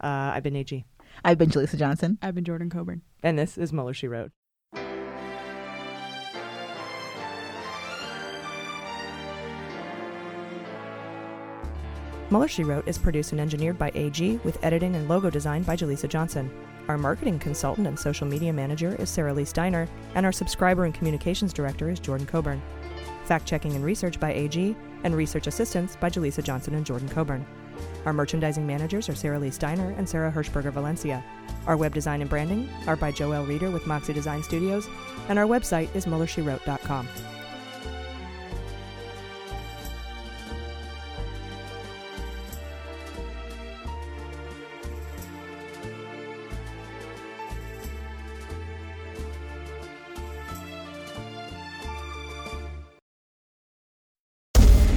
[0.00, 0.84] Uh, I've been AG.
[1.24, 2.18] I've been Jaleesa Johnson.
[2.22, 3.02] I've been Jordan Coburn.
[3.22, 4.30] And this is Mueller She Wrote.
[12.30, 15.76] Mueller She Wrote is produced and engineered by AG with editing and logo design by
[15.76, 16.50] Jaleesa Johnson.
[16.88, 21.52] Our marketing consultant and social media manager is Saralee Steiner, and our subscriber and communications
[21.52, 22.62] director is Jordan Coburn.
[23.32, 27.46] Fact checking and research by AG, and research assistance by Jaleesa Johnson and Jordan Coburn.
[28.04, 31.24] Our merchandising managers are Saralee Steiner and Sarah Hershberger Valencia.
[31.66, 34.86] Our web design and branding are by Joel Reeder with Moxie Design Studios,
[35.30, 37.08] and our website is MuellerSheWrote.com.